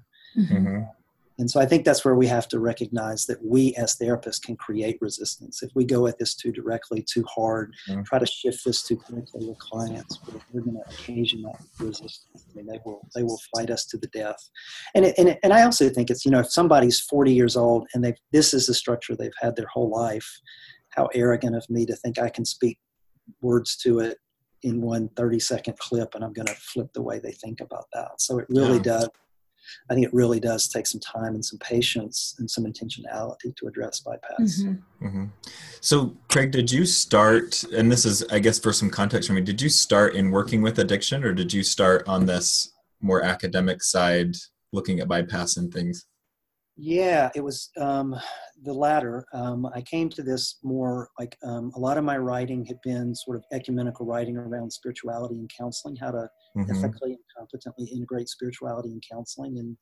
And 1.38 1.50
so 1.50 1.60
I 1.60 1.66
think 1.66 1.84
that's 1.84 2.04
where 2.04 2.14
we 2.14 2.26
have 2.26 2.48
to 2.48 2.58
recognize 2.58 3.26
that 3.26 3.44
we 3.44 3.74
as 3.74 3.96
therapists 3.96 4.40
can 4.40 4.56
create 4.56 4.98
resistance. 5.00 5.62
If 5.62 5.70
we 5.74 5.84
go 5.84 6.06
at 6.06 6.18
this 6.18 6.34
too 6.34 6.50
directly, 6.50 7.02
too 7.02 7.24
hard, 7.24 7.74
mm-hmm. 7.88 8.02
try 8.02 8.18
to 8.18 8.26
shift 8.26 8.64
this 8.64 8.82
too 8.82 8.96
quickly 8.96 9.46
with 9.46 9.58
clients, 9.58 10.18
we're 10.52 10.62
going 10.62 10.76
to 10.76 10.94
occasion 10.94 11.42
that 11.42 11.60
resistance. 11.78 12.46
I 12.50 12.56
mean, 12.56 12.66
they 12.66 12.80
will 12.84 13.06
they 13.14 13.22
will 13.22 13.40
fight 13.54 13.70
us 13.70 13.84
to 13.86 13.98
the 13.98 14.08
death. 14.08 14.48
And 14.94 15.04
it, 15.04 15.14
and 15.18 15.28
it, 15.28 15.38
and 15.42 15.52
I 15.52 15.62
also 15.62 15.88
think 15.90 16.10
it's 16.10 16.24
you 16.24 16.30
know 16.30 16.40
if 16.40 16.50
somebody's 16.50 17.00
40 17.00 17.32
years 17.32 17.56
old 17.56 17.86
and 17.92 18.02
they 18.02 18.14
this 18.32 18.54
is 18.54 18.66
the 18.66 18.74
structure 18.74 19.14
they've 19.14 19.30
had 19.40 19.56
their 19.56 19.68
whole 19.72 19.90
life, 19.90 20.40
how 20.90 21.08
arrogant 21.14 21.54
of 21.54 21.68
me 21.68 21.84
to 21.86 21.96
think 21.96 22.18
I 22.18 22.30
can 22.30 22.44
speak 22.44 22.78
words 23.42 23.76
to 23.78 23.98
it 23.98 24.18
in 24.62 24.80
one 24.80 25.08
30 25.16 25.38
second 25.38 25.78
clip 25.78 26.14
and 26.14 26.24
I'm 26.24 26.32
going 26.32 26.46
to 26.46 26.54
flip 26.54 26.92
the 26.94 27.02
way 27.02 27.18
they 27.18 27.32
think 27.32 27.60
about 27.60 27.86
that. 27.92 28.20
So 28.20 28.38
it 28.38 28.46
really 28.48 28.76
yeah. 28.78 28.82
does 28.82 29.08
I 29.90 29.94
think 29.94 30.06
it 30.06 30.14
really 30.14 30.40
does 30.40 30.68
take 30.68 30.86
some 30.86 31.00
time 31.00 31.34
and 31.34 31.44
some 31.44 31.58
patience 31.58 32.34
and 32.38 32.50
some 32.50 32.64
intentionality 32.64 33.54
to 33.56 33.66
address 33.66 34.00
bypass. 34.00 34.62
Mm-hmm. 34.62 35.06
Mm-hmm. 35.06 35.24
So, 35.80 36.16
Craig, 36.28 36.50
did 36.50 36.70
you 36.70 36.84
start, 36.84 37.62
and 37.72 37.90
this 37.90 38.04
is, 38.04 38.24
I 38.30 38.38
guess, 38.38 38.58
for 38.58 38.72
some 38.72 38.90
context 38.90 39.28
for 39.28 39.34
me, 39.34 39.40
did 39.40 39.60
you 39.60 39.68
start 39.68 40.14
in 40.14 40.30
working 40.30 40.62
with 40.62 40.78
addiction 40.78 41.24
or 41.24 41.32
did 41.32 41.52
you 41.52 41.62
start 41.62 42.06
on 42.08 42.26
this 42.26 42.72
more 43.00 43.22
academic 43.22 43.82
side, 43.82 44.34
looking 44.72 45.00
at 45.00 45.08
bypass 45.08 45.56
and 45.56 45.72
things? 45.72 46.06
Yeah, 46.78 47.30
it 47.34 47.40
was 47.40 47.70
um, 47.80 48.14
the 48.62 48.72
latter. 48.72 49.24
Um, 49.32 49.66
I 49.74 49.80
came 49.80 50.10
to 50.10 50.22
this 50.22 50.58
more 50.62 51.08
like 51.18 51.36
um, 51.42 51.72
a 51.74 51.78
lot 51.78 51.96
of 51.96 52.04
my 52.04 52.18
writing 52.18 52.66
had 52.66 52.78
been 52.82 53.14
sort 53.14 53.38
of 53.38 53.44
ecumenical 53.50 54.04
writing 54.04 54.36
around 54.36 54.70
spirituality 54.70 55.36
and 55.36 55.50
counseling, 55.58 55.96
how 55.96 56.10
to 56.10 56.28
mm-hmm. 56.56 56.70
ethically 56.70 57.12
and 57.12 57.24
competently 57.36 57.86
integrate 57.86 58.28
spirituality 58.28 58.90
and 58.90 59.02
counseling 59.10 59.58
and 59.58 59.76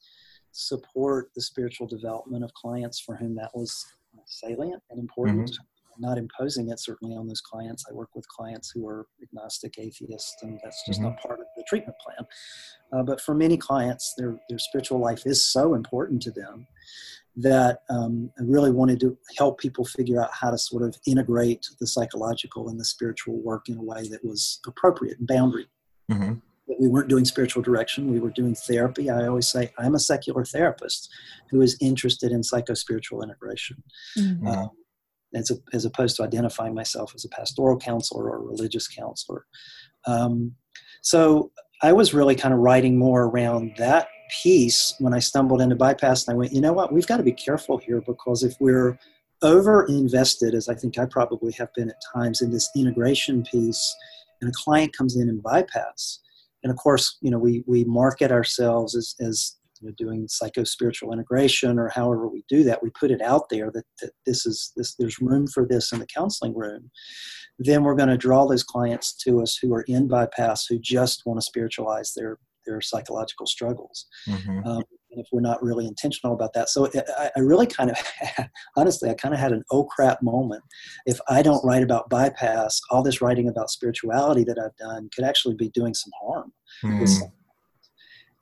support 0.52 1.30
the 1.34 1.42
spiritual 1.42 1.86
development 1.86 2.44
of 2.44 2.52
clients 2.54 3.00
for 3.00 3.16
whom 3.16 3.34
that 3.34 3.50
was 3.54 3.86
salient 4.26 4.82
and 4.90 4.98
important. 4.98 5.50
Mm-hmm 5.50 5.64
not 5.98 6.18
imposing 6.18 6.70
it 6.70 6.80
certainly 6.80 7.16
on 7.16 7.26
those 7.26 7.40
clients. 7.40 7.84
I 7.88 7.94
work 7.94 8.10
with 8.14 8.26
clients 8.28 8.70
who 8.70 8.86
are 8.88 9.06
agnostic, 9.22 9.78
atheists, 9.78 10.36
and 10.42 10.58
that's 10.62 10.82
just 10.86 11.00
mm-hmm. 11.00 11.10
not 11.10 11.20
part 11.20 11.40
of 11.40 11.46
the 11.56 11.64
treatment 11.68 11.96
plan. 11.98 12.26
Uh, 12.92 13.02
but 13.02 13.20
for 13.20 13.34
many 13.34 13.56
clients, 13.56 14.14
their 14.16 14.38
their 14.48 14.58
spiritual 14.58 14.98
life 14.98 15.22
is 15.26 15.46
so 15.46 15.74
important 15.74 16.22
to 16.22 16.30
them 16.30 16.66
that 17.36 17.80
um, 17.90 18.30
I 18.38 18.42
really 18.44 18.70
wanted 18.70 19.00
to 19.00 19.18
help 19.36 19.58
people 19.58 19.84
figure 19.84 20.22
out 20.22 20.30
how 20.32 20.50
to 20.50 20.58
sort 20.58 20.84
of 20.84 20.96
integrate 21.06 21.66
the 21.80 21.86
psychological 21.86 22.68
and 22.68 22.78
the 22.78 22.84
spiritual 22.84 23.40
work 23.40 23.68
in 23.68 23.78
a 23.78 23.82
way 23.82 24.06
that 24.08 24.24
was 24.24 24.60
appropriate 24.66 25.18
and 25.18 25.26
boundary. 25.26 25.66
Mm-hmm. 26.10 26.34
We 26.66 26.88
weren't 26.88 27.08
doing 27.08 27.24
spiritual 27.24 27.62
direction, 27.62 28.10
we 28.10 28.20
were 28.20 28.30
doing 28.30 28.54
therapy. 28.54 29.10
I 29.10 29.26
always 29.26 29.48
say, 29.48 29.72
I'm 29.78 29.94
a 29.94 30.00
secular 30.00 30.44
therapist 30.44 31.10
who 31.50 31.60
is 31.60 31.76
interested 31.80 32.32
in 32.32 32.42
psycho-spiritual 32.42 33.22
integration. 33.22 33.82
Mm-hmm. 34.18 34.46
Um, 34.46 34.70
as, 35.34 35.50
a, 35.50 35.56
as 35.72 35.84
opposed 35.84 36.16
to 36.16 36.22
identifying 36.22 36.74
myself 36.74 37.12
as 37.14 37.24
a 37.24 37.28
pastoral 37.28 37.76
counselor 37.76 38.30
or 38.30 38.36
a 38.36 38.40
religious 38.40 38.86
counselor. 38.88 39.44
Um, 40.06 40.54
so 41.02 41.50
I 41.82 41.92
was 41.92 42.14
really 42.14 42.34
kind 42.34 42.54
of 42.54 42.60
writing 42.60 42.96
more 42.96 43.24
around 43.24 43.72
that 43.78 44.08
piece 44.42 44.94
when 45.00 45.12
I 45.12 45.18
stumbled 45.18 45.60
into 45.60 45.76
bypass, 45.76 46.26
and 46.26 46.34
I 46.34 46.38
went, 46.38 46.52
you 46.52 46.60
know 46.60 46.72
what, 46.72 46.92
we've 46.92 47.06
got 47.06 47.18
to 47.18 47.22
be 47.22 47.32
careful 47.32 47.78
here 47.78 48.00
because 48.00 48.42
if 48.42 48.54
we're 48.60 48.98
over 49.42 49.84
invested, 49.86 50.54
as 50.54 50.68
I 50.68 50.74
think 50.74 50.98
I 50.98 51.04
probably 51.04 51.52
have 51.52 51.72
been 51.74 51.90
at 51.90 52.00
times, 52.14 52.40
in 52.40 52.50
this 52.50 52.70
integration 52.74 53.42
piece, 53.42 53.94
and 54.40 54.50
a 54.50 54.54
client 54.54 54.96
comes 54.96 55.16
in 55.16 55.28
and 55.28 55.42
bypass, 55.42 56.20
and 56.64 56.70
of 56.70 56.78
course, 56.78 57.18
you 57.20 57.30
know, 57.30 57.38
we 57.38 57.62
we 57.66 57.84
market 57.84 58.32
ourselves 58.32 58.96
as 58.96 59.14
as 59.20 59.56
you 59.80 59.88
know, 59.88 59.94
doing 59.98 60.26
psycho 60.28 60.64
spiritual 60.64 61.12
integration 61.12 61.78
or 61.78 61.90
however 61.90 62.26
we 62.26 62.42
do 62.48 62.64
that, 62.64 62.82
we 62.82 62.90
put 62.98 63.10
it 63.10 63.20
out 63.20 63.50
there 63.50 63.70
that, 63.72 63.84
that 64.00 64.12
this 64.24 64.46
is 64.46 64.72
this 64.76 64.94
there's 64.98 65.20
room 65.20 65.46
for 65.46 65.66
this 65.68 65.92
in 65.92 65.98
the 66.00 66.06
counseling 66.06 66.56
room. 66.56 66.90
Then 67.58 67.84
we're 67.84 67.94
going 67.94 68.08
to 68.08 68.16
draw 68.16 68.46
those 68.46 68.64
clients 68.64 69.14
to 69.24 69.42
us 69.42 69.58
who 69.60 69.72
are 69.74 69.82
in 69.82 70.08
bypass 70.08 70.66
who 70.66 70.78
just 70.78 71.22
want 71.26 71.38
to 71.38 71.44
spiritualize 71.44 72.14
their 72.16 72.38
their 72.66 72.80
psychological 72.80 73.46
struggles. 73.46 74.06
Mm-hmm. 74.26 74.66
Um, 74.66 74.84
if 75.18 75.26
we're 75.32 75.40
not 75.40 75.62
really 75.62 75.86
intentional 75.86 76.34
about 76.34 76.52
that, 76.54 76.68
so 76.68 76.88
I, 77.18 77.30
I 77.36 77.40
really 77.40 77.66
kind 77.66 77.90
of, 77.90 77.96
honestly, 78.76 79.10
I 79.10 79.14
kind 79.14 79.34
of 79.34 79.40
had 79.40 79.52
an 79.52 79.64
oh 79.70 79.84
crap 79.84 80.22
moment. 80.22 80.62
If 81.06 81.18
I 81.28 81.42
don't 81.42 81.64
write 81.64 81.82
about 81.82 82.08
bypass, 82.10 82.80
all 82.90 83.02
this 83.02 83.20
writing 83.20 83.48
about 83.48 83.70
spirituality 83.70 84.44
that 84.44 84.58
I've 84.58 84.76
done 84.76 85.08
could 85.14 85.24
actually 85.24 85.54
be 85.54 85.70
doing 85.70 85.94
some 85.94 86.12
harm. 86.22 86.52
Mm-hmm. 86.82 87.24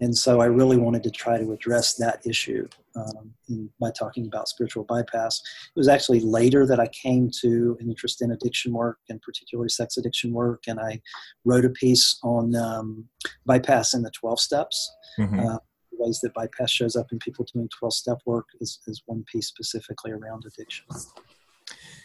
And 0.00 0.16
so 0.16 0.40
I 0.40 0.46
really 0.46 0.76
wanted 0.76 1.04
to 1.04 1.10
try 1.10 1.38
to 1.38 1.52
address 1.52 1.94
that 1.94 2.26
issue. 2.26 2.66
um, 2.96 3.32
in, 3.48 3.70
by 3.80 3.90
talking 3.90 4.26
about 4.26 4.48
spiritual 4.48 4.84
bypass. 4.84 5.40
It 5.74 5.78
was 5.78 5.88
actually 5.88 6.20
later 6.20 6.66
that 6.66 6.80
I 6.80 6.88
came 6.88 7.30
to 7.40 7.76
an 7.80 7.88
interest 7.88 8.22
in 8.22 8.32
addiction 8.32 8.72
work 8.72 8.98
and 9.08 9.20
particularly 9.22 9.68
sex 9.68 9.96
addiction 9.96 10.32
work, 10.32 10.64
and 10.66 10.80
I 10.80 11.00
wrote 11.44 11.64
a 11.64 11.70
piece 11.70 12.18
on 12.22 12.54
um, 12.54 13.04
bypass 13.46 13.94
in 13.94 14.02
the 14.02 14.10
12 14.10 14.40
steps. 14.40 14.90
Mm-hmm. 15.18 15.40
Uh, 15.40 15.58
ways 16.02 16.20
that 16.20 16.34
bypass 16.34 16.70
shows 16.70 16.96
up 16.96 17.06
in 17.12 17.18
people 17.18 17.46
doing 17.52 17.68
12 17.78 17.94
step 17.94 18.18
work 18.26 18.46
is, 18.60 18.80
is 18.86 19.02
one 19.06 19.24
piece 19.30 19.46
specifically 19.46 20.12
around 20.12 20.44
addiction. 20.46 20.84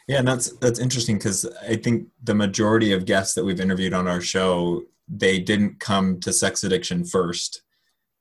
Yeah, 0.08 0.20
and 0.20 0.28
that's 0.28 0.52
that's 0.58 0.80
interesting 0.80 1.18
because 1.18 1.46
I 1.68 1.76
think 1.76 2.08
the 2.24 2.36
majority 2.36 2.94
of 2.94 3.06
guests 3.06 3.34
that 3.36 3.44
we've 3.44 3.60
interviewed 3.60 3.94
on 3.94 4.08
our 4.08 4.22
show, 4.22 4.84
they 5.08 5.40
didn't 5.40 5.80
come 5.80 6.20
to 6.22 6.32
sex 6.32 6.64
addiction 6.64 7.04
first. 7.04 7.62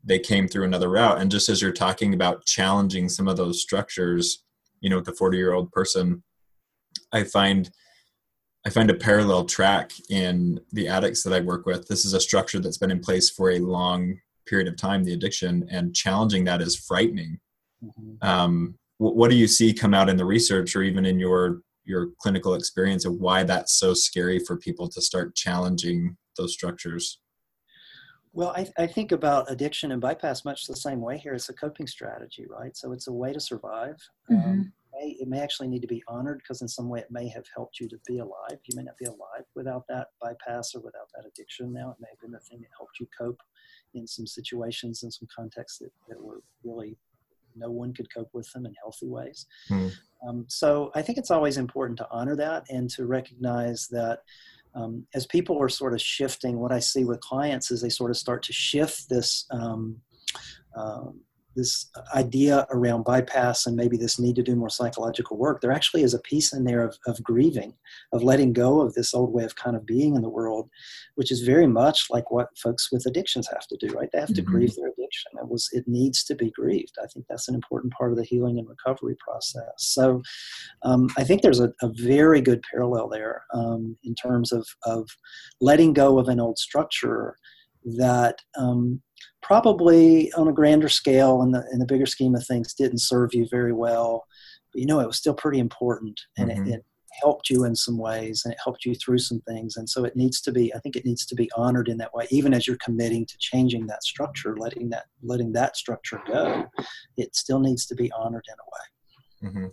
They 0.03 0.19
came 0.19 0.49
through 0.49 0.65
another 0.65 0.89
route. 0.89 1.21
And 1.21 1.31
just 1.31 1.49
as 1.49 1.63
you're 1.63 1.73
talking 1.73 2.13
about 2.13 2.45
challenging 2.45 3.09
some 3.09 3.29
of 3.29 3.37
those 3.37 3.63
structures, 3.63 4.45
you 4.81 4.91
know, 4.91 4.97
with 4.97 5.05
the 5.05 5.13
40 5.13 5.37
year 5.37 5.53
old 5.53 5.71
person, 5.71 6.25
I 7.13 7.23
find 7.23 7.71
I 8.67 8.71
find 8.71 8.91
a 8.91 8.95
parallel 8.95 9.45
track 9.45 9.93
in 10.11 10.59
the 10.73 10.89
addicts 10.89 11.23
that 11.23 11.33
I 11.33 11.39
work 11.39 11.67
with. 11.67 11.87
This 11.87 12.05
is 12.05 12.15
a 12.15 12.21
structure 12.21 12.59
that's 12.59 12.79
been 12.79 12.91
in 12.91 12.99
place 12.99 13.31
for 13.31 13.53
a 13.53 13.61
long 13.61 14.19
period 14.47 14.69
of 14.69 14.77
time, 14.77 15.05
the 15.05 15.13
addiction, 15.13 15.67
and 15.71 15.95
challenging 15.95 16.45
that 16.45 16.61
is 16.61 16.77
frightening. 16.77 17.39
Mm-hmm. 17.85 18.27
Um, 18.27 18.79
what 18.99 19.31
do 19.31 19.37
you 19.37 19.47
see 19.47 19.75
come 19.75 19.93
out 19.93 20.09
in 20.09 20.17
the 20.17 20.25
research 20.25 20.75
or 20.75 20.83
even 20.83 21.05
in 21.05 21.19
your 21.19 21.61
your 21.85 22.09
clinical 22.19 22.55
experience 22.55 23.05
of 23.05 23.15
why 23.15 23.43
that's 23.45 23.75
so 23.79 23.95
scary 23.95 24.39
for 24.39 24.57
people 24.57 24.89
to 24.89 25.01
start 25.01 25.37
challenging 25.37 26.17
those 26.37 26.53
structures? 26.53 27.21
Well, 28.33 28.53
I, 28.55 28.67
I, 28.77 28.87
think 28.87 29.13
about 29.13 29.51
addiction 29.51 29.93
and 29.93 30.01
bypass 30.01 30.45
much 30.45 30.67
the 30.67 30.77
same 30.77 31.01
way 31.01 31.17
here. 31.17 31.33
It's 31.33 31.49
a 31.49 31.55
coping 31.55 31.87
strategy, 31.87 32.45
right? 32.47 32.77
So 32.77 32.93
it's 32.93 33.07
a 33.07 33.13
way 33.13 33.33
to 33.33 33.41
survive. 33.41 33.97
Mm-hmm. 34.31 34.49
Um, 34.51 34.65
it, 34.65 34.73
may, 34.99 35.17
it 35.21 35.29
may 35.29 35.41
actually 35.41 35.69
need 35.69 35.83
to 35.83 35.87
be 35.87 36.03
honored 36.09 36.39
because 36.39 36.63
in 36.63 36.69
some 36.69 36.89
way 36.89 37.01
it 37.01 37.11
may 37.11 37.29
have 37.29 37.45
helped 37.55 37.81
you 37.81 37.89
to 37.89 37.99
be 38.07 38.19
alive. 38.19 38.59
You 38.65 38.77
may 38.77 38.83
not 38.83 38.97
be 38.99 39.07
alive 39.07 39.45
without 39.55 39.85
that 39.89 40.09
bypass 40.21 40.75
or 40.75 40.81
without 40.81 41.09
that 41.15 41.27
addiction 41.27 41.73
now. 41.73 41.91
It 41.91 41.97
may 42.01 42.09
have 42.11 42.21
been 42.21 42.33
the 42.33 42.41
thing 42.41 42.61
that 42.61 42.71
helped 42.77 42.99
you 43.01 43.07
cope 43.17 43.41
in 43.95 44.07
some 44.07 44.27
situations 44.27 45.03
and 45.03 45.13
some 45.13 45.29
contexts 45.35 45.79
that, 45.79 45.91
that 46.09 46.23
were 46.23 46.43
really 46.65 46.97
no 47.59 47.71
one 47.71 47.95
could 47.95 48.13
cope 48.13 48.29
with 48.35 48.51
them 48.53 48.67
in 48.67 48.75
healthy 48.83 49.09
ways. 49.09 49.47
Mm. 49.71 49.91
Um, 50.27 50.45
so 50.49 50.91
I 50.95 51.03
think 51.03 51.17
it's 51.17 51.31
always 51.31 51.57
important 51.57 51.99
to 51.99 52.09
honor 52.11 52.37
that 52.37 52.65
and 52.69 52.91
to 52.91 53.07
recognize 53.07 53.89
that 53.89 54.21
um, 54.75 55.07
as 55.15 55.27
people 55.27 55.61
are 55.61 55.71
sort 55.71 55.95
of 55.95 56.01
shifting, 56.01 56.59
what 56.59 56.73
I 56.73 56.81
see 56.81 57.05
with 57.05 57.21
clients 57.21 57.71
is 57.71 57.81
they 57.81 57.89
sort 57.89 58.11
of 58.11 58.19
start 58.19 58.43
to 58.45 58.53
shift 58.53 59.09
this 59.09 59.47
um, 59.51 60.01
um 60.77 61.21
this 61.57 61.91
idea 62.15 62.67
around 62.71 63.05
bypass 63.05 63.67
and 63.67 63.75
maybe 63.75 63.97
this 63.97 64.19
need 64.19 64.37
to 64.37 64.43
do 64.43 64.55
more 64.55 64.69
psychological 64.69 65.37
work, 65.37 65.61
there 65.61 65.73
actually 65.73 66.03
is 66.03 66.15
a 66.15 66.21
piece 66.21 66.53
in 66.53 66.65
there 66.65 66.85
of, 66.85 66.97
of 67.07 67.23
grieving, 67.23 67.75
of 68.13 68.23
letting 68.23 68.53
go 68.53 68.81
of 68.81 68.95
this 68.95 69.15
old 69.15 69.33
way 69.33 69.45
of 69.45 69.57
kind 69.57 69.75
of 69.75 69.87
being 69.87 70.15
in 70.15 70.23
the 70.23 70.29
world, 70.29 70.69
which 71.17 71.33
is 71.33 71.41
very 71.41 71.67
much 71.67 72.07
like 72.11 72.31
what 72.31 72.57
folks 72.59 72.93
with 72.93 73.07
addictions 73.07 73.49
have 73.49 73.67
to 73.67 73.77
do, 73.79 73.93
right? 73.95 74.11
They 74.13 74.21
have 74.21 74.35
to 74.35 74.43
mm-hmm. 74.43 74.53
grieve 74.53 74.75
their 74.77 74.89
addiction. 74.89 75.33
It 75.35 75.49
was 75.49 75.69
it 75.73 75.89
needs 75.89 76.23
to 76.25 76.35
be 76.35 76.51
grieved. 76.51 76.97
I 77.03 77.07
think 77.07 77.27
that's 77.29 77.49
an 77.49 77.55
important 77.55 77.93
part 77.95 78.13
of 78.13 78.19
the 78.19 78.25
healing 78.25 78.59
and 78.59 78.69
recovery 78.69 79.17
process. 79.19 79.73
So 79.79 80.23
um, 80.83 81.09
I 81.17 81.25
think 81.25 81.43
there's 81.43 81.61
a, 81.61 81.73
a, 81.83 81.91
very 81.97 82.41
good 82.41 82.63
parallel 82.71 83.09
there 83.09 83.45
um, 83.55 83.97
in 84.05 84.15
terms 84.15 84.53
of, 84.53 84.67
of 84.85 85.09
letting 85.61 85.93
go 85.93 86.19
of 86.19 86.29
an 86.29 86.41
old 86.41 86.59
structure 86.59 87.37
that 87.97 88.39
um, 88.59 89.01
probably 89.43 90.33
on 90.33 90.49
a 90.49 90.53
grander 90.53 90.89
scale 90.89 91.43
in 91.43 91.53
the 91.53 91.65
in 91.73 91.79
the 91.79 91.87
bigger 91.87 92.07
scheme 92.07 92.35
of 92.35 92.45
things 92.47 92.75
didn't 92.75 92.99
serve 92.99 93.33
you 93.33 93.47
very 93.51 93.73
well 93.73 94.25
but 94.73 94.81
you 94.81 94.87
know 94.87 95.01
it 95.01 95.07
was 95.07 95.17
still 95.17 95.35
pretty 95.35 95.59
important 95.59 96.21
and 96.37 96.51
mm-hmm. 96.51 96.67
it, 96.69 96.75
it, 96.75 96.85
helped 97.23 97.49
you 97.49 97.65
in 97.65 97.75
some 97.75 97.97
ways 97.97 98.43
and 98.45 98.53
it 98.53 98.59
helped 98.63 98.85
you 98.85 98.95
through 98.95 99.17
some 99.17 99.41
things 99.49 99.79
and 99.79 99.89
so 99.89 100.05
it 100.05 100.15
needs 100.17 100.39
to 100.39 100.53
be 100.53 100.75
i 100.75 100.79
think 100.81 100.97
it 100.97 101.07
needs 101.07 101.25
to 101.25 101.35
be 101.35 101.51
honored 101.57 101.89
in 101.89 101.97
that 101.97 102.13
way 102.13 102.27
even 102.31 102.53
as 102.53 102.67
you're 102.67 102.77
committing 102.85 103.25
to 103.25 103.39
changing 103.39 103.87
that 103.87 104.03
structure 104.03 104.55
letting 104.59 104.91
that 104.91 105.07
letting 105.23 105.51
that 105.51 105.75
structure 105.79 106.21
go 106.27 106.63
it 107.17 107.35
still 107.35 107.59
needs 107.59 107.87
to 107.87 107.95
be 107.95 108.13
honored 108.13 108.45
in 108.49 109.49
a 109.49 109.49
way 109.49 109.51
mm-hmm. 109.51 109.67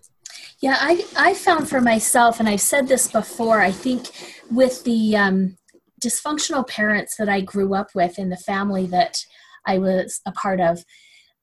yeah 0.62 0.78
i 0.80 1.06
i 1.18 1.34
found 1.34 1.68
for 1.68 1.82
myself 1.82 2.40
and 2.40 2.48
i've 2.48 2.62
said 2.62 2.88
this 2.88 3.12
before 3.12 3.60
i 3.60 3.72
think 3.72 4.08
with 4.50 4.82
the 4.86 5.18
um 5.18 5.58
dysfunctional 6.04 6.68
parents 6.68 7.16
that 7.18 7.30
I 7.30 7.42
grew 7.42 7.74
up 7.74 7.90
with 7.96 8.20
in 8.20 8.30
the 8.30 8.38
family 8.38 8.86
that 8.88 9.26
I 9.66 9.78
was 9.78 10.22
a 10.26 10.32
part 10.32 10.60
of, 10.60 10.84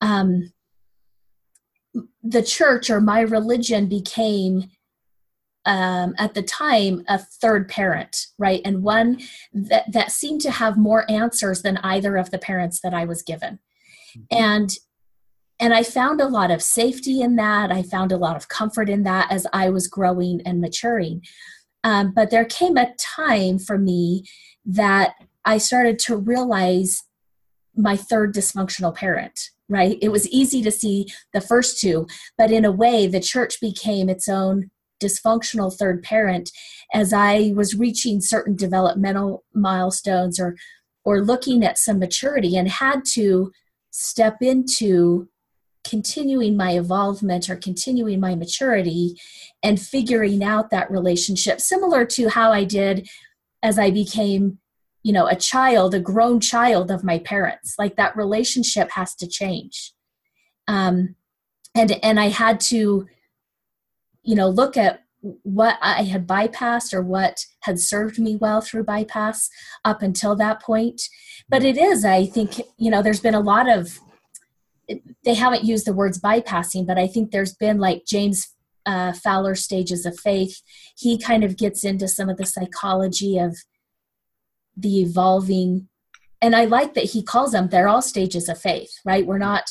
um, 0.01 0.53
the 2.23 2.43
church 2.43 2.91
or 2.91 3.01
my 3.01 3.21
religion 3.21 3.89
became 3.89 4.71
um, 5.67 6.15
at 6.19 6.35
the 6.35 6.43
time 6.43 7.05
a 7.07 7.19
third 7.19 7.69
parent 7.69 8.27
right? 8.39 8.63
And 8.65 8.83
one 8.83 9.21
that, 9.53 9.93
that 9.93 10.11
seemed 10.11 10.41
to 10.43 10.51
have 10.51 10.79
more 10.79 11.11
answers 11.11 11.63
than 11.63 11.77
either 11.79 12.17
of 12.17 12.31
the 12.31 12.39
parents 12.39 12.81
that 12.81 12.95
i 12.95 13.05
was 13.05 13.23
given. 13.23 13.59
Mm-hmm. 14.17 14.37
and 14.45 14.71
and 15.61 15.75
i 15.75 15.83
found 15.83 16.21
a 16.21 16.27
lot 16.27 16.51
of 16.51 16.63
safety 16.63 17.21
in 17.21 17.37
that. 17.37 17.71
I 17.71 17.83
found 17.83 18.11
a 18.11 18.17
lot 18.17 18.37
of 18.37 18.49
comfort 18.49 18.89
in 18.89 19.03
that 19.05 19.31
as 19.31 19.47
i 19.53 19.69
was 19.71 19.87
growing 19.87 20.41
and 20.47 20.61
maturing. 20.61 21.23
Um, 21.85 22.13
but 22.15 22.31
there 22.31 22.45
came 22.45 22.77
a 22.77 22.95
time 22.97 23.59
for 23.59 23.79
me 23.79 24.25
that 24.65 25.15
I 25.45 25.59
started 25.59 25.99
to 26.01 26.17
realize 26.17 27.03
my 27.77 27.97
third 27.97 28.35
dysfunctional 28.35 28.95
parent, 28.95 29.51
right? 29.69 29.99
It 30.03 30.11
was 30.11 30.29
easy 30.29 30.63
to 30.63 30.71
see 30.71 31.07
the 31.33 31.41
first 31.41 31.81
two, 31.81 32.07
but 32.37 32.51
in 32.51 32.65
a 32.65 32.73
way, 32.73 33.07
the 33.07 33.21
church 33.21 33.61
became 33.61 34.09
its 34.09 34.29
own 34.29 34.71
dysfunctional 35.03 35.77
third 35.77 36.03
parent 36.03 36.51
as 36.93 37.13
I 37.13 37.53
was 37.57 37.75
reaching 37.75 38.21
certain 38.21 38.55
developmental 38.55 39.45
milestones 39.55 40.39
or 40.39 40.57
or 41.03 41.23
looking 41.23 41.65
at 41.65 41.79
some 41.79 41.99
maturity 41.99 42.57
and 42.57 42.69
had 42.69 43.07
to 43.15 43.51
step 43.91 44.37
into 44.43 45.29
continuing 45.83 46.57
my 46.57 46.73
evolvement 46.73 47.49
or 47.49 47.57
continuing 47.57 48.21
my 48.21 48.35
maturity 48.35 49.19
and 49.63 49.81
figuring 49.81 50.45
out 50.45 50.71
that 50.71 50.91
relationship 50.91 51.59
similar 51.59 52.05
to 52.05 52.29
how 52.29 52.53
I 52.53 52.65
did 52.65 53.09
as 53.63 53.79
I 53.79 53.91
became, 53.91 54.59
you 55.03 55.13
know, 55.13 55.27
a 55.27 55.37
child, 55.37 55.95
a 55.95 56.01
grown 56.01 56.41
child 56.41 56.91
of 56.91 57.05
my 57.05 57.19
parents. 57.19 57.75
Like 57.79 57.97
that 57.97 58.17
relationship 58.17 58.91
has 58.93 59.15
to 59.17 59.27
change. 59.27 59.93
Um, 60.69 61.17
and 61.75 61.93
and 62.03 62.19
I 62.19 62.29
had 62.29 62.61
to, 62.61 63.07
you 64.23 64.35
know, 64.35 64.49
look 64.49 64.77
at 64.77 65.05
what 65.43 65.79
I 65.83 66.05
had 66.05 66.27
bypassed 66.27 66.95
or 66.95 67.03
what 67.03 67.45
had 67.61 67.79
served 67.79 68.19
me 68.19 68.37
well 68.37 68.61
through 68.61 68.85
bypass 68.85 69.51
up 69.85 70.03
until 70.03 70.35
that 70.37 70.63
point. 70.63 71.03
But 71.49 71.63
it 71.63 71.77
is, 71.77 72.05
I 72.05 72.27
think, 72.27 72.61
you 72.79 72.91
know, 72.91 73.03
there's 73.03 73.21
been 73.21 73.35
a 73.35 73.41
lot 73.41 73.69
of 73.69 73.99
they 75.25 75.35
haven't 75.35 75.65
used 75.65 75.87
the 75.87 75.93
words 75.93 76.21
bypassing, 76.21 76.87
but 76.87 76.99
I 76.99 77.07
think 77.07 77.31
there's 77.31 77.55
been 77.55 77.79
like 77.79 78.05
James 78.07 78.55
uh, 78.87 79.13
Fowler 79.13 79.55
stages 79.55 80.07
of 80.07 80.19
faith, 80.19 80.63
he 80.97 81.19
kind 81.19 81.45
of 81.45 81.57
gets 81.57 81.85
into 81.85 82.09
some 82.09 82.29
of 82.29 82.37
the 82.37 82.47
psychology 82.47 83.39
of 83.39 83.57
the 84.77 85.01
evolving. 85.01 85.89
And 86.43 86.57
I 86.57 86.65
like 86.65 86.95
that 86.95 87.11
he 87.11 87.23
calls 87.23 87.53
them, 87.53 87.69
they're 87.69 87.89
all 87.89 88.03
stages 88.03 88.49
of 88.49 88.61
faith, 88.61 88.91
right? 89.05 89.27
We're 89.27 89.39
not 89.39 89.65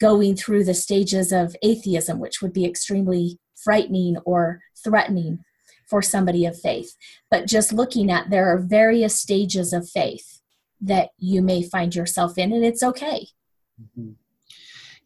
going 0.00 0.36
through 0.36 0.64
the 0.64 0.74
stages 0.74 1.32
of 1.32 1.56
atheism, 1.62 2.18
which 2.18 2.42
would 2.42 2.52
be 2.52 2.66
extremely 2.66 3.38
frightening 3.54 4.16
or 4.24 4.60
threatening 4.82 5.38
for 5.88 6.02
somebody 6.02 6.44
of 6.44 6.58
faith. 6.58 6.96
But 7.30 7.46
just 7.46 7.72
looking 7.72 8.10
at 8.10 8.30
there 8.30 8.52
are 8.52 8.58
various 8.58 9.20
stages 9.20 9.72
of 9.72 9.88
faith 9.88 10.40
that 10.80 11.10
you 11.18 11.40
may 11.40 11.62
find 11.62 11.94
yourself 11.94 12.36
in, 12.36 12.52
and 12.52 12.64
it's 12.64 12.82
okay. 12.82 13.28
Mm-hmm. 13.80 14.12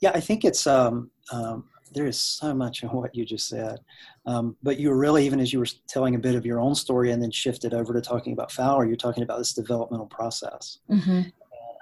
Yeah, 0.00 0.12
I 0.14 0.20
think 0.20 0.44
it's 0.44 0.66
um, 0.66 1.10
um, 1.32 1.64
there 1.96 2.06
is 2.06 2.20
so 2.20 2.54
much 2.54 2.82
in 2.82 2.90
what 2.90 3.16
you 3.16 3.24
just 3.24 3.48
said. 3.48 3.78
Um, 4.26 4.54
but 4.62 4.78
you 4.78 4.90
were 4.90 4.98
really, 4.98 5.24
even 5.24 5.40
as 5.40 5.50
you 5.50 5.58
were 5.58 5.66
telling 5.88 6.14
a 6.14 6.18
bit 6.18 6.34
of 6.34 6.44
your 6.44 6.60
own 6.60 6.74
story 6.74 7.10
and 7.10 7.22
then 7.22 7.30
shifted 7.30 7.72
over 7.72 7.94
to 7.94 8.02
talking 8.02 8.34
about 8.34 8.52
Fowler, 8.52 8.86
you're 8.86 8.96
talking 8.96 9.22
about 9.22 9.38
this 9.38 9.54
developmental 9.54 10.06
process. 10.06 10.78
Mm-hmm. 10.90 11.22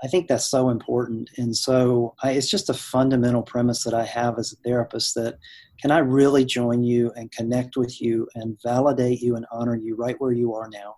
I 0.05 0.07
think 0.07 0.29
that's 0.29 0.45
so 0.45 0.69
important. 0.69 1.31
And 1.37 1.55
so 1.57 2.15
I, 2.23 2.33
it's 2.33 2.49
just 2.49 2.71
a 2.71 2.75
fundamental 2.75 3.43
premise 3.43 3.83
that 3.83 3.95
I 3.95 4.05
have 4.05 4.39
as 4.39 4.53
a 4.53 4.57
therapist 4.57 5.17
that 5.17 5.39
can 5.81 5.91
I 5.91 5.99
really 5.99 6.45
join 6.45 6.85
you 6.85 7.11
and 7.17 7.33
connect 7.33 7.77
with 7.77 8.01
you 8.01 8.29
and 8.37 8.57
validate 8.63 9.21
you 9.21 9.35
and 9.35 9.47
honor 9.51 9.75
you 9.75 9.97
right 9.97 10.17
where 10.21 10.33
you 10.33 10.55
are 10.55 10.69
now? 10.69 10.97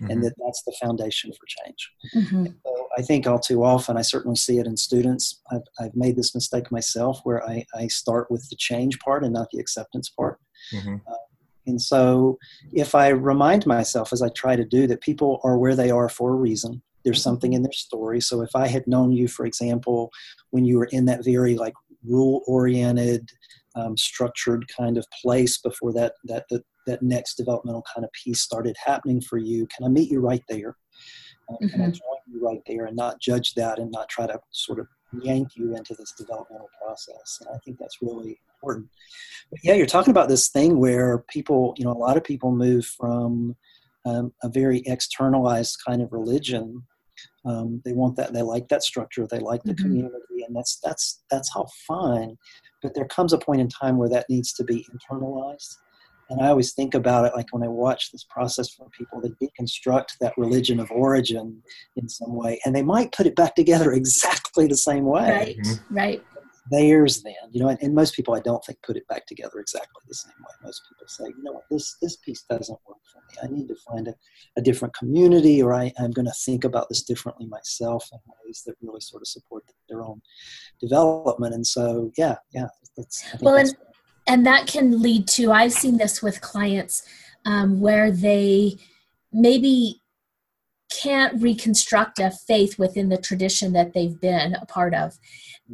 Mm-hmm. 0.00 0.10
and 0.10 0.22
that 0.22 0.34
that's 0.44 0.62
the 0.64 0.76
foundation 0.80 1.32
for 1.32 1.46
change. 1.46 1.90
Mm-hmm. 2.14 2.46
So 2.64 2.88
I 2.96 3.02
think 3.02 3.26
all 3.26 3.38
too 3.38 3.64
often, 3.64 3.96
I 3.96 4.02
certainly 4.02 4.36
see 4.36 4.58
it 4.58 4.66
in 4.66 4.76
students. 4.76 5.40
I've, 5.50 5.62
I've 5.80 5.96
made 5.96 6.16
this 6.16 6.34
mistake 6.34 6.70
myself 6.72 7.20
where 7.24 7.48
I, 7.48 7.64
I 7.74 7.86
start 7.88 8.30
with 8.30 8.48
the 8.50 8.56
change 8.56 8.98
part 9.00 9.24
and 9.24 9.32
not 9.32 9.48
the 9.52 9.60
acceptance 9.60 10.08
part. 10.08 10.38
Mm-hmm. 10.74 10.96
Uh, 11.06 11.14
and 11.66 11.80
so 11.80 12.38
if 12.72 12.94
I 12.94 13.08
remind 13.08 13.66
myself, 13.66 14.12
as 14.12 14.22
I 14.22 14.30
try 14.30 14.56
to 14.56 14.64
do, 14.64 14.86
that 14.86 15.02
people 15.02 15.40
are 15.44 15.58
where 15.58 15.76
they 15.76 15.90
are 15.90 16.08
for 16.08 16.32
a 16.32 16.36
reason, 16.36 16.82
there's 17.04 17.22
something 17.22 17.52
in 17.52 17.62
their 17.62 17.72
story. 17.72 18.20
So 18.20 18.40
if 18.40 18.50
I 18.54 18.66
had 18.66 18.86
known 18.86 19.12
you, 19.12 19.28
for 19.28 19.46
example, 19.46 20.10
when 20.50 20.64
you 20.64 20.78
were 20.78 20.88
in 20.90 21.04
that 21.04 21.24
very 21.24 21.56
like 21.56 21.74
rule 22.02 22.42
oriented, 22.46 23.28
um, 23.74 23.96
structured 23.96 24.66
kind 24.76 24.98
of 24.98 25.06
place 25.22 25.58
before 25.58 25.92
that, 25.92 26.14
that, 26.24 26.46
that, 26.50 26.64
that 26.88 27.02
next 27.02 27.36
developmental 27.36 27.84
kind 27.94 28.04
of 28.04 28.10
piece 28.12 28.40
started 28.40 28.76
happening 28.84 29.20
for 29.20 29.38
you? 29.38 29.66
Can 29.74 29.86
I 29.86 29.88
meet 29.88 30.10
you 30.10 30.20
right 30.20 30.42
there? 30.48 30.76
Uh, 31.48 31.54
mm-hmm. 31.54 31.68
Can 31.68 31.80
I 31.80 31.84
mm-hmm. 31.84 31.92
join 31.92 32.18
you 32.26 32.44
right 32.44 32.62
there 32.66 32.86
and 32.86 32.96
not 32.96 33.20
judge 33.20 33.54
that 33.54 33.78
and 33.78 33.90
not 33.90 34.08
try 34.08 34.26
to 34.26 34.38
sort 34.50 34.80
of 34.80 34.86
yank 35.22 35.48
you 35.54 35.76
into 35.76 35.94
this 35.94 36.12
developmental 36.18 36.68
process? 36.82 37.38
And 37.40 37.50
I 37.54 37.58
think 37.64 37.78
that's 37.78 37.98
really 38.02 38.40
important. 38.54 38.88
But 39.50 39.60
yeah, 39.62 39.74
you're 39.74 39.86
talking 39.86 40.10
about 40.10 40.28
this 40.28 40.48
thing 40.48 40.78
where 40.78 41.24
people, 41.30 41.74
you 41.76 41.84
know, 41.84 41.92
a 41.92 41.94
lot 41.94 42.16
of 42.16 42.24
people 42.24 42.50
move 42.50 42.84
from 42.84 43.54
um, 44.04 44.32
a 44.42 44.48
very 44.48 44.82
externalized 44.86 45.78
kind 45.86 46.02
of 46.02 46.12
religion. 46.12 46.82
Um, 47.44 47.82
they 47.84 47.92
want 47.92 48.16
that. 48.16 48.32
They 48.32 48.42
like 48.42 48.68
that 48.68 48.82
structure. 48.82 49.26
They 49.26 49.40
like 49.40 49.62
the 49.62 49.72
mm-hmm. 49.72 49.82
community, 49.82 50.44
and 50.46 50.54
that's 50.54 50.78
that's 50.82 51.22
that's 51.30 51.50
all 51.54 51.70
fine. 51.86 52.36
But 52.82 52.94
there 52.94 53.06
comes 53.06 53.32
a 53.32 53.38
point 53.38 53.60
in 53.60 53.68
time 53.68 53.96
where 53.96 54.08
that 54.08 54.26
needs 54.28 54.52
to 54.54 54.64
be 54.64 54.86
internalized. 54.92 55.74
And 56.30 56.42
I 56.42 56.48
always 56.48 56.74
think 56.74 56.94
about 56.94 57.24
it 57.24 57.32
like 57.34 57.46
when 57.52 57.62
I 57.62 57.68
watch 57.68 58.12
this 58.12 58.24
process 58.28 58.70
for 58.70 58.88
people, 58.90 59.20
they 59.20 59.30
deconstruct 59.30 60.18
that 60.20 60.36
religion 60.36 60.78
of 60.78 60.90
origin 60.90 61.62
in 61.96 62.08
some 62.08 62.34
way, 62.34 62.60
and 62.64 62.74
they 62.74 62.82
might 62.82 63.12
put 63.12 63.26
it 63.26 63.36
back 63.36 63.54
together 63.54 63.92
exactly 63.94 64.66
the 64.66 64.76
same 64.76 65.04
way. 65.04 65.30
Right, 65.30 65.58
mm-hmm. 65.58 65.96
right 65.96 66.22
theirs 66.70 67.22
then 67.22 67.34
you 67.50 67.60
know 67.60 67.68
and, 67.68 67.78
and, 67.82 67.94
most 67.94 68.14
people 68.14 68.34
i 68.34 68.40
don't 68.40 68.64
think 68.64 68.78
put 68.82 68.96
it 68.96 69.06
back 69.08 69.26
together 69.26 69.58
exactly 69.58 70.02
the 70.08 70.14
same 70.14 70.34
way 70.40 70.54
most 70.62 70.82
people 70.88 71.06
say 71.06 71.24
you 71.24 71.42
know 71.42 71.52
what 71.52 71.64
this 71.70 71.96
this 72.02 72.16
piece 72.16 72.44
doesn't 72.50 72.78
work 72.86 72.98
for 73.12 73.20
me 73.20 73.34
i 73.42 73.52
need 73.54 73.68
to 73.68 73.76
find 73.86 74.08
a, 74.08 74.14
a 74.56 74.62
different 74.62 74.94
community 74.94 75.62
or 75.62 75.72
I, 75.72 75.92
i'm 75.98 76.10
going 76.10 76.26
to 76.26 76.34
think 76.44 76.64
about 76.64 76.88
this 76.88 77.02
differently 77.02 77.46
myself 77.46 78.06
in 78.12 78.18
ways 78.44 78.62
that 78.66 78.74
really 78.82 79.00
sort 79.00 79.22
of 79.22 79.28
support 79.28 79.64
their 79.88 80.02
own 80.02 80.20
development 80.80 81.54
and 81.54 81.66
so 81.66 82.12
yeah 82.16 82.36
yeah 82.52 82.68
well 83.40 83.56
and 83.56 83.74
and 84.28 84.46
that 84.46 84.66
can 84.66 85.02
lead 85.02 85.26
to 85.26 85.50
i've 85.52 85.72
seen 85.72 85.96
this 85.96 86.22
with 86.22 86.40
clients 86.40 87.02
um, 87.44 87.80
where 87.80 88.10
they 88.10 88.76
maybe 89.32 90.00
can't 90.90 91.42
reconstruct 91.42 92.18
a 92.18 92.30
faith 92.30 92.78
within 92.78 93.08
the 93.10 93.18
tradition 93.18 93.72
that 93.74 93.92
they've 93.92 94.18
been 94.22 94.54
a 94.54 94.64
part 94.64 94.94
of. 94.94 95.18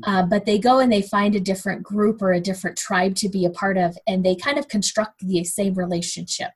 Uh, 0.02 0.26
but 0.26 0.44
they 0.44 0.58
go 0.58 0.80
and 0.80 0.90
they 0.90 1.02
find 1.02 1.36
a 1.36 1.40
different 1.40 1.84
group 1.84 2.20
or 2.20 2.32
a 2.32 2.40
different 2.40 2.76
tribe 2.76 3.14
to 3.14 3.28
be 3.28 3.44
a 3.44 3.50
part 3.50 3.78
of 3.78 3.96
and 4.08 4.24
they 4.24 4.34
kind 4.34 4.58
of 4.58 4.66
construct 4.66 5.20
the 5.20 5.44
same 5.44 5.74
relationship 5.74 6.50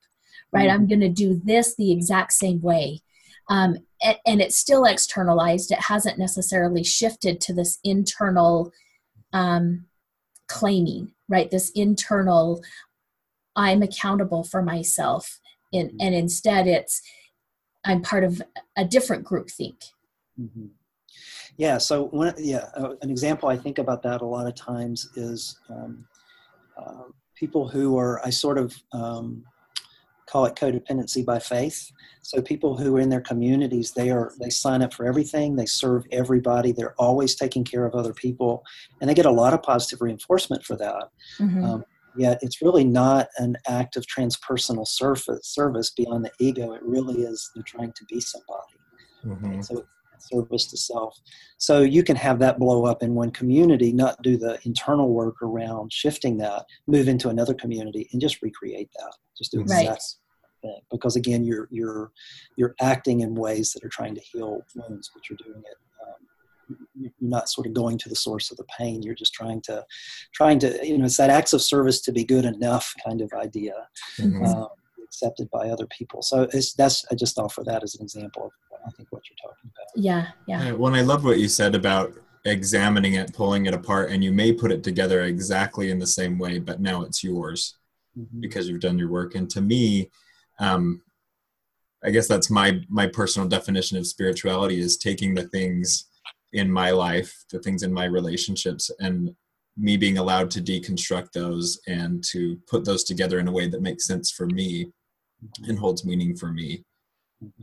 right? 0.52 0.68
Mm-hmm. 0.68 0.74
i'm 0.74 0.86
going 0.86 1.00
to 1.00 1.08
do 1.08 1.40
this 1.44 1.74
the 1.76 1.92
exact 1.92 2.32
same 2.32 2.60
way. 2.60 3.00
Um, 3.50 3.78
and, 4.02 4.16
and, 4.26 4.40
it's 4.42 4.58
still 4.58 4.84
externalized. 4.84 5.72
It 5.72 5.80
hasn't 5.80 6.18
necessarily 6.18 6.84
shifted 6.84 7.40
to 7.40 7.54
this 7.54 7.78
internal 7.82 8.72
um, 9.32 9.86
claiming 10.48 11.12
right 11.28 11.50
this 11.50 11.70
internal 11.70 12.62
i'm 13.56 13.82
accountable 13.82 14.42
for 14.42 14.62
myself 14.62 15.40
and, 15.72 15.90
and 16.00 16.14
instead 16.14 16.66
it's 16.66 17.02
i'm 17.84 18.02
part 18.02 18.24
of 18.24 18.42
a 18.76 18.84
different 18.84 19.24
group 19.24 19.50
think 19.50 19.76
mm-hmm. 20.40 20.66
Yeah. 21.58 21.76
So 21.78 22.04
one, 22.06 22.34
yeah, 22.38 22.68
uh, 22.76 22.94
an 23.02 23.10
example 23.10 23.48
I 23.48 23.56
think 23.56 23.78
about 23.78 24.00
that 24.04 24.22
a 24.22 24.24
lot 24.24 24.46
of 24.46 24.54
times 24.54 25.10
is 25.16 25.58
um, 25.68 26.06
uh, 26.80 27.02
people 27.34 27.68
who 27.68 27.98
are 27.98 28.24
I 28.24 28.30
sort 28.30 28.58
of 28.58 28.74
um, 28.92 29.44
call 30.28 30.44
it 30.44 30.54
codependency 30.54 31.24
by 31.24 31.38
faith. 31.38 31.90
So 32.22 32.42
people 32.42 32.76
who 32.76 32.96
are 32.96 33.00
in 33.00 33.08
their 33.08 33.20
communities, 33.20 33.92
they 33.92 34.10
are 34.10 34.32
they 34.40 34.50
sign 34.50 34.82
up 34.82 34.92
for 34.92 35.06
everything, 35.06 35.56
they 35.56 35.66
serve 35.66 36.04
everybody, 36.12 36.72
they're 36.72 36.94
always 36.98 37.34
taking 37.34 37.64
care 37.64 37.86
of 37.86 37.94
other 37.94 38.12
people, 38.12 38.64
and 39.00 39.08
they 39.08 39.14
get 39.14 39.26
a 39.26 39.30
lot 39.30 39.54
of 39.54 39.62
positive 39.62 40.00
reinforcement 40.02 40.64
for 40.64 40.76
that. 40.76 41.08
Mm-hmm. 41.38 41.64
Um, 41.64 41.84
yet 42.16 42.38
it's 42.42 42.60
really 42.60 42.84
not 42.84 43.28
an 43.38 43.56
act 43.66 43.96
of 43.96 44.04
transpersonal 44.06 44.86
service, 44.86 45.46
service 45.46 45.90
beyond 45.90 46.24
the 46.24 46.32
ego. 46.38 46.72
It 46.72 46.82
really 46.82 47.22
is 47.22 47.50
they're 47.54 47.64
trying 47.64 47.92
to 47.92 48.04
be 48.04 48.20
somebody. 48.20 48.74
Mm-hmm. 49.24 49.60
So 49.62 49.84
service 50.22 50.66
to 50.66 50.76
self. 50.76 51.18
So 51.58 51.82
you 51.82 52.02
can 52.02 52.16
have 52.16 52.38
that 52.40 52.58
blow 52.58 52.84
up 52.84 53.02
in 53.02 53.14
one 53.14 53.30
community, 53.30 53.92
not 53.92 54.22
do 54.22 54.36
the 54.36 54.58
internal 54.64 55.12
work 55.12 55.42
around 55.42 55.92
shifting 55.92 56.38
that, 56.38 56.64
move 56.86 57.08
into 57.08 57.28
another 57.28 57.54
community 57.54 58.08
and 58.12 58.20
just 58.20 58.42
recreate 58.42 58.90
that. 58.98 59.12
Just 59.36 59.52
do 59.52 59.60
exactly 59.60 59.88
right. 59.88 59.98
thing. 60.62 60.80
Because 60.90 61.16
again, 61.16 61.44
you're 61.44 61.68
you're 61.70 62.10
you're 62.56 62.74
acting 62.80 63.20
in 63.20 63.34
ways 63.34 63.72
that 63.72 63.84
are 63.84 63.90
trying 63.90 64.14
to 64.14 64.20
heal 64.20 64.62
wounds, 64.74 65.10
but 65.14 65.28
you're 65.28 65.38
doing 65.44 65.62
it 65.64 65.76
um, 66.68 66.88
you're 66.94 67.12
not 67.20 67.48
sort 67.48 67.66
of 67.66 67.72
going 67.72 67.98
to 67.98 68.08
the 68.08 68.16
source 68.16 68.50
of 68.50 68.56
the 68.56 68.64
pain 68.64 69.02
you're 69.02 69.14
just 69.14 69.32
trying 69.32 69.60
to 69.62 69.84
trying 70.34 70.58
to 70.58 70.78
you 70.86 70.98
know 70.98 71.04
it's 71.04 71.16
that 71.16 71.30
acts 71.30 71.52
of 71.52 71.62
service 71.62 72.00
to 72.00 72.12
be 72.12 72.24
good 72.24 72.44
enough 72.44 72.92
kind 73.04 73.20
of 73.20 73.32
idea 73.34 73.74
mm-hmm. 74.18 74.44
um, 74.44 74.68
accepted 75.04 75.48
by 75.50 75.68
other 75.68 75.86
people 75.86 76.22
so 76.22 76.48
it's 76.52 76.74
that's 76.74 77.04
i 77.10 77.14
just 77.14 77.38
offer 77.38 77.62
that 77.64 77.82
as 77.82 77.94
an 77.94 78.02
example 78.02 78.44
of 78.46 78.52
I 78.86 78.90
think 78.90 79.08
what 79.10 79.22
you're 79.28 79.36
talking 79.42 79.70
about. 79.70 79.86
Yeah, 79.96 80.28
yeah. 80.46 80.72
Well, 80.72 80.94
I 80.94 81.00
love 81.00 81.24
what 81.24 81.38
you 81.38 81.48
said 81.48 81.74
about 81.74 82.12
examining 82.44 83.14
it, 83.14 83.34
pulling 83.34 83.66
it 83.66 83.74
apart, 83.74 84.10
and 84.10 84.22
you 84.22 84.32
may 84.32 84.52
put 84.52 84.72
it 84.72 84.82
together 84.82 85.22
exactly 85.22 85.90
in 85.90 85.98
the 85.98 86.06
same 86.06 86.38
way, 86.38 86.58
but 86.58 86.80
now 86.80 87.02
it's 87.02 87.22
yours 87.22 87.76
mm-hmm. 88.18 88.40
because 88.40 88.68
you've 88.68 88.80
done 88.80 88.98
your 88.98 89.10
work. 89.10 89.34
And 89.34 89.48
to 89.50 89.60
me, 89.60 90.10
um, 90.58 91.02
I 92.04 92.10
guess 92.10 92.28
that's 92.28 92.50
my 92.50 92.80
my 92.88 93.06
personal 93.06 93.48
definition 93.48 93.98
of 93.98 94.06
spirituality 94.06 94.78
is 94.80 94.96
taking 94.96 95.34
the 95.34 95.48
things 95.48 96.06
in 96.52 96.70
my 96.70 96.90
life, 96.90 97.44
the 97.50 97.58
things 97.58 97.82
in 97.82 97.92
my 97.92 98.04
relationships, 98.04 98.90
and 99.00 99.34
me 99.76 99.96
being 99.96 100.18
allowed 100.18 100.50
to 100.50 100.60
deconstruct 100.60 101.32
those 101.32 101.80
and 101.86 102.22
to 102.24 102.58
put 102.68 102.84
those 102.84 103.04
together 103.04 103.38
in 103.38 103.48
a 103.48 103.52
way 103.52 103.68
that 103.68 103.82
makes 103.82 104.06
sense 104.06 104.30
for 104.30 104.46
me 104.46 104.84
mm-hmm. 104.84 105.70
and 105.70 105.78
holds 105.78 106.04
meaning 106.04 106.36
for 106.36 106.52
me 106.52 106.84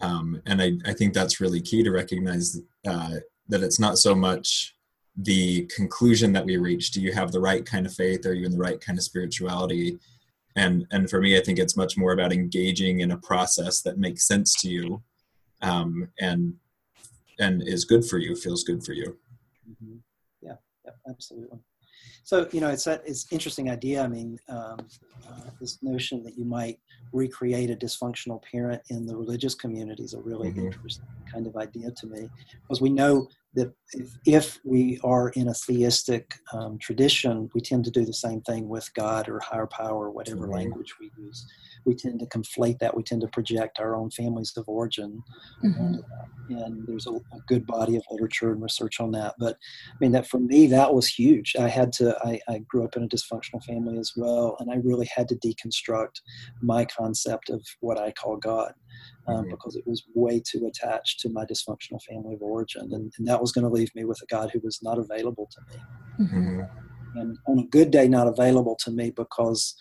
um, 0.02 0.42
and 0.46 0.62
I, 0.62 0.74
I 0.86 0.94
think 0.94 1.14
that's 1.14 1.42
really 1.42 1.62
key 1.62 1.84
to 1.84 1.92
recognize 1.92 2.60
uh, 2.88 3.16
that 3.50 3.64
it's 3.64 3.80
not 3.80 3.98
so 3.98 4.16
much 4.16 4.76
the 5.18 5.66
conclusion 5.76 6.34
that 6.34 6.46
we 6.46 6.58
reach. 6.58 6.92
Do 6.92 7.02
you 7.02 7.14
have 7.14 7.32
the 7.32 7.40
right 7.40 7.66
kind 7.66 7.86
of 7.86 7.94
faith? 7.94 8.26
Are 8.26 8.34
you 8.34 8.46
in 8.46 8.52
the 8.52 8.58
right 8.58 8.80
kind 8.80 8.98
of 8.98 9.04
spirituality? 9.04 9.98
And 10.58 10.88
and 10.92 11.10
for 11.10 11.20
me 11.20 11.38
i 11.38 11.42
think 11.42 11.60
it's 11.60 11.76
much 11.76 11.98
more 11.98 12.14
about 12.14 12.32
engaging 12.32 13.02
in 13.02 13.12
a 13.12 13.18
process 13.18 13.82
that 13.82 13.98
makes 13.98 14.26
sense 14.26 14.56
to 14.62 14.70
you 14.70 15.04
um, 15.62 16.08
and 16.20 16.54
and 17.40 17.62
is 17.68 17.84
good 17.86 18.06
for 18.06 18.18
you 18.18 18.36
feels 18.36 18.64
good 18.64 18.84
for 18.84 18.94
you. 18.94 19.18
Mm-hmm. 19.70 19.98
yeah, 20.42 20.56
yeah 20.86 20.92
absolutely 21.10 21.60
so 22.26 22.48
you 22.52 22.60
know 22.60 22.70
it's 22.70 22.84
that 22.86 23.04
it's 23.06 23.32
interesting 23.32 23.70
idea. 23.70 24.04
I 24.04 24.08
mean 24.08 24.40
um, 24.50 24.80
uh, 25.28 25.50
this 25.62 25.82
notion 25.84 26.24
that 26.24 26.38
you 26.38 26.44
might 26.44 26.80
recreate 27.14 27.70
a 27.70 27.76
dysfunctional 27.76 28.42
parent 28.52 28.82
in 28.90 29.06
the 29.06 29.16
religious 29.16 29.54
community 29.54 30.04
is 30.04 30.16
a 30.16 30.20
really 30.20 30.50
mm-hmm. 30.50 30.66
interesting 30.66 31.06
kind 31.32 31.46
of 31.46 31.56
idea 31.56 31.92
to 31.92 32.08
me. 32.08 32.28
Because 32.64 32.82
we 32.82 32.90
know 32.90 33.28
that 33.54 33.72
if, 33.94 34.18
if 34.26 34.60
we 34.66 35.00
are 35.04 35.30
in 35.30 35.48
a 35.48 35.54
theistic 35.54 36.36
um, 36.54 36.78
tradition 36.78 37.50
we 37.54 37.62
tend 37.62 37.86
to 37.86 37.92
do 37.92 38.04
the 38.04 38.14
same 38.14 38.42
thing 38.42 38.68
with 38.68 38.94
god 38.94 39.30
or 39.30 39.40
higher 39.40 39.68
power 39.68 40.12
whatever 40.12 40.42
mm-hmm. 40.42 40.56
language 40.56 40.94
we 41.00 41.12
use. 41.18 41.48
We 41.86 41.94
tend 41.94 42.20
to 42.20 42.26
conflate 42.26 42.80
that. 42.80 42.98
We 42.98 43.04
tend 43.04 43.22
to 43.22 43.28
project 43.28 43.80
our 43.80 43.96
own 43.96 44.10
families 44.10 44.54
of 44.58 44.68
origin. 44.68 45.24
Mm-hmm. 45.64 45.80
and, 45.80 46.00
uh, 46.00 46.66
and, 46.66 46.88
there's 46.88 47.06
a, 47.06 47.12
a, 47.12 47.40
good 47.48 47.68
body 47.68 47.96
of 47.96 48.04
literature 48.10 48.52
and 48.52 48.62
research 48.62 49.00
on 49.00 49.12
that. 49.12 49.36
But 49.38 49.58
i 49.92 49.96
mean 50.00 50.12
that 50.14 50.28
for 50.28 50.40
me 50.40 50.68
that 50.68 50.94
was 50.94 51.08
huge. 51.08 51.56
I 51.58 51.68
had 51.68 51.94
to 51.94 52.15
I, 52.24 52.40
I 52.48 52.60
grew 52.60 52.84
up 52.84 52.96
in 52.96 53.04
a 53.04 53.08
dysfunctional 53.08 53.64
family 53.64 53.98
as 53.98 54.14
well 54.16 54.56
and 54.60 54.72
i 54.72 54.76
really 54.76 55.10
had 55.14 55.28
to 55.30 55.36
deconstruct 55.36 56.22
my 56.62 56.86
concept 56.86 57.50
of 57.50 57.62
what 57.82 58.00
i 58.00 58.12
call 58.12 58.38
god 58.38 58.74
um, 59.28 59.38
mm-hmm. 59.38 59.52
because 59.52 59.76
it 59.76 59.86
was 59.88 60.04
way 60.14 60.40
too 60.40 60.68
attached 60.68 61.20
to 61.22 61.30
my 61.30 61.46
dysfunctional 61.46 62.02
family 62.04 62.36
of 62.36 62.42
origin 62.42 62.90
and, 62.94 63.14
and 63.18 63.28
that 63.28 63.42
was 63.42 63.52
going 63.52 63.66
to 63.66 63.72
leave 63.72 63.94
me 63.96 64.06
with 64.06 64.22
a 64.22 64.26
god 64.28 64.50
who 64.52 64.60
was 64.60 64.80
not 64.82 64.98
available 64.98 65.50
to 65.52 65.62
me 65.70 65.84
mm-hmm 66.26 66.62
and 67.18 67.38
on 67.48 67.60
a 67.60 67.68
good 67.68 67.92
day 67.92 68.08
not 68.08 68.28
available 68.28 68.76
to 68.76 68.92
me 68.92 69.10
because 69.10 69.76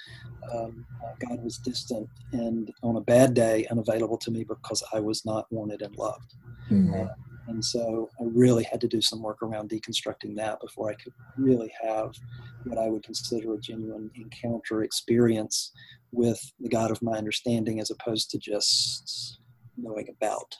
um, 0.52 0.84
God 1.26 1.42
was 1.42 1.58
distant, 1.58 2.08
and 2.32 2.70
on 2.82 2.96
a 2.96 3.00
bad 3.00 3.34
day 3.34 3.66
unavailable 3.70 4.18
to 4.18 4.30
me 4.30 4.44
because 4.44 4.82
I 4.92 5.00
was 5.00 5.24
not 5.24 5.46
wanted 5.50 5.82
and 5.82 5.96
loved. 5.96 6.34
Mm-hmm. 6.70 6.94
Uh, 6.94 7.06
and 7.48 7.64
so 7.64 8.08
I 8.20 8.24
really 8.26 8.64
had 8.64 8.80
to 8.80 8.88
do 8.88 9.00
some 9.00 9.22
work 9.22 9.42
around 9.42 9.70
deconstructing 9.70 10.36
that 10.36 10.60
before 10.60 10.90
I 10.90 10.94
could 10.94 11.12
really 11.36 11.72
have 11.82 12.14
what 12.64 12.78
I 12.78 12.88
would 12.88 13.02
consider 13.02 13.54
a 13.54 13.58
genuine 13.58 14.10
encounter 14.14 14.82
experience 14.82 15.72
with 16.12 16.40
the 16.60 16.68
God 16.68 16.90
of 16.90 17.02
my 17.02 17.16
understanding 17.18 17.80
as 17.80 17.90
opposed 17.90 18.30
to 18.30 18.38
just 18.38 19.38
knowing 19.76 20.08
about. 20.08 20.56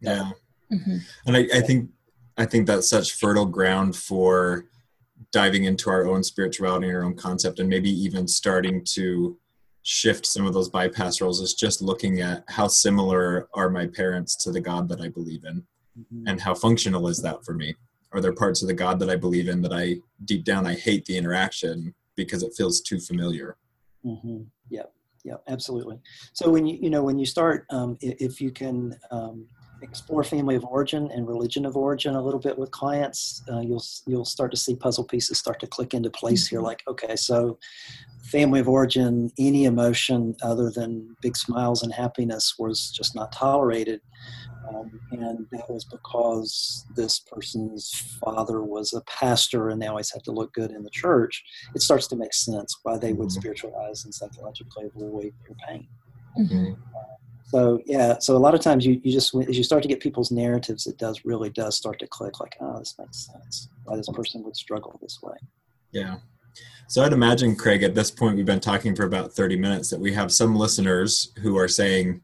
Yeah. 0.00 0.30
Mm-hmm. 0.72 0.96
And 1.26 1.36
I, 1.36 1.46
I 1.54 1.60
think 1.60 1.90
I 2.36 2.46
think 2.46 2.66
that's 2.66 2.88
such 2.88 3.12
fertile 3.12 3.46
ground 3.46 3.94
for 3.94 4.66
diving 5.32 5.64
into 5.64 5.90
our 5.90 6.06
own 6.06 6.22
spirituality 6.22 6.88
and 6.88 6.96
our 6.96 7.04
own 7.04 7.14
concept 7.14 7.58
and 7.58 7.68
maybe 7.68 7.90
even 7.90 8.26
starting 8.26 8.84
to 8.84 9.38
shift 9.82 10.24
some 10.24 10.46
of 10.46 10.54
those 10.54 10.68
bypass 10.70 11.20
roles 11.20 11.40
is 11.40 11.54
just 11.54 11.82
looking 11.82 12.20
at 12.20 12.42
how 12.48 12.66
similar 12.66 13.48
are 13.54 13.68
my 13.68 13.86
parents 13.86 14.34
to 14.34 14.50
the 14.50 14.60
god 14.60 14.88
that 14.88 15.00
i 15.00 15.08
believe 15.08 15.44
in 15.44 15.62
mm-hmm. 15.98 16.26
and 16.26 16.40
how 16.40 16.54
functional 16.54 17.08
is 17.08 17.20
that 17.22 17.44
for 17.44 17.54
me 17.54 17.74
are 18.12 18.20
there 18.20 18.32
parts 18.32 18.62
of 18.62 18.68
the 18.68 18.74
God 18.74 18.98
that 19.00 19.10
I 19.10 19.16
believe 19.16 19.48
in 19.48 19.60
that 19.62 19.72
I 19.72 19.96
deep 20.24 20.44
down 20.44 20.66
I 20.66 20.74
hate 20.74 21.04
the 21.04 21.16
interaction 21.16 21.94
because 22.16 22.42
it 22.42 22.54
feels 22.56 22.80
too 22.80 23.00
familiar. 23.00 23.56
Mm-hmm. 24.04 24.42
Yep, 24.70 24.92
yep, 25.24 25.42
absolutely. 25.48 25.98
So 26.32 26.48
when 26.50 26.66
you 26.66 26.78
you 26.80 26.90
know 26.90 27.02
when 27.02 27.18
you 27.18 27.26
start, 27.26 27.66
um, 27.70 27.96
if 28.00 28.40
you 28.40 28.50
can 28.50 28.96
um, 29.10 29.46
explore 29.82 30.24
family 30.24 30.54
of 30.54 30.64
origin 30.64 31.10
and 31.10 31.26
religion 31.26 31.66
of 31.66 31.76
origin 31.76 32.14
a 32.14 32.22
little 32.22 32.40
bit 32.40 32.56
with 32.56 32.70
clients, 32.70 33.42
uh, 33.50 33.60
you'll 33.60 33.84
you'll 34.06 34.24
start 34.24 34.50
to 34.52 34.56
see 34.56 34.76
puzzle 34.76 35.04
pieces 35.04 35.38
start 35.38 35.58
to 35.60 35.66
click 35.66 35.94
into 35.94 36.10
place 36.10 36.46
here. 36.46 36.60
Mm-hmm. 36.60 36.66
Like, 36.66 36.82
okay, 36.86 37.16
so 37.16 37.58
family 38.24 38.60
of 38.60 38.68
origin, 38.68 39.30
any 39.38 39.64
emotion 39.64 40.34
other 40.42 40.70
than 40.70 41.16
big 41.20 41.36
smiles 41.36 41.82
and 41.82 41.92
happiness 41.92 42.54
was 42.58 42.90
just 42.90 43.14
not 43.14 43.32
tolerated. 43.32 44.00
Um, 44.68 44.98
and 45.10 45.46
that 45.52 45.68
was 45.68 45.84
because 45.84 46.86
this 46.96 47.20
person's 47.20 47.90
father 48.24 48.62
was 48.62 48.94
a 48.94 49.02
pastor 49.02 49.68
and 49.68 49.80
they 49.80 49.86
always 49.86 50.10
had 50.10 50.24
to 50.24 50.32
look 50.32 50.54
good 50.54 50.70
in 50.70 50.82
the 50.82 50.90
church. 50.90 51.44
It 51.74 51.82
starts 51.82 52.06
to 52.08 52.16
make 52.16 52.32
sense 52.32 52.78
why 52.82 52.96
they 52.96 53.12
would 53.12 53.28
mm-hmm. 53.28 53.40
spiritualize 53.40 54.04
and 54.04 54.14
psychologically 54.14 54.86
avoid 54.86 55.34
their 55.46 55.56
pain. 55.66 55.86
Mm-hmm. 56.38 56.72
Uh, 56.72 57.14
so 57.44 57.80
yeah, 57.84 58.18
so 58.18 58.36
a 58.36 58.38
lot 58.38 58.54
of 58.54 58.60
times 58.60 58.86
you, 58.86 59.00
you 59.04 59.12
just 59.12 59.34
as 59.34 59.56
you 59.56 59.62
start 59.62 59.82
to 59.82 59.88
get 59.88 60.00
people's 60.00 60.32
narratives, 60.32 60.86
it 60.86 60.98
does 60.98 61.24
really 61.24 61.50
does 61.50 61.76
start 61.76 61.98
to 62.00 62.06
click. 62.06 62.40
Like, 62.40 62.56
oh, 62.60 62.78
this 62.78 62.94
makes 62.98 63.26
sense. 63.26 63.68
Why 63.84 63.96
this 63.96 64.08
person 64.08 64.42
would 64.44 64.56
struggle 64.56 64.98
this 65.00 65.20
way. 65.22 65.36
Yeah. 65.92 66.16
So 66.88 67.02
I'd 67.02 67.12
imagine, 67.12 67.56
Craig, 67.56 67.82
at 67.82 67.94
this 67.94 68.10
point, 68.10 68.36
we've 68.36 68.46
been 68.46 68.60
talking 68.60 68.94
for 68.94 69.04
about 69.04 69.32
30 69.32 69.56
minutes, 69.56 69.90
that 69.90 70.00
we 70.00 70.12
have 70.12 70.32
some 70.32 70.54
listeners 70.54 71.32
who 71.40 71.56
are 71.56 71.68
saying, 71.68 72.20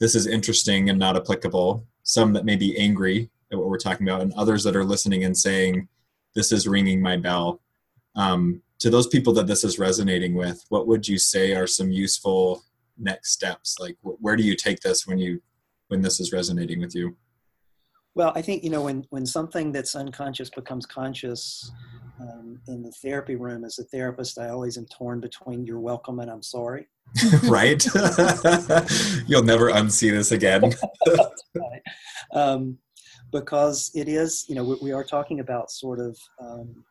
this 0.00 0.14
is 0.14 0.26
interesting 0.26 0.90
and 0.90 0.98
not 0.98 1.16
applicable, 1.16 1.86
some 2.02 2.32
that 2.32 2.44
may 2.44 2.56
be 2.56 2.78
angry 2.78 3.30
at 3.52 3.58
what 3.58 3.68
we're 3.68 3.78
talking 3.78 4.08
about, 4.08 4.22
and 4.22 4.32
others 4.34 4.64
that 4.64 4.76
are 4.76 4.84
listening 4.84 5.24
and 5.24 5.36
saying, 5.36 5.88
this 6.34 6.52
is 6.52 6.66
ringing 6.66 7.00
my 7.02 7.16
bell. 7.16 7.60
Um, 8.16 8.62
to 8.80 8.90
those 8.90 9.08
people 9.08 9.32
that 9.34 9.46
this 9.46 9.64
is 9.64 9.78
resonating 9.78 10.34
with, 10.34 10.64
what 10.68 10.86
would 10.86 11.06
you 11.06 11.18
say 11.18 11.54
are 11.54 11.66
some 11.66 11.90
useful 11.90 12.62
next 12.96 13.32
steps? 13.32 13.76
Like 13.80 13.96
where 14.02 14.36
do 14.36 14.42
you 14.42 14.54
take 14.54 14.80
this 14.80 15.06
when 15.06 15.18
you 15.18 15.42
when 15.88 16.02
this 16.02 16.20
is 16.20 16.32
resonating 16.32 16.80
with 16.80 16.94
you? 16.94 17.16
Well 18.14 18.32
i 18.34 18.42
think 18.42 18.64
you 18.64 18.70
know 18.70 18.82
when 18.82 19.06
when 19.10 19.24
something 19.24 19.70
that's 19.70 19.94
unconscious 19.94 20.50
becomes 20.50 20.86
conscious 20.86 21.70
um, 22.20 22.60
in 22.68 22.82
the 22.82 22.92
therapy 23.02 23.36
room 23.36 23.64
as 23.64 23.78
a 23.78 23.84
therapist 23.84 24.38
i 24.38 24.48
always 24.48 24.76
am 24.76 24.86
torn 24.86 25.20
between 25.20 25.64
you're 25.64 25.80
welcome 25.80 26.20
and 26.20 26.30
i'm 26.30 26.42
sorry. 26.42 26.86
Right? 27.44 27.84
You'll 29.26 29.42
never 29.42 29.70
unsee 29.70 30.10
this 30.10 30.32
again. 30.32 30.74
Right. 31.54 31.82
um, 32.32 32.78
because 33.32 33.90
it 33.94 34.08
is 34.08 34.44
you 34.48 34.54
know 34.54 34.62
we, 34.62 34.76
we, 34.82 34.92
are 34.92 35.02
talking 35.02 35.40
about 35.40 35.70
sort 35.70 35.98
of 35.98 36.16
um, 36.40 36.84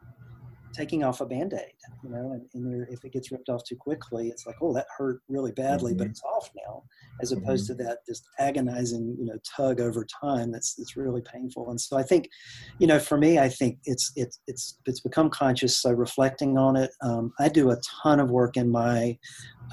taking 0.77 1.03
off 1.03 1.21
a 1.21 1.25
band-aid 1.25 1.73
you 2.03 2.09
know 2.09 2.33
and, 2.33 2.45
and 2.53 2.87
if 2.89 3.03
it 3.03 3.11
gets 3.11 3.31
ripped 3.31 3.49
off 3.49 3.63
too 3.63 3.75
quickly 3.75 4.27
it's 4.27 4.45
like 4.45 4.55
oh 4.61 4.73
that 4.73 4.85
hurt 4.95 5.21
really 5.27 5.51
badly 5.51 5.91
mm-hmm. 5.91 5.99
but 5.99 6.07
it's 6.07 6.21
off 6.23 6.49
now 6.67 6.83
as 7.21 7.31
opposed 7.31 7.69
mm-hmm. 7.69 7.79
to 7.79 7.83
that 7.83 7.97
just 8.07 8.23
agonizing 8.39 9.15
you 9.19 9.25
know 9.25 9.37
tug 9.43 9.81
over 9.81 10.05
time 10.21 10.51
that's 10.51 10.75
it's 10.77 10.95
really 10.95 11.21
painful 11.21 11.69
and 11.71 11.81
so 11.81 11.97
i 11.97 12.03
think 12.03 12.29
you 12.79 12.85
know 12.85 12.99
for 12.99 13.17
me 13.17 13.39
i 13.39 13.49
think 13.49 13.79
it's 13.85 14.11
it's 14.15 14.39
it's 14.47 14.77
it's 14.85 14.99
become 14.99 15.29
conscious 15.29 15.77
so 15.77 15.91
reflecting 15.91 16.57
on 16.57 16.75
it 16.75 16.91
um, 17.01 17.31
i 17.39 17.49
do 17.49 17.71
a 17.71 17.77
ton 18.03 18.19
of 18.19 18.29
work 18.29 18.55
in 18.55 18.69
my 18.71 19.17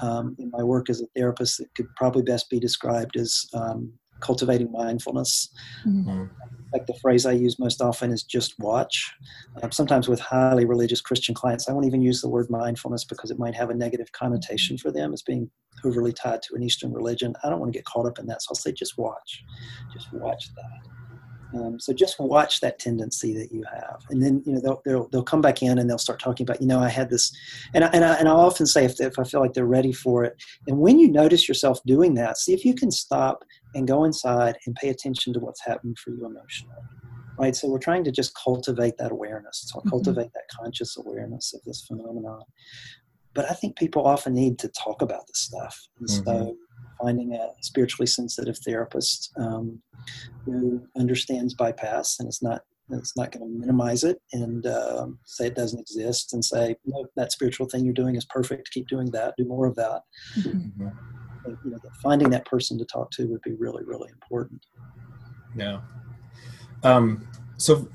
um, 0.01 0.35
in 0.39 0.49
my 0.51 0.63
work 0.63 0.89
as 0.89 1.01
a 1.01 1.07
therapist 1.15 1.59
that 1.59 1.73
could 1.75 1.87
probably 1.95 2.23
best 2.23 2.49
be 2.49 2.59
described 2.59 3.15
as 3.15 3.45
um, 3.53 3.93
cultivating 4.19 4.71
mindfulness. 4.71 5.49
Mm-hmm. 5.85 6.25
Like 6.73 6.87
the 6.87 6.95
phrase 6.95 7.25
I 7.25 7.31
use 7.31 7.59
most 7.59 7.81
often 7.81 8.11
is 8.11 8.23
just 8.23 8.57
watch. 8.59 9.13
Um, 9.61 9.71
sometimes 9.71 10.07
with 10.07 10.19
highly 10.19 10.65
religious 10.65 10.99
Christian 10.99 11.33
clients, 11.33 11.69
I 11.69 11.73
won't 11.73 11.85
even 11.85 12.01
use 12.01 12.21
the 12.21 12.29
word 12.29 12.49
mindfulness 12.49 13.05
because 13.05 13.31
it 13.31 13.39
might 13.39 13.55
have 13.55 13.69
a 13.69 13.73
negative 13.73 14.11
connotation 14.11 14.77
for 14.77 14.91
them 14.91 15.13
as 15.13 15.21
being 15.21 15.49
overly 15.83 16.11
tied 16.11 16.41
to 16.43 16.55
an 16.55 16.63
Eastern 16.63 16.91
religion. 16.91 17.35
I 17.43 17.49
don't 17.49 17.59
want 17.59 17.71
to 17.71 17.77
get 17.77 17.85
caught 17.85 18.07
up 18.07 18.19
in 18.19 18.25
that, 18.27 18.41
so 18.41 18.49
I'll 18.51 18.55
say 18.55 18.71
just 18.71 18.97
watch. 18.97 19.43
Just 19.93 20.11
watch 20.11 20.53
that. 20.55 20.95
Um, 21.55 21.79
so 21.79 21.93
just 21.93 22.19
watch 22.19 22.59
that 22.61 22.79
tendency 22.79 23.33
that 23.37 23.51
you 23.51 23.63
have, 23.71 24.03
and 24.09 24.21
then 24.21 24.43
you 24.45 24.53
know 24.53 24.59
they'll, 24.59 24.81
they'll 24.83 25.07
they'll 25.09 25.23
come 25.23 25.41
back 25.41 25.61
in 25.61 25.77
and 25.77 25.89
they'll 25.89 25.97
start 25.97 26.19
talking 26.19 26.43
about 26.43 26.59
you 26.59 26.67
know 26.67 26.79
I 26.79 26.89
had 26.89 27.09
this, 27.09 27.31
and 27.73 27.83
I, 27.83 27.87
and 27.93 28.03
I, 28.03 28.15
and 28.15 28.27
I 28.27 28.31
often 28.31 28.65
say 28.65 28.83
if 28.83 28.99
if 28.99 29.17
I 29.17 29.23
feel 29.23 29.39
like 29.39 29.53
they're 29.53 29.65
ready 29.65 29.93
for 29.93 30.25
it, 30.25 30.35
and 30.67 30.79
when 30.79 30.99
you 30.99 31.09
notice 31.09 31.47
yourself 31.47 31.79
doing 31.85 32.15
that, 32.15 32.37
see 32.37 32.53
if 32.53 32.65
you 32.65 32.73
can 32.73 32.91
stop 32.91 33.45
and 33.75 33.87
go 33.87 34.05
inside 34.05 34.57
and 34.65 34.75
pay 34.75 34.89
attention 34.89 35.33
to 35.33 35.39
what's 35.39 35.63
happening 35.63 35.95
for 36.03 36.09
you 36.11 36.25
emotionally, 36.25 36.75
right? 37.37 37.55
So 37.55 37.67
we're 37.67 37.77
trying 37.77 38.05
to 38.05 38.11
just 38.11 38.33
cultivate 38.41 38.97
that 38.97 39.11
awareness, 39.11 39.69
to 39.71 39.77
mm-hmm. 39.77 39.89
cultivate 39.89 40.31
that 40.33 40.43
conscious 40.59 40.97
awareness 40.97 41.53
of 41.53 41.61
this 41.65 41.85
phenomenon. 41.85 42.41
But 43.33 43.51
I 43.51 43.53
think 43.53 43.75
people 43.75 44.07
often 44.07 44.33
need 44.33 44.57
to 44.59 44.69
talk 44.69 45.01
about 45.01 45.27
this 45.27 45.41
stuff, 45.41 45.77
and 45.99 46.07
mm-hmm. 46.07 46.23
so 46.23 46.55
finding 47.01 47.33
a 47.33 47.49
spiritually 47.61 48.07
sensitive 48.07 48.57
therapist 48.59 49.31
um, 49.37 49.81
who 50.45 50.81
understands 50.97 51.53
bypass 51.53 52.17
and 52.19 52.29
is 52.29 52.41
not 52.41 52.61
it's 52.91 53.17
not 53.17 53.31
going 53.31 53.41
to 53.41 53.59
minimize 53.59 54.03
it 54.03 54.19
and 54.31 54.67
um, 54.67 55.17
say 55.25 55.47
it 55.47 55.55
doesn't 55.55 55.79
exist 55.79 56.33
and 56.33 56.45
say 56.45 56.75
no 56.85 57.05
that 57.15 57.31
spiritual 57.31 57.67
thing 57.67 57.83
you're 57.83 57.93
doing 57.95 58.15
is 58.15 58.25
perfect 58.25 58.69
keep 58.71 58.87
doing 58.87 59.09
that 59.09 59.33
do 59.37 59.45
more 59.45 59.65
of 59.65 59.75
that 59.75 60.01
mm-hmm. 60.37 60.87
You 61.47 61.71
know 61.71 61.77
finding 62.01 62.29
that 62.29 62.45
person 62.45 62.77
to 62.77 62.85
talk 62.85 63.09
to 63.11 63.25
would 63.25 63.41
be 63.41 63.53
really 63.53 63.83
really 63.83 64.09
important 64.11 64.65
yeah 65.55 65.79
um, 66.83 67.27
so 67.57 67.87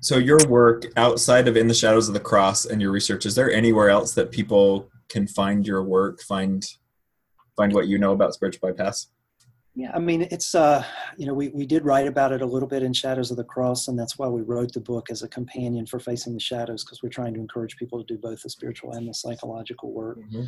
so 0.00 0.16
your 0.16 0.38
work 0.48 0.86
outside 0.96 1.46
of 1.46 1.56
in 1.56 1.68
the 1.68 1.74
shadows 1.74 2.08
of 2.08 2.14
the 2.14 2.20
cross 2.20 2.64
and 2.64 2.80
your 2.80 2.90
research 2.90 3.26
is 3.26 3.34
there 3.34 3.52
anywhere 3.52 3.90
else 3.90 4.14
that 4.14 4.30
people 4.30 4.88
can 5.08 5.26
find 5.26 5.66
your 5.66 5.82
work 5.82 6.22
find 6.22 6.64
find 7.60 7.74
what 7.74 7.88
you 7.88 7.98
know 7.98 8.12
about 8.12 8.32
spiritual 8.32 8.70
bypass? 8.70 9.08
Yeah, 9.80 9.92
I 9.94 9.98
mean, 9.98 10.28
it's, 10.30 10.54
uh, 10.54 10.84
you 11.16 11.24
know, 11.24 11.32
we, 11.32 11.48
we 11.48 11.64
did 11.64 11.86
write 11.86 12.06
about 12.06 12.32
it 12.32 12.42
a 12.42 12.46
little 12.46 12.68
bit 12.68 12.82
in 12.82 12.92
Shadows 12.92 13.30
of 13.30 13.38
the 13.38 13.44
Cross, 13.44 13.88
and 13.88 13.98
that's 13.98 14.18
why 14.18 14.28
we 14.28 14.42
wrote 14.42 14.74
the 14.74 14.80
book 14.80 15.08
as 15.10 15.22
a 15.22 15.28
companion 15.28 15.86
for 15.86 15.98
Facing 15.98 16.34
the 16.34 16.40
Shadows, 16.40 16.84
because 16.84 17.02
we're 17.02 17.08
trying 17.08 17.32
to 17.32 17.40
encourage 17.40 17.78
people 17.78 17.98
to 17.98 18.04
do 18.04 18.20
both 18.20 18.42
the 18.42 18.50
spiritual 18.50 18.92
and 18.92 19.08
the 19.08 19.14
psychological 19.14 19.90
work. 19.94 20.18
Mm-hmm. 20.18 20.42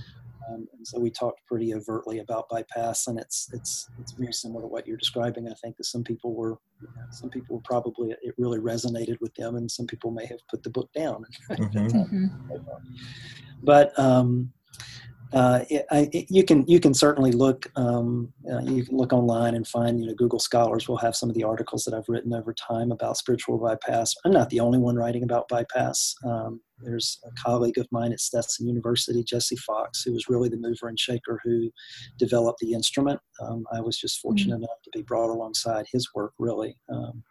Um, 0.51 0.69
and 0.77 0.87
so 0.87 1.01
we 1.01 1.11
talked 1.11 1.41
pretty 1.47 1.73
overtly 1.73 2.19
about 2.19 2.51
bypass, 2.51 3.07
and 3.07 3.19
it's 3.19 3.49
it's 3.55 3.89
it's 4.01 4.13
very 4.13 4.35
similar 4.35 4.63
to 4.63 4.67
what 4.67 4.87
you're 4.87 4.99
describing. 4.99 5.49
I 5.49 5.55
think 5.63 5.79
that 5.79 5.85
some 5.85 6.05
people 6.05 6.35
were, 6.35 6.59
you 6.83 6.89
know, 6.95 7.07
some 7.11 7.31
people 7.31 7.57
were 7.57 7.63
probably 7.65 8.11
it 8.11 8.35
really 8.37 8.59
resonated 8.59 9.19
with 9.23 9.35
them, 9.37 9.57
and 9.57 9.71
some 9.71 9.87
people 9.87 10.11
may 10.11 10.27
have 10.27 10.41
put 10.51 10.63
the 10.63 10.71
book 10.71 10.91
down. 10.95 11.25
Mm-hmm. 11.53 12.27
but 13.63 13.99
um, 13.99 14.53
uh, 15.33 15.65
you 16.11 16.45
can 16.45 16.67
you 16.67 16.79
can 16.81 16.95
certainly 16.95 17.33
look 17.33 17.71
um, 17.77 18.33
uh, 18.51 18.61
you 18.61 18.85
can 18.85 18.97
look 18.97 19.13
online 19.13 19.55
and 19.55 19.67
find 19.67 20.01
you 20.01 20.07
know 20.07 20.15
Google 20.15 20.39
scholars 20.39 20.89
will 20.89 20.99
have 20.99 21.17
some 21.17 21.29
of 21.29 21.35
the 21.35 21.45
articles 21.45 21.85
that 21.85 21.95
I've 21.95 22.09
written 22.09 22.33
over 22.35 22.53
time 22.53 22.93
about 22.93 23.17
spiritual 23.17 23.59
bypass. 23.59 24.15
I'm 24.25 24.33
not 24.33 24.51
the 24.51 24.61
only 24.61 24.79
one 24.79 24.97
writing 24.97 25.23
about 25.23 25.49
bypass. 25.49 26.15
Um, 26.25 26.61
there's 26.83 27.21
a 27.25 27.31
colleague 27.41 27.79
of 27.79 27.87
mine 27.91 28.13
at 28.13 28.21
Stetson 28.21 28.67
University, 28.67 29.23
Jesse 29.23 29.57
Fox, 29.57 30.03
who 30.03 30.13
was 30.13 30.29
really 30.29 30.49
the 30.49 30.57
mover 30.57 30.89
and 30.89 30.99
shaker 30.99 31.41
who 31.45 31.71
developed 32.19 32.61
the 32.61 32.73
instrument. 32.73 33.21
Um, 33.41 33.65
I 33.73 33.81
was 33.81 33.99
just 33.99 34.21
fortunate 34.21 34.55
mm-hmm. 34.55 34.65
enough 34.65 34.83
to 34.85 34.91
be 34.93 35.03
brought 35.03 35.31
alongside 35.31 35.87
his 35.91 36.09
work, 36.15 36.33
really. 36.39 36.77
Um, 36.93 37.23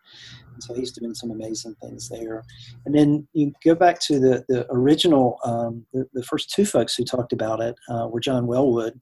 so 0.60 0.74
he's 0.74 0.92
doing 0.92 1.14
some 1.14 1.32
amazing 1.32 1.76
things 1.82 2.10
there. 2.10 2.44
And 2.86 2.94
then 2.94 3.28
you 3.34 3.54
go 3.64 3.76
back 3.76 4.00
to 4.02 4.20
the, 4.20 4.44
the 4.50 4.66
original, 4.72 5.38
um, 5.44 5.86
the, 5.94 6.06
the, 6.14 6.24
first 6.24 6.52
two 6.54 6.66
folks 6.66 6.96
who 6.96 7.04
talked 7.04 7.34
about 7.34 7.60
it 7.62 7.76
uh, 7.90 8.08
were 8.08 8.20
John 8.20 8.46
Welwood, 8.46 8.94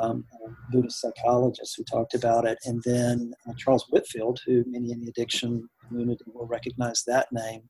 um, 0.00 0.24
a 0.44 0.72
Buddhist 0.72 1.00
psychologist 1.00 1.74
who 1.76 1.84
talked 1.84 2.14
about 2.14 2.46
it, 2.46 2.58
and 2.64 2.82
then 2.84 3.32
uh, 3.48 3.52
Charles 3.56 3.86
Whitfield, 3.90 4.40
who 4.44 4.64
many 4.66 4.92
in 4.92 5.00
the 5.00 5.08
addiction 5.08 5.68
community 5.88 6.24
will 6.32 6.46
recognize 6.46 7.02
that 7.06 7.28
name. 7.32 7.62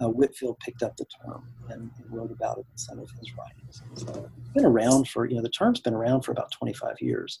Uh, 0.00 0.08
Whitfield 0.08 0.58
picked 0.60 0.82
up 0.82 0.96
the 0.96 1.06
term 1.24 1.44
and, 1.68 1.90
and, 1.98 2.10
wrote 2.10 2.30
about 2.30 2.58
it 2.58 2.66
in 2.70 2.78
some 2.78 2.98
of 2.98 3.08
his 3.20 3.32
writings. 3.36 3.82
So 3.94 4.30
it's 4.38 4.50
been 4.54 4.64
around 4.64 5.08
for, 5.08 5.26
you 5.26 5.36
know, 5.36 5.42
the 5.42 5.48
term's 5.48 5.80
been 5.80 5.94
around 5.94 6.22
for 6.22 6.32
about 6.32 6.50
25 6.52 6.96
years. 7.00 7.40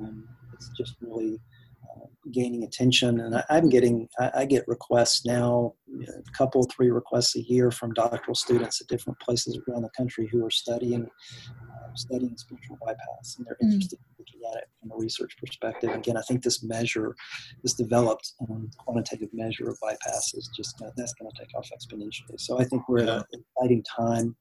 Um, 0.00 0.28
it's 0.52 0.70
just 0.76 0.96
really 1.00 1.40
uh, 1.84 2.06
gaining 2.32 2.64
attention. 2.64 3.20
And 3.20 3.36
I, 3.36 3.44
am 3.50 3.68
getting, 3.68 4.08
I, 4.18 4.30
I, 4.34 4.44
get 4.44 4.66
requests 4.66 5.24
now, 5.24 5.74
a 6.08 6.36
couple, 6.36 6.64
three 6.64 6.90
requests 6.90 7.36
a 7.36 7.42
year 7.42 7.70
from 7.70 7.92
doctoral 7.92 8.34
students 8.34 8.80
at 8.80 8.86
different 8.88 9.18
places 9.20 9.58
around 9.68 9.82
the 9.82 9.90
country 9.90 10.28
who 10.30 10.44
are 10.44 10.50
studying, 10.50 11.04
uh, 11.04 11.94
studying 11.94 12.36
spiritual 12.36 12.78
bypass, 12.84 13.36
and 13.36 13.46
they're 13.46 13.56
mm. 13.62 13.72
interested 13.72 13.98
in 13.98 14.13
looking 14.24 14.48
at 14.50 14.58
it 14.58 14.68
from 14.80 14.92
a 14.92 14.96
research 14.96 15.36
perspective. 15.38 15.90
Again, 15.90 16.16
I 16.16 16.22
think 16.22 16.42
this 16.42 16.62
measure, 16.62 17.14
this 17.62 17.74
developed 17.74 18.32
um, 18.40 18.70
quantitative 18.78 19.28
measure 19.32 19.68
of 19.68 19.78
bypass 19.80 20.34
is 20.34 20.50
just 20.54 20.78
gonna, 20.78 20.92
that's 20.96 21.14
going 21.14 21.30
to 21.30 21.38
take 21.38 21.50
off 21.56 21.68
exponentially. 21.76 22.38
So 22.38 22.58
I 22.60 22.64
think 22.64 22.88
we're 22.88 23.00
at 23.00 23.08
an 23.08 23.24
exciting 23.32 23.84
time 23.96 24.36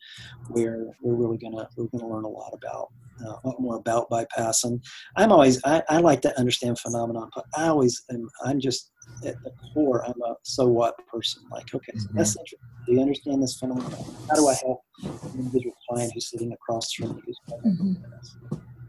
where 0.49 0.87
we're 1.01 1.15
really 1.15 1.37
going 1.37 1.57
to 1.57 1.67
we're 1.77 1.87
going 1.87 2.03
to 2.03 2.07
learn 2.07 2.23
a 2.25 2.29
lot 2.29 2.53
about 2.53 2.87
uh, 3.25 3.35
a 3.43 3.47
lot 3.47 3.59
more 3.59 3.77
about 3.77 4.09
bypass. 4.09 4.63
And 4.63 4.83
I'm 5.17 5.31
always 5.31 5.59
I, 5.65 5.83
I 5.89 5.99
like 5.99 6.21
to 6.21 6.39
understand 6.39 6.79
phenomenon, 6.79 7.29
but 7.35 7.45
I 7.55 7.67
always 7.67 8.01
am. 8.11 8.27
I'm 8.45 8.59
just 8.59 8.91
at 9.25 9.35
the 9.43 9.51
core. 9.73 10.05
I'm 10.05 10.21
a 10.25 10.35
so 10.43 10.67
what 10.67 10.95
person. 11.07 11.43
Like, 11.51 11.73
okay, 11.73 11.93
so 11.97 12.07
that's 12.13 12.35
interesting. 12.35 12.59
Do 12.85 12.93
you 12.93 13.01
understand 13.01 13.41
this 13.41 13.57
phenomenon? 13.57 13.93
How 14.29 14.35
do 14.35 14.47
I 14.47 14.55
help 14.55 14.81
an 15.01 15.39
individual 15.39 15.75
client 15.89 16.11
who's 16.13 16.29
sitting 16.29 16.51
across 16.51 16.91
from 16.91 17.15
me? 17.15 17.21
Mhm. 17.65 18.03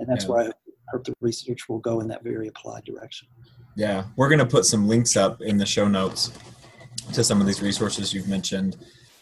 And 0.00 0.08
that's 0.08 0.24
Yeah. 0.24 0.30
where 0.30 0.48
I 0.48 0.52
hope 0.92 1.04
the 1.04 1.14
research 1.20 1.68
will 1.68 1.78
go 1.78 2.00
in 2.00 2.08
that 2.08 2.22
very 2.22 2.48
applied 2.48 2.84
direction. 2.84 3.28
Yeah, 3.76 4.04
we're 4.16 4.28
going 4.28 4.38
to 4.38 4.46
put 4.46 4.64
some 4.64 4.86
links 4.86 5.16
up 5.16 5.40
in 5.40 5.56
the 5.56 5.66
show 5.66 5.88
notes 5.88 6.32
to 7.12 7.24
some 7.24 7.40
of 7.40 7.46
these 7.46 7.60
resources 7.60 8.14
you've 8.14 8.28
mentioned. 8.28 8.76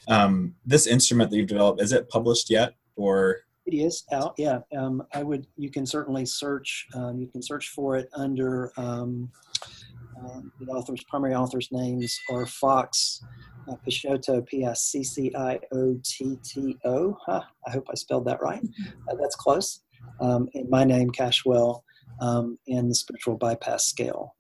Um, 0.09 0.55
this 0.67 0.87
instrument 0.87 1.31
that 1.31 1.37
you've 1.37 1.49
developed, 1.49 1.81
is 1.81 1.93
it 1.93 2.09
published 2.09 2.51
yet? 2.51 2.75
Or 2.97 3.39
It 3.67 3.75
is 3.75 4.05
out, 4.13 4.35
yeah. 4.37 4.61
Um, 4.77 5.03
I 5.15 5.23
would. 5.23 5.47
You 5.57 5.71
can 5.71 5.87
certainly 5.87 6.27
search. 6.27 6.87
Um, 6.95 7.19
you 7.19 7.29
can 7.29 7.43
search 7.43 7.69
for 7.69 7.97
it 7.97 8.09
under 8.15 8.73
um, 8.77 9.31
um, 10.21 10.53
the 10.61 10.67
author's 10.67 11.03
primary 11.05 11.35
author's 11.35 11.69
names 11.73 12.19
are 12.31 12.47
Fox 12.47 13.25
uh, 13.69 13.77
Picciotto, 13.87 14.45
P 14.47 14.65
S 14.65 14.83
C 14.83 15.03
C 15.03 15.33
I 15.37 15.59
O 15.73 15.99
T 16.05 16.37
T 16.45 16.77
O. 16.85 17.17
Huh, 17.27 17.43
I 17.67 17.71
hope 17.71 17.87
I 17.91 17.95
spelled 17.95 18.27
that 18.27 18.43
right. 18.43 18.63
Uh, 19.09 19.15
that's 19.21 19.37
close. 19.37 19.81
Um, 20.20 20.48
and 20.55 20.68
my 20.70 20.84
name 20.84 21.11
Cashwell, 21.11 21.82
um, 22.20 22.59
and 22.68 22.90
the 22.90 22.94
spiritual 22.94 23.36
bypass 23.36 23.86
scale. 23.86 24.34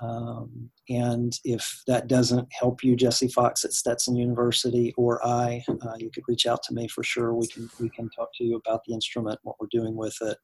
Um, 0.00 0.70
and 0.88 1.38
if 1.44 1.82
that 1.86 2.08
doesn't 2.08 2.48
help 2.52 2.82
you, 2.82 2.96
Jesse 2.96 3.28
Fox 3.28 3.64
at 3.66 3.72
Stetson 3.74 4.16
University 4.16 4.94
or 4.96 5.24
I, 5.26 5.62
uh, 5.68 5.94
you 5.98 6.10
could 6.10 6.24
reach 6.26 6.46
out 6.46 6.62
to 6.64 6.74
me 6.74 6.88
for 6.88 7.02
sure. 7.04 7.34
We 7.34 7.46
can 7.48 7.68
we 7.78 7.90
can 7.90 8.08
talk 8.10 8.30
to 8.36 8.44
you 8.44 8.56
about 8.56 8.80
the 8.86 8.94
instrument, 8.94 9.38
what 9.42 9.56
we're 9.60 9.68
doing 9.70 9.94
with 9.94 10.16
it. 10.22 10.38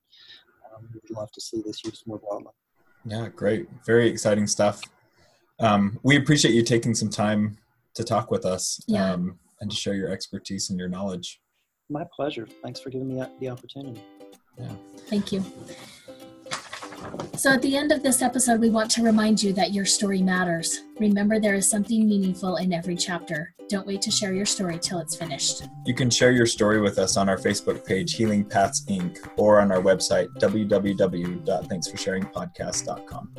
Um, 0.76 0.88
we'd 0.92 1.16
love 1.16 1.32
to 1.32 1.40
see 1.40 1.62
this 1.64 1.82
used 1.84 2.06
more 2.06 2.18
broadly. 2.18 2.52
yeah, 3.06 3.28
great, 3.34 3.66
very 3.86 4.08
exciting 4.08 4.46
stuff. 4.46 4.82
Um, 5.58 5.98
we 6.02 6.16
appreciate 6.16 6.52
you 6.54 6.62
taking 6.62 6.94
some 6.94 7.08
time 7.08 7.56
to 7.94 8.04
talk 8.04 8.30
with 8.30 8.44
us 8.44 8.78
Yeah. 8.86 9.12
um, 9.14 9.38
and 9.62 9.70
to 9.70 9.76
share 9.76 9.94
your 9.94 10.10
expertise 10.10 10.68
and 10.68 10.78
your 10.78 10.90
knowledge. 10.90 11.40
My 11.88 12.04
pleasure. 12.14 12.46
Thanks 12.62 12.78
for 12.78 12.90
giving 12.90 13.08
me 13.08 13.22
the 13.40 13.48
opportunity. 13.48 14.02
Thank 15.08 15.32
you. 15.32 15.44
So, 17.36 17.52
at 17.52 17.62
the 17.62 17.76
end 17.76 17.92
of 17.92 18.02
this 18.02 18.22
episode, 18.22 18.60
we 18.60 18.70
want 18.70 18.90
to 18.92 19.02
remind 19.02 19.42
you 19.42 19.52
that 19.52 19.72
your 19.72 19.84
story 19.84 20.22
matters. 20.22 20.84
Remember, 20.98 21.38
there 21.38 21.54
is 21.54 21.68
something 21.68 22.08
meaningful 22.08 22.56
in 22.56 22.72
every 22.72 22.96
chapter. 22.96 23.52
Don't 23.68 23.86
wait 23.86 24.00
to 24.02 24.10
share 24.10 24.32
your 24.32 24.46
story 24.46 24.78
till 24.78 24.98
it's 25.00 25.14
finished. 25.14 25.64
You 25.84 25.94
can 25.94 26.08
share 26.08 26.32
your 26.32 26.46
story 26.46 26.80
with 26.80 26.98
us 26.98 27.16
on 27.16 27.28
our 27.28 27.36
Facebook 27.36 27.84
page, 27.84 28.14
Healing 28.14 28.44
Paths 28.44 28.84
Inc., 28.86 29.18
or 29.36 29.60
on 29.60 29.70
our 29.70 29.82
website, 29.82 30.28
www.thanksforsharingpodcast.com. 30.38 33.30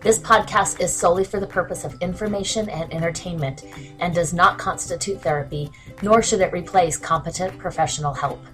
This 0.00 0.18
podcast 0.18 0.80
is 0.80 0.92
solely 0.94 1.24
for 1.24 1.40
the 1.40 1.46
purpose 1.46 1.84
of 1.84 1.94
information 2.02 2.68
and 2.68 2.92
entertainment 2.92 3.64
and 4.00 4.14
does 4.14 4.34
not 4.34 4.58
constitute 4.58 5.22
therapy, 5.22 5.70
nor 6.02 6.22
should 6.22 6.40
it 6.40 6.52
replace 6.52 6.98
competent 6.98 7.56
professional 7.58 8.12
help. 8.12 8.44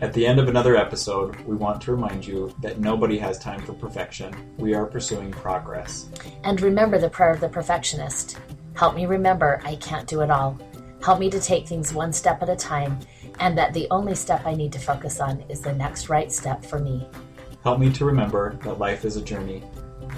At 0.00 0.12
the 0.12 0.26
end 0.26 0.38
of 0.38 0.48
another 0.48 0.76
episode, 0.76 1.36
we 1.40 1.56
want 1.56 1.80
to 1.82 1.92
remind 1.92 2.26
you 2.26 2.54
that 2.60 2.78
nobody 2.78 3.18
has 3.18 3.38
time 3.38 3.60
for 3.62 3.72
perfection. 3.72 4.34
We 4.56 4.74
are 4.74 4.86
pursuing 4.86 5.30
progress. 5.30 6.08
And 6.44 6.60
remember 6.60 6.98
the 6.98 7.10
prayer 7.10 7.32
of 7.32 7.40
the 7.40 7.48
perfectionist 7.48 8.38
Help 8.78 8.94
me 8.94 9.06
remember 9.06 9.60
I 9.64 9.74
can't 9.74 10.06
do 10.06 10.20
it 10.20 10.30
all. 10.30 10.56
Help 11.02 11.18
me 11.18 11.28
to 11.30 11.40
take 11.40 11.66
things 11.66 11.92
one 11.92 12.12
step 12.12 12.40
at 12.42 12.48
a 12.48 12.54
time, 12.54 13.00
and 13.40 13.58
that 13.58 13.74
the 13.74 13.88
only 13.90 14.14
step 14.14 14.46
I 14.46 14.54
need 14.54 14.72
to 14.72 14.78
focus 14.78 15.18
on 15.18 15.40
is 15.48 15.60
the 15.60 15.72
next 15.72 16.08
right 16.08 16.30
step 16.30 16.64
for 16.64 16.78
me. 16.78 17.04
Help 17.64 17.80
me 17.80 17.92
to 17.92 18.04
remember 18.04 18.54
that 18.62 18.78
life 18.78 19.04
is 19.04 19.16
a 19.16 19.20
journey. 19.20 19.64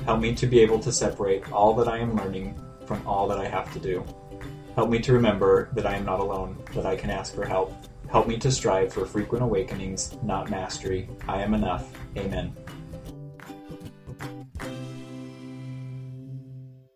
Help 0.04 0.20
me 0.20 0.34
to 0.34 0.46
be 0.46 0.60
able 0.60 0.78
to 0.80 0.92
separate 0.92 1.50
all 1.50 1.72
that 1.76 1.88
I 1.88 1.96
am 2.00 2.14
learning 2.14 2.54
from 2.84 3.00
all 3.06 3.26
that 3.28 3.38
I 3.38 3.48
have 3.48 3.72
to 3.72 3.78
do. 3.78 4.04
Help 4.74 4.90
me 4.90 4.98
to 4.98 5.14
remember 5.14 5.70
that 5.72 5.86
I 5.86 5.96
am 5.96 6.04
not 6.04 6.20
alone, 6.20 6.62
that 6.74 6.84
I 6.84 6.96
can 6.96 7.08
ask 7.08 7.34
for 7.34 7.46
help. 7.46 7.72
Help 8.10 8.26
me 8.26 8.36
to 8.38 8.50
strive 8.50 8.92
for 8.92 9.06
frequent 9.06 9.44
awakenings, 9.44 10.16
not 10.22 10.50
mastery. 10.50 11.08
I 11.28 11.42
am 11.42 11.54
enough. 11.54 11.86
Amen. 12.16 12.56